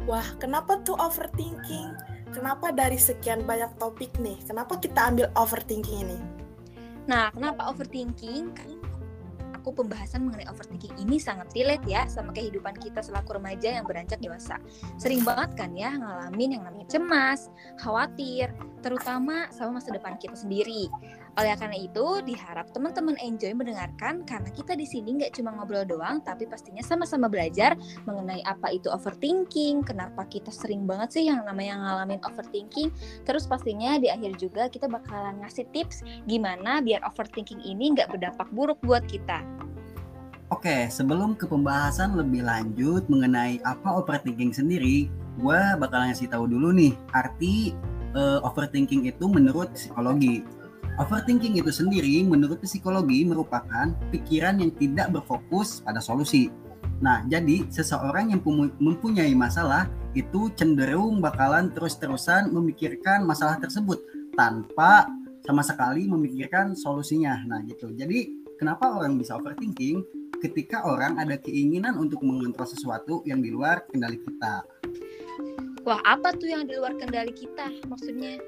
Wah, 0.04 0.26
kenapa 0.36 0.84
tuh 0.84 0.98
overthinking? 1.00 1.96
Kenapa 2.36 2.74
dari 2.74 3.00
sekian 3.00 3.48
banyak 3.48 3.72
topik 3.80 4.12
nih, 4.20 4.36
kenapa 4.44 4.76
kita 4.76 5.08
ambil 5.08 5.32
overthinking 5.40 6.04
ini? 6.04 6.18
Nah, 7.08 7.32
kenapa 7.32 7.72
overthinking? 7.72 8.52
Aku 9.68 9.84
pembahasan 9.84 10.24
mengenai 10.24 10.48
overthinking 10.48 10.96
ini 10.96 11.20
sangat 11.20 11.52
relate 11.52 11.84
ya 11.84 12.08
sama 12.08 12.32
kehidupan 12.32 12.72
kita 12.80 13.04
selaku 13.04 13.36
remaja 13.36 13.76
yang 13.76 13.84
beranjak 13.84 14.16
dewasa. 14.16 14.56
Sering 14.96 15.20
banget 15.28 15.60
kan 15.60 15.76
ya 15.76 15.92
ngalamin 15.92 16.56
yang 16.56 16.64
namanya 16.64 16.88
cemas, 16.88 17.52
khawatir, 17.76 18.48
terutama 18.80 19.52
sama 19.52 19.76
masa 19.76 19.92
depan 19.92 20.16
kita 20.16 20.32
sendiri. 20.32 20.88
Oleh 21.36 21.52
karena 21.58 21.76
itu, 21.76 22.06
diharap 22.24 22.72
teman-teman 22.72 23.18
enjoy 23.20 23.52
mendengarkan 23.52 24.24
karena 24.24 24.48
kita 24.54 24.72
di 24.78 24.88
sini 24.88 25.20
nggak 25.20 25.36
cuma 25.36 25.52
ngobrol 25.52 25.84
doang, 25.84 26.24
tapi 26.24 26.48
pastinya 26.48 26.80
sama-sama 26.80 27.28
belajar 27.28 27.76
mengenai 28.08 28.40
apa 28.48 28.72
itu 28.72 28.88
overthinking, 28.88 29.84
kenapa 29.84 30.24
kita 30.30 30.48
sering 30.48 30.88
banget 30.88 31.20
sih 31.20 31.24
yang 31.28 31.44
namanya 31.44 31.76
ngalamin 31.78 32.22
overthinking. 32.24 32.88
Terus 33.28 33.44
pastinya 33.44 34.00
di 34.00 34.08
akhir 34.08 34.40
juga 34.40 34.72
kita 34.72 34.88
bakalan 34.88 35.42
ngasih 35.44 35.68
tips 35.74 36.06
gimana 36.24 36.80
biar 36.80 37.04
overthinking 37.04 37.60
ini 37.66 37.92
nggak 37.92 38.08
berdampak 38.08 38.48
buruk 38.54 38.80
buat 38.80 39.04
kita. 39.04 39.44
Oke, 40.48 40.88
sebelum 40.88 41.36
ke 41.36 41.44
pembahasan 41.44 42.16
lebih 42.16 42.40
lanjut 42.40 43.04
mengenai 43.12 43.60
apa 43.68 44.00
overthinking 44.00 44.48
sendiri, 44.48 45.12
gue 45.36 45.60
bakal 45.76 46.08
ngasih 46.08 46.24
tahu 46.32 46.48
dulu 46.48 46.72
nih 46.72 46.96
arti 47.12 47.76
uh, 48.16 48.40
overthinking 48.40 49.04
itu 49.04 49.28
menurut 49.28 49.68
psikologi. 49.76 50.40
Overthinking 50.98 51.54
itu 51.62 51.70
sendiri 51.70 52.26
menurut 52.26 52.58
psikologi 52.58 53.22
merupakan 53.22 53.94
pikiran 54.10 54.58
yang 54.58 54.74
tidak 54.74 55.14
berfokus 55.14 55.78
pada 55.78 56.02
solusi. 56.02 56.50
Nah, 56.98 57.22
jadi 57.30 57.62
seseorang 57.70 58.34
yang 58.34 58.42
mempunyai 58.82 59.30
masalah 59.38 59.86
itu 60.18 60.50
cenderung 60.58 61.22
bakalan 61.22 61.70
terus-terusan 61.70 62.50
memikirkan 62.50 63.22
masalah 63.22 63.62
tersebut 63.62 64.02
tanpa 64.34 65.06
sama 65.46 65.62
sekali 65.62 66.10
memikirkan 66.10 66.74
solusinya. 66.74 67.46
Nah, 67.46 67.62
gitu. 67.62 67.94
Jadi, 67.94 68.50
kenapa 68.58 68.90
orang 68.90 69.14
bisa 69.22 69.38
overthinking? 69.38 70.02
Ketika 70.42 70.82
orang 70.82 71.18
ada 71.22 71.38
keinginan 71.38 71.94
untuk 71.94 72.26
mengontrol 72.26 72.66
sesuatu 72.66 73.22
yang 73.22 73.38
di 73.38 73.54
luar 73.54 73.86
kendali 73.86 74.18
kita. 74.18 74.66
Wah, 75.86 76.02
apa 76.02 76.34
tuh 76.34 76.50
yang 76.50 76.66
di 76.66 76.74
luar 76.74 76.98
kendali 76.98 77.30
kita 77.30 77.70
maksudnya? 77.86 78.42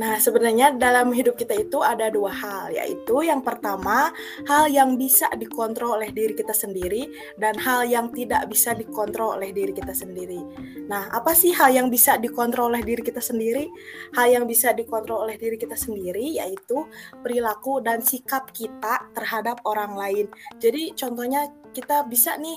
Nah, 0.00 0.16
sebenarnya 0.16 0.72
dalam 0.80 1.12
hidup 1.12 1.36
kita 1.36 1.52
itu 1.52 1.84
ada 1.84 2.08
dua 2.08 2.32
hal, 2.32 2.72
yaitu 2.72 3.28
yang 3.28 3.44
pertama, 3.44 4.08
hal 4.48 4.64
yang 4.72 4.96
bisa 4.96 5.28
dikontrol 5.36 6.00
oleh 6.00 6.08
diri 6.08 6.32
kita 6.32 6.56
sendiri 6.56 7.12
dan 7.36 7.52
hal 7.60 7.84
yang 7.84 8.08
tidak 8.08 8.48
bisa 8.48 8.72
dikontrol 8.72 9.36
oleh 9.36 9.52
diri 9.52 9.76
kita 9.76 9.92
sendiri. 9.92 10.40
Nah, 10.88 11.12
apa 11.12 11.36
sih 11.36 11.52
hal 11.52 11.76
yang 11.76 11.92
bisa 11.92 12.16
dikontrol 12.16 12.72
oleh 12.72 12.80
diri 12.80 13.04
kita 13.04 13.20
sendiri? 13.20 13.68
Hal 14.16 14.32
yang 14.32 14.44
bisa 14.48 14.72
dikontrol 14.72 15.28
oleh 15.28 15.36
diri 15.36 15.60
kita 15.60 15.76
sendiri 15.76 16.40
yaitu 16.40 16.88
perilaku 17.20 17.84
dan 17.84 18.00
sikap 18.00 18.48
kita 18.56 19.12
terhadap 19.12 19.60
orang 19.68 19.92
lain. 19.92 20.26
Jadi, 20.56 20.96
contohnya 20.96 21.52
kita 21.76 22.08
bisa 22.08 22.40
nih 22.40 22.56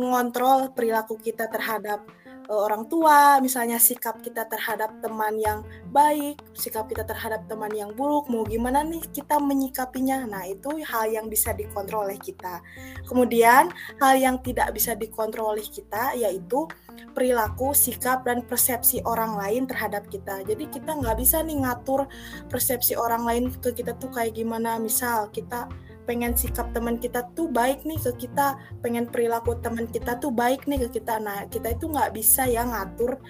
mengontrol 0.00 0.72
perilaku 0.72 1.20
kita 1.20 1.44
terhadap 1.52 2.04
orang 2.50 2.90
tua, 2.90 3.38
misalnya 3.38 3.78
sikap 3.78 4.18
kita 4.18 4.42
terhadap 4.50 4.98
teman 4.98 5.38
yang 5.38 5.62
baik, 5.94 6.42
sikap 6.50 6.90
kita 6.90 7.06
terhadap 7.06 7.46
teman 7.46 7.70
yang 7.70 7.94
buruk, 7.94 8.26
mau 8.26 8.42
gimana 8.42 8.82
nih 8.82 9.02
kita 9.14 9.38
menyikapinya. 9.38 10.26
Nah, 10.26 10.42
itu 10.50 10.82
hal 10.82 11.14
yang 11.14 11.30
bisa 11.30 11.54
dikontrol 11.54 12.10
oleh 12.10 12.18
kita. 12.18 12.58
Kemudian, 13.06 13.70
hal 14.02 14.14
yang 14.18 14.42
tidak 14.42 14.74
bisa 14.74 14.98
dikontrol 14.98 15.54
oleh 15.54 15.66
kita 15.66 16.18
yaitu 16.18 16.66
perilaku, 17.14 17.70
sikap, 17.70 18.26
dan 18.26 18.42
persepsi 18.42 18.98
orang 19.06 19.38
lain 19.38 19.70
terhadap 19.70 20.06
kita. 20.10 20.42
Jadi 20.42 20.66
kita 20.70 20.98
nggak 20.98 21.16
bisa 21.18 21.42
nih 21.46 21.62
ngatur 21.62 22.10
persepsi 22.50 22.98
orang 22.98 23.22
lain 23.26 23.44
ke 23.62 23.70
kita 23.74 23.94
tuh 23.98 24.10
kayak 24.10 24.34
gimana. 24.34 24.78
Misal 24.82 25.30
kita 25.30 25.70
pengen 26.10 26.34
sikap 26.34 26.74
teman 26.74 26.98
kita 26.98 27.22
tuh 27.38 27.46
baik 27.46 27.86
nih 27.86 27.94
ke 27.94 28.26
kita 28.26 28.58
pengen 28.82 29.06
perilaku 29.06 29.54
teman 29.62 29.86
kita 29.86 30.18
tuh 30.18 30.34
baik 30.34 30.66
nih 30.66 30.82
ke 30.90 30.98
kita. 30.98 31.22
Nah 31.22 31.46
kita 31.46 31.78
itu 31.78 31.86
nggak 31.86 32.10
bisa 32.10 32.50
ya 32.50 32.66
ngatur 32.66 33.22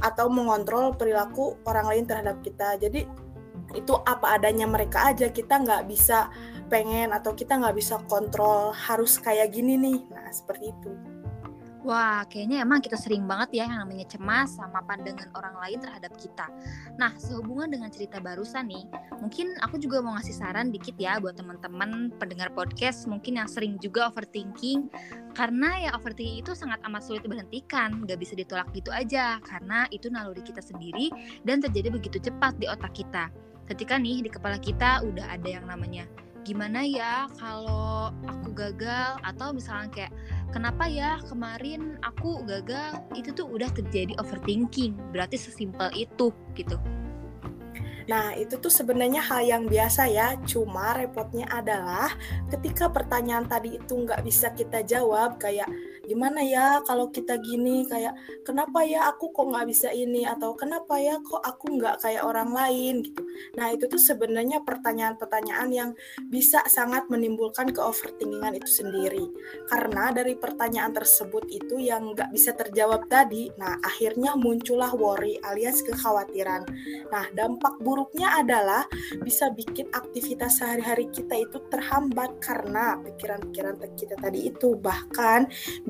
atau 0.00 0.32
mengontrol 0.32 0.96
perilaku 0.96 1.60
orang 1.68 1.92
lain 1.92 2.04
terhadap 2.08 2.40
kita. 2.40 2.80
Jadi 2.80 3.04
itu 3.76 3.92
apa 4.08 4.40
adanya 4.40 4.64
mereka 4.64 5.12
aja 5.12 5.28
kita 5.28 5.60
nggak 5.60 5.84
bisa 5.92 6.32
pengen 6.72 7.12
atau 7.12 7.36
kita 7.36 7.60
nggak 7.60 7.76
bisa 7.76 8.00
kontrol 8.08 8.72
harus 8.72 9.20
kayak 9.20 9.52
gini 9.52 9.76
nih. 9.76 10.00
Nah 10.08 10.32
seperti 10.32 10.72
itu 10.72 11.11
Wah, 11.82 12.22
kayaknya 12.30 12.62
emang 12.62 12.78
kita 12.78 12.94
sering 12.94 13.26
banget 13.26 13.58
ya 13.58 13.66
yang 13.66 13.82
namanya 13.82 14.06
cemas 14.06 14.54
sama 14.54 14.86
pandangan 14.86 15.26
orang 15.34 15.58
lain 15.58 15.78
terhadap 15.82 16.14
kita. 16.14 16.46
Nah, 16.94 17.10
sehubungan 17.18 17.74
dengan 17.74 17.90
cerita 17.90 18.22
barusan 18.22 18.70
nih, 18.70 18.86
mungkin 19.18 19.58
aku 19.58 19.82
juga 19.82 19.98
mau 19.98 20.14
ngasih 20.14 20.30
saran 20.30 20.70
dikit 20.70 20.94
ya 20.94 21.18
buat 21.18 21.34
teman-teman 21.34 22.14
pendengar 22.22 22.54
podcast 22.54 23.10
mungkin 23.10 23.42
yang 23.42 23.50
sering 23.50 23.82
juga 23.82 24.14
overthinking. 24.14 24.94
Karena 25.34 25.74
ya 25.82 25.90
overthinking 25.98 26.46
itu 26.46 26.54
sangat 26.54 26.78
amat 26.86 27.02
sulit 27.02 27.26
diberhentikan, 27.26 28.06
gak 28.06 28.18
bisa 28.22 28.38
ditolak 28.38 28.70
gitu 28.70 28.94
aja. 28.94 29.42
Karena 29.42 29.90
itu 29.90 30.06
naluri 30.06 30.46
kita 30.46 30.62
sendiri 30.62 31.10
dan 31.42 31.58
terjadi 31.58 31.90
begitu 31.90 32.22
cepat 32.22 32.62
di 32.62 32.70
otak 32.70 32.94
kita. 32.94 33.26
Ketika 33.66 33.98
nih 33.98 34.22
di 34.22 34.30
kepala 34.30 34.62
kita 34.62 35.02
udah 35.02 35.34
ada 35.34 35.50
yang 35.50 35.66
namanya 35.66 36.06
gimana 36.42 36.82
ya 36.82 37.26
kalau 37.38 38.10
aku 38.26 38.50
gagal? 38.54 39.18
Atau 39.22 39.54
misalnya 39.54 39.88
kayak 39.90 40.12
kenapa 40.50 40.84
ya 40.90 41.18
kemarin 41.26 41.96
aku 42.02 42.42
gagal? 42.44 43.02
Itu 43.14 43.32
tuh 43.32 43.46
udah 43.48 43.70
terjadi 43.70 44.14
overthinking. 44.18 44.98
Berarti 45.14 45.38
sesimpel 45.38 45.90
itu 45.94 46.30
gitu. 46.58 46.76
Nah, 48.10 48.34
itu 48.34 48.58
tuh 48.58 48.70
sebenarnya 48.70 49.22
hal 49.22 49.46
yang 49.46 49.64
biasa 49.70 50.10
ya. 50.10 50.34
Cuma 50.42 50.98
repotnya 50.98 51.46
adalah 51.48 52.10
ketika 52.50 52.90
pertanyaan 52.90 53.46
tadi 53.46 53.78
itu 53.78 53.94
nggak 53.94 54.26
bisa 54.26 54.50
kita 54.52 54.82
jawab, 54.82 55.38
kayak 55.38 55.70
gimana 56.06 56.40
ya 56.42 56.80
kalau 56.82 57.08
kita 57.08 57.38
gini? 57.38 57.86
Kayak 57.86 58.18
kenapa 58.42 58.82
ya 58.86 59.10
aku 59.10 59.30
kok 59.30 59.46
nggak 59.48 59.66
bisa 59.68 59.88
ini? 59.94 60.26
Atau 60.26 60.54
kenapa 60.58 60.98
ya 60.98 61.18
kok 61.22 61.42
aku 61.42 61.78
nggak 61.78 62.02
kayak 62.02 62.22
orang 62.26 62.50
lain? 62.52 63.06
Gitu. 63.06 63.22
Nah 63.58 63.70
itu 63.72 63.86
tuh 63.86 64.00
sebenarnya 64.00 64.62
pertanyaan-pertanyaan 64.66 65.70
yang 65.70 65.90
bisa 66.28 66.62
sangat 66.66 67.06
menimbulkan 67.08 67.70
ke 67.70 67.80
overthinkingan 67.80 68.58
itu 68.58 68.70
sendiri. 68.82 69.24
Karena 69.70 70.10
dari 70.10 70.34
pertanyaan 70.36 70.92
tersebut 70.92 71.48
itu 71.48 71.78
yang 71.78 72.12
nggak 72.12 72.30
bisa 72.34 72.52
terjawab 72.52 73.06
tadi 73.06 73.48
nah 73.56 73.76
akhirnya 73.84 74.34
muncullah 74.36 74.92
worry 74.94 75.38
alias 75.42 75.80
kekhawatiran. 75.84 76.66
Nah 77.10 77.24
dampak 77.34 77.78
buruknya 77.80 78.38
adalah 78.38 78.86
bisa 79.22 79.50
bikin 79.52 79.88
aktivitas 79.92 80.60
sehari-hari 80.60 81.08
kita 81.10 81.38
itu 81.38 81.58
terhambat 81.68 82.38
karena 82.42 82.98
pikiran-pikiran 83.00 83.76
kita 83.96 84.14
tadi 84.18 84.50
itu. 84.50 84.74
Bahkan 84.76 85.40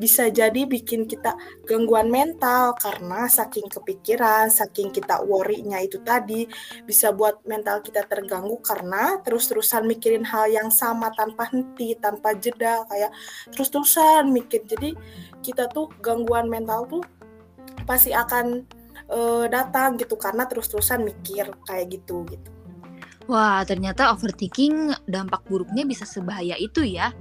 bisa 0.03 0.27
jadi 0.27 0.67
bikin 0.67 1.07
kita 1.07 1.39
gangguan 1.63 2.11
mental 2.11 2.75
karena 2.75 3.31
saking 3.31 3.71
kepikiran, 3.71 4.51
saking 4.51 4.91
kita 4.91 5.23
worry-nya 5.23 5.79
itu 5.79 6.03
tadi 6.03 6.51
bisa 6.83 7.15
buat 7.15 7.39
mental 7.47 7.79
kita 7.87 8.03
terganggu 8.11 8.59
karena 8.67 9.23
terus-terusan 9.23 9.87
mikirin 9.87 10.27
hal 10.27 10.51
yang 10.51 10.75
sama 10.75 11.15
tanpa 11.15 11.47
henti, 11.55 11.95
tanpa 11.95 12.35
jeda 12.35 12.83
kayak 12.91 13.15
terus-terusan 13.55 14.27
mikir. 14.35 14.67
Jadi 14.67 14.99
kita 15.39 15.71
tuh 15.71 15.87
gangguan 16.03 16.51
mental 16.51 16.83
tuh 16.91 17.07
pasti 17.87 18.11
akan 18.11 18.67
uh, 19.07 19.47
datang 19.47 19.95
gitu 20.03 20.19
karena 20.19 20.51
terus-terusan 20.51 21.07
mikir 21.07 21.47
kayak 21.63 21.95
gitu 21.95 22.27
gitu. 22.27 22.51
Wah, 23.31 23.63
ternyata 23.63 24.11
overthinking 24.11 24.99
dampak 25.07 25.47
buruknya 25.47 25.87
bisa 25.87 26.03
sebahaya 26.03 26.59
itu 26.59 26.83
ya. 26.83 27.15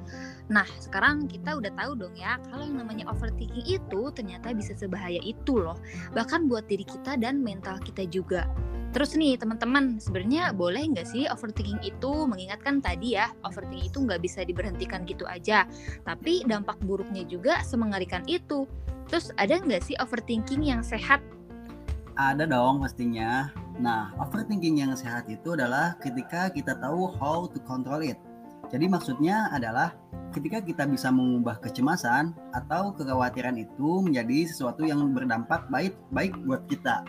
Nah, 0.52 0.68
sekarang 0.84 1.32
kita 1.32 1.56
udah 1.56 1.72
tahu 1.80 1.96
dong 1.96 2.12
ya, 2.20 2.36
kalau 2.52 2.68
yang 2.68 2.84
namanya 2.84 3.08
overthinking 3.08 3.64
itu 3.64 4.12
ternyata 4.12 4.52
bisa 4.52 4.76
sebahaya 4.76 5.24
itu 5.24 5.56
loh. 5.56 5.80
Bahkan 6.12 6.52
buat 6.52 6.68
diri 6.68 6.84
kita 6.84 7.16
dan 7.16 7.40
mental 7.40 7.80
kita 7.80 8.04
juga. 8.12 8.52
Terus 8.92 9.16
nih 9.16 9.40
teman-teman, 9.40 10.04
sebenarnya 10.04 10.52
boleh 10.52 10.84
nggak 10.92 11.08
sih 11.08 11.24
overthinking 11.32 11.80
itu 11.80 12.28
mengingatkan 12.28 12.84
tadi 12.84 13.16
ya, 13.16 13.32
overthinking 13.48 13.88
itu 13.88 13.98
nggak 14.04 14.20
bisa 14.20 14.44
diberhentikan 14.44 15.08
gitu 15.08 15.24
aja. 15.24 15.64
Tapi 16.04 16.44
dampak 16.44 16.76
buruknya 16.84 17.24
juga 17.24 17.64
semengerikan 17.64 18.28
itu. 18.28 18.68
Terus 19.08 19.32
ada 19.40 19.56
nggak 19.56 19.88
sih 19.88 19.96
overthinking 20.04 20.68
yang 20.68 20.84
sehat? 20.84 21.24
Ada 22.20 22.44
dong 22.44 22.84
pastinya. 22.84 23.48
Nah, 23.80 24.12
overthinking 24.20 24.84
yang 24.84 24.92
sehat 25.00 25.32
itu 25.32 25.56
adalah 25.56 25.96
ketika 26.04 26.52
kita 26.52 26.76
tahu 26.76 27.08
how 27.16 27.48
to 27.48 27.64
control 27.64 28.04
it. 28.04 28.20
Jadi 28.72 28.88
maksudnya 28.88 29.52
adalah 29.52 29.92
ketika 30.32 30.64
kita 30.64 30.88
bisa 30.88 31.12
mengubah 31.12 31.60
kecemasan 31.60 32.32
atau 32.56 32.96
kekhawatiran 32.96 33.60
itu 33.60 34.00
menjadi 34.00 34.48
sesuatu 34.48 34.88
yang 34.88 35.12
berdampak 35.12 35.68
baik 35.68 36.00
baik 36.16 36.32
buat 36.48 36.64
kita. 36.72 37.04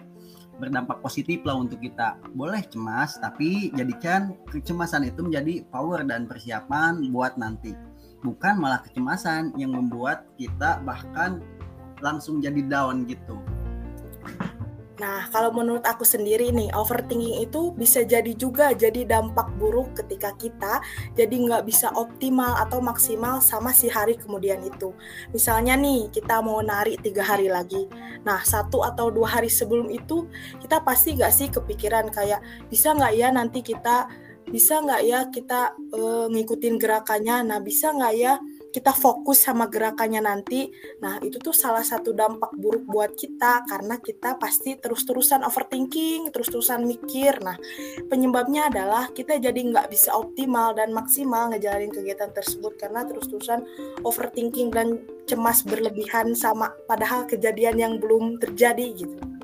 Berdampak 0.58 0.98
positif 0.98 1.46
lah 1.46 1.54
untuk 1.62 1.78
kita. 1.78 2.18
Boleh 2.34 2.66
cemas 2.66 3.14
tapi 3.22 3.70
jadikan 3.78 4.34
kecemasan 4.50 5.06
itu 5.06 5.22
menjadi 5.22 5.62
power 5.70 6.02
dan 6.02 6.26
persiapan 6.26 6.98
buat 7.14 7.38
nanti. 7.38 7.78
Bukan 8.26 8.58
malah 8.58 8.82
kecemasan 8.82 9.54
yang 9.54 9.70
membuat 9.70 10.26
kita 10.34 10.82
bahkan 10.82 11.42
langsung 12.02 12.42
jadi 12.42 12.58
down 12.66 13.06
gitu 13.06 13.38
Nah, 15.00 15.30
kalau 15.32 15.48
menurut 15.56 15.80
aku 15.88 16.04
sendiri 16.04 16.52
nih, 16.52 16.68
overthinking 16.76 17.48
itu 17.48 17.72
bisa 17.72 18.04
jadi 18.04 18.36
juga 18.36 18.76
jadi 18.76 19.08
dampak 19.08 19.48
buruk 19.56 19.96
ketika 19.96 20.36
kita 20.36 20.84
jadi 21.16 21.32
nggak 21.32 21.64
bisa 21.64 21.88
optimal 21.96 22.60
atau 22.60 22.84
maksimal 22.84 23.40
sama 23.40 23.72
si 23.72 23.88
hari 23.88 24.20
kemudian 24.20 24.60
itu. 24.60 24.92
Misalnya 25.32 25.80
nih, 25.80 26.12
kita 26.12 26.44
mau 26.44 26.60
narik 26.60 27.00
tiga 27.00 27.24
hari 27.24 27.48
lagi. 27.48 27.88
Nah, 28.22 28.44
satu 28.44 28.84
atau 28.84 29.08
dua 29.08 29.40
hari 29.40 29.48
sebelum 29.48 29.88
itu, 29.88 30.28
kita 30.60 30.84
pasti 30.84 31.16
nggak 31.16 31.32
sih 31.32 31.48
kepikiran 31.48 32.12
kayak, 32.12 32.44
bisa 32.68 32.92
nggak 32.92 33.12
ya 33.16 33.28
nanti 33.32 33.64
kita, 33.64 34.06
bisa 34.52 34.84
nggak 34.84 35.02
ya 35.08 35.20
kita 35.32 35.72
uh, 35.96 36.26
ngikutin 36.28 36.76
gerakannya, 36.76 37.40
nah 37.48 37.58
bisa 37.64 37.94
nggak 37.94 38.14
ya 38.18 38.36
kita 38.72 38.96
fokus 38.96 39.44
sama 39.44 39.68
gerakannya 39.68 40.24
nanti. 40.24 40.72
Nah, 41.04 41.20
itu 41.20 41.36
tuh 41.36 41.52
salah 41.52 41.84
satu 41.84 42.16
dampak 42.16 42.56
buruk 42.56 42.88
buat 42.88 43.12
kita 43.12 43.68
karena 43.68 44.00
kita 44.00 44.40
pasti 44.40 44.80
terus-terusan 44.80 45.44
overthinking, 45.44 46.32
terus-terusan 46.32 46.88
mikir. 46.88 47.36
Nah, 47.44 47.60
penyebabnya 48.08 48.72
adalah 48.72 49.12
kita 49.12 49.36
jadi 49.36 49.60
nggak 49.60 49.92
bisa 49.92 50.16
optimal 50.16 50.72
dan 50.72 50.90
maksimal 50.96 51.52
ngejalanin 51.52 51.92
kegiatan 51.92 52.32
tersebut 52.32 52.80
karena 52.80 53.04
terus-terusan 53.04 53.62
overthinking 54.02 54.72
dan 54.72 55.04
cemas 55.28 55.62
berlebihan 55.62 56.32
sama 56.32 56.72
padahal 56.88 57.28
kejadian 57.28 57.76
yang 57.78 57.94
belum 58.00 58.40
terjadi 58.40 58.88
gitu. 58.96 59.41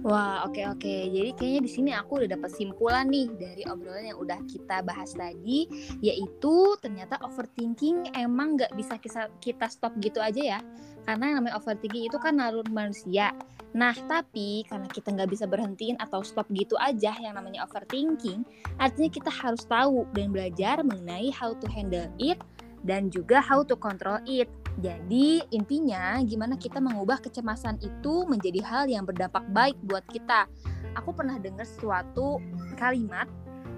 Wah, 0.00 0.48
oke 0.48 0.56
okay, 0.56 0.64
oke. 0.64 0.80
Okay. 0.80 1.00
Jadi 1.12 1.30
kayaknya 1.36 1.60
di 1.60 1.70
sini 1.70 1.90
aku 1.92 2.24
udah 2.24 2.32
dapat 2.32 2.50
simpulan 2.56 3.04
nih 3.12 3.28
dari 3.36 3.68
obrolan 3.68 4.08
yang 4.08 4.16
udah 4.16 4.40
kita 4.48 4.80
bahas 4.80 5.12
tadi, 5.12 5.68
yaitu 6.00 6.72
ternyata 6.80 7.20
overthinking 7.20 8.08
emang 8.16 8.56
nggak 8.56 8.72
bisa 8.80 8.96
kita, 8.96 9.68
stop 9.68 9.92
gitu 10.00 10.16
aja 10.16 10.56
ya. 10.56 10.60
Karena 11.04 11.28
yang 11.28 11.44
namanya 11.44 11.60
overthinking 11.60 12.08
itu 12.08 12.16
kan 12.16 12.40
naluri 12.40 12.72
manusia. 12.72 13.36
Nah, 13.76 13.92
tapi 14.08 14.64
karena 14.72 14.88
kita 14.88 15.12
nggak 15.12 15.30
bisa 15.36 15.44
berhentiin 15.44 16.00
atau 16.00 16.24
stop 16.24 16.48
gitu 16.48 16.80
aja 16.80 17.12
yang 17.20 17.36
namanya 17.36 17.68
overthinking, 17.68 18.40
artinya 18.80 19.10
kita 19.12 19.28
harus 19.28 19.68
tahu 19.68 20.08
dan 20.16 20.32
belajar 20.32 20.80
mengenai 20.80 21.28
how 21.28 21.52
to 21.52 21.68
handle 21.68 22.08
it 22.16 22.40
dan 22.88 23.12
juga 23.12 23.44
how 23.44 23.60
to 23.60 23.76
control 23.76 24.16
it. 24.24 24.48
Jadi 24.78 25.42
intinya 25.50 26.22
gimana 26.22 26.54
kita 26.54 26.78
mengubah 26.78 27.18
kecemasan 27.18 27.82
itu 27.82 28.22
menjadi 28.30 28.62
hal 28.62 28.84
yang 28.86 29.02
berdampak 29.02 29.42
baik 29.50 29.76
buat 29.90 30.06
kita. 30.14 30.46
Aku 30.94 31.10
pernah 31.10 31.42
dengar 31.42 31.66
suatu 31.66 32.38
kalimat 32.78 33.26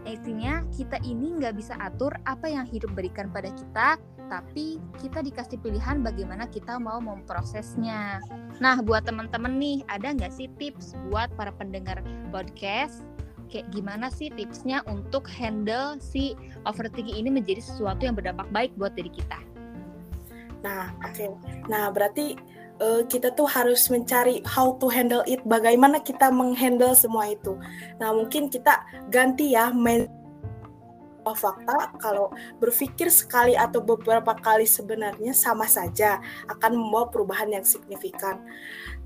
Intinya 0.02 0.66
kita 0.74 0.98
ini 1.06 1.38
nggak 1.38 1.54
bisa 1.54 1.78
atur 1.78 2.10
apa 2.26 2.50
yang 2.50 2.66
hidup 2.66 2.90
berikan 2.98 3.30
pada 3.30 3.54
kita, 3.54 3.88
tapi 4.26 4.82
kita 4.98 5.22
dikasih 5.22 5.62
pilihan 5.62 6.02
bagaimana 6.02 6.50
kita 6.50 6.74
mau 6.82 6.98
memprosesnya. 6.98 8.18
Nah, 8.58 8.82
buat 8.82 9.06
teman-teman 9.06 9.54
nih, 9.62 9.86
ada 9.86 10.10
nggak 10.10 10.34
sih 10.34 10.50
tips 10.58 10.98
buat 11.06 11.30
para 11.38 11.54
pendengar 11.54 12.02
podcast 12.34 13.06
kayak 13.52 13.68
gimana 13.68 14.08
sih 14.08 14.32
tipsnya 14.32 14.80
untuk 14.88 15.28
handle 15.28 16.00
si 16.00 16.32
overthinking 16.64 17.20
ini 17.20 17.28
menjadi 17.28 17.60
sesuatu 17.60 18.08
yang 18.08 18.16
berdampak 18.16 18.48
baik 18.50 18.72
buat 18.80 18.96
diri 18.96 19.12
kita? 19.12 19.51
Nah, 20.62 20.94
oke. 21.02 21.14
Okay. 21.14 21.28
Nah, 21.66 21.90
berarti 21.90 22.38
uh, 22.78 23.02
kita 23.06 23.34
tuh 23.34 23.46
harus 23.50 23.90
mencari 23.90 24.40
how 24.46 24.78
to 24.78 24.86
handle 24.88 25.22
it, 25.26 25.42
bagaimana 25.46 25.98
kita 26.02 26.30
menghandle 26.30 26.94
semua 26.94 27.30
itu. 27.30 27.58
Nah, 27.98 28.14
mungkin 28.14 28.48
kita 28.48 28.82
ganti 29.10 29.54
ya 29.54 29.74
main 29.74 30.06
fakta 31.30 31.94
kalau 32.02 32.34
berpikir 32.58 33.06
sekali 33.06 33.54
atau 33.54 33.78
beberapa 33.78 34.34
kali 34.34 34.66
sebenarnya 34.66 35.30
sama 35.30 35.70
saja 35.70 36.18
akan 36.50 36.74
membawa 36.74 37.14
perubahan 37.14 37.54
yang 37.54 37.62
signifikan. 37.62 38.42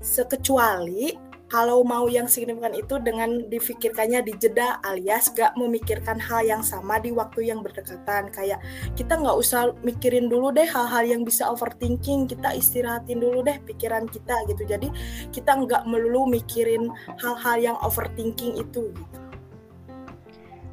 Sekecuali 0.01 1.13
kalau 1.47 1.83
mau 1.83 2.07
yang 2.11 2.27
signifikan 2.27 2.75
itu 2.75 2.99
dengan 2.99 3.47
difikirkannya 3.47 4.23
di 4.23 4.33
jeda 4.35 4.79
alias 4.83 5.31
gak 5.31 5.55
memikirkan 5.55 6.19
hal 6.19 6.43
yang 6.43 6.63
sama 6.63 6.99
di 6.99 7.11
waktu 7.15 7.47
yang 7.47 7.63
berdekatan 7.63 8.29
kayak 8.31 8.59
kita 8.99 9.15
nggak 9.15 9.37
usah 9.37 9.71
mikirin 9.83 10.27
dulu 10.27 10.51
deh 10.51 10.67
hal-hal 10.67 11.07
yang 11.07 11.23
bisa 11.23 11.47
overthinking 11.47 12.27
kita 12.27 12.51
istirahatin 12.55 13.19
dulu 13.23 13.43
deh 13.43 13.57
pikiran 13.63 14.05
kita 14.07 14.35
gitu 14.51 14.63
jadi 14.67 14.87
kita 15.31 15.51
nggak 15.55 15.83
melulu 15.87 16.27
mikirin 16.27 16.91
hal-hal 17.19 17.57
yang 17.59 17.77
overthinking 17.83 18.59
itu 18.59 18.67
gitu. 18.67 18.93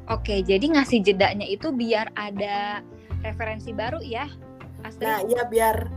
Oke, 0.05 0.45
jadi 0.45 0.61
ngasih 0.69 1.01
jedanya 1.01 1.49
itu 1.49 1.73
biar 1.73 2.13
ada 2.13 2.85
referensi 3.25 3.73
baru 3.73 3.97
ya, 4.05 4.29
Astrid? 4.85 5.01
Nah, 5.01 5.19
iya 5.25 5.41
biar 5.49 5.89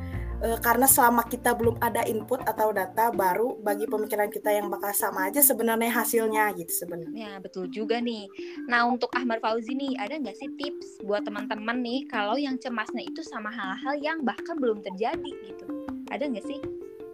e, 0.42 0.48
karena 0.62 0.86
selama 0.86 1.26
kita 1.26 1.54
belum 1.54 1.78
ada 1.82 2.02
input 2.06 2.42
atau 2.46 2.70
data 2.70 3.10
baru 3.10 3.58
bagi 3.60 3.86
pemikiran 3.86 4.30
kita 4.30 4.54
yang 4.54 4.70
bakal 4.70 4.90
sama 4.94 5.30
aja 5.30 5.42
sebenarnya 5.42 5.90
hasilnya 5.90 6.54
gitu 6.56 6.72
sebenarnya. 6.86 7.14
Ya 7.14 7.32
betul 7.42 7.70
juga 7.70 7.98
nih. 7.98 8.30
Nah 8.70 8.86
untuk 8.86 9.10
Ahmad 9.14 9.42
Fauzi 9.42 9.74
nih 9.74 9.98
ada 9.98 10.18
nggak 10.18 10.36
sih 10.38 10.50
tips 10.58 11.02
buat 11.04 11.26
teman-teman 11.26 11.78
nih 11.82 12.06
kalau 12.06 12.38
yang 12.38 12.56
cemasnya 12.58 13.04
itu 13.04 13.20
sama 13.26 13.50
hal-hal 13.50 13.94
yang 13.98 14.18
bahkan 14.22 14.56
belum 14.58 14.82
terjadi 14.82 15.32
gitu? 15.44 15.66
Ada 16.08 16.26
nggak 16.30 16.46
sih? 16.46 16.60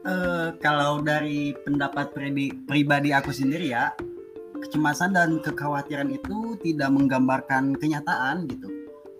Uh, 0.05 0.53
kalau 0.61 1.01
dari 1.01 1.57
pendapat 1.65 2.13
pribadi 2.69 3.17
aku 3.17 3.33
sendiri 3.33 3.73
ya, 3.73 3.89
kecemasan 4.61 5.17
dan 5.17 5.41
kekhawatiran 5.41 6.13
itu 6.13 6.61
tidak 6.61 6.93
menggambarkan 6.93 7.73
kenyataan 7.81 8.45
gitu. 8.49 8.69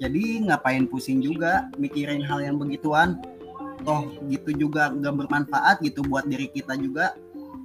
Jadi 0.03 0.45
ngapain 0.45 0.85
pusing 0.91 1.23
juga 1.23 1.71
mikirin 1.79 2.21
hal 2.21 2.43
yang 2.43 2.57
begituan. 2.59 3.17
Toh 3.85 4.09
gitu 4.33 4.51
juga 4.57 4.89
nggak 4.89 5.15
bermanfaat 5.25 5.85
gitu 5.85 6.01
buat 6.09 6.25
diri 6.25 6.49
kita 6.49 6.75
juga. 6.81 7.13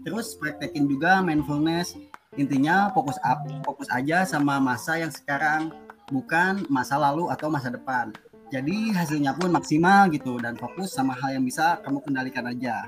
Terus 0.04 0.36
praktekin 0.36 0.86
juga 0.88 1.24
mindfulness. 1.24 1.96
Intinya 2.38 2.92
fokus 2.94 3.18
up, 3.26 3.42
fokus 3.66 3.90
aja 3.90 4.28
sama 4.28 4.62
masa 4.62 5.00
yang 5.02 5.10
sekarang, 5.10 5.74
bukan 6.14 6.64
masa 6.70 7.00
lalu 7.00 7.32
atau 7.32 7.50
masa 7.50 7.74
depan. 7.74 8.14
Jadi 8.50 8.94
hasilnya 8.94 9.38
pun 9.38 9.54
maksimal 9.54 10.10
gitu 10.10 10.42
dan 10.42 10.58
fokus 10.58 10.94
sama 10.94 11.14
hal 11.18 11.38
yang 11.38 11.46
bisa 11.46 11.78
kamu 11.86 12.02
kendalikan 12.02 12.46
aja. 12.50 12.86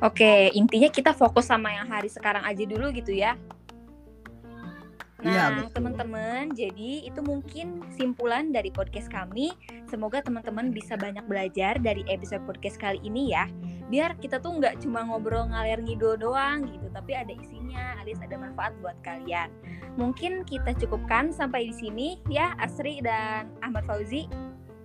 Oke, 0.00 0.48
intinya 0.56 0.88
kita 0.88 1.12
fokus 1.12 1.44
sama 1.44 1.70
yang 1.76 1.84
hari 1.84 2.08
sekarang 2.08 2.40
aja 2.42 2.64
dulu 2.64 2.88
gitu 2.90 3.12
ya. 3.12 3.36
Iya, 5.20 5.52
nah, 5.52 5.68
ya, 5.68 5.68
teman-teman, 5.76 6.42
jadi 6.56 7.04
itu 7.04 7.20
mungkin 7.20 7.84
simpulan 7.92 8.56
dari 8.56 8.72
podcast 8.72 9.12
kami. 9.12 9.52
Semoga 9.84 10.24
teman-teman 10.24 10.72
bisa 10.72 10.96
banyak 10.96 11.24
belajar 11.28 11.76
dari 11.76 12.00
episode 12.08 12.40
podcast 12.48 12.80
kali 12.80 12.96
ini 13.04 13.36
ya. 13.36 13.44
Biar 13.92 14.16
kita 14.16 14.40
tuh 14.40 14.56
nggak 14.56 14.80
cuma 14.80 15.04
ngobrol 15.04 15.52
ngalir 15.52 15.84
ngidul 15.84 16.16
doang 16.16 16.64
gitu, 16.72 16.88
tapi 16.88 17.12
ada 17.12 17.36
isinya, 17.36 18.00
alias 18.00 18.22
ada 18.24 18.40
manfaat 18.40 18.72
buat 18.80 18.96
kalian. 19.04 19.52
Mungkin 20.00 20.48
kita 20.48 20.72
cukupkan 20.80 21.36
sampai 21.36 21.68
di 21.68 21.74
sini 21.76 22.08
ya, 22.32 22.56
Asri 22.56 23.04
dan 23.04 23.52
Ahmad 23.60 23.84
Fauzi. 23.84 24.24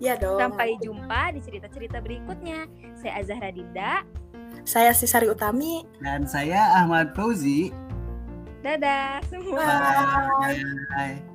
Ya 0.04 0.20
dong. 0.20 0.44
Sampai 0.44 0.76
jumpa 0.84 1.32
di 1.32 1.40
cerita-cerita 1.40 2.04
berikutnya. 2.04 2.68
Saya 3.00 3.24
Azahra 3.24 3.48
Dinda. 3.56 4.04
Saya 4.68 4.92
Sisari 4.92 5.32
Utami. 5.32 5.88
Dan 6.04 6.28
saya 6.28 6.76
Ahmad 6.76 7.16
Fauzi. 7.16 7.85
Dadah 8.66 9.22
semua. 9.30 9.62
Bye. 10.42 10.58
Bye. 10.90 11.35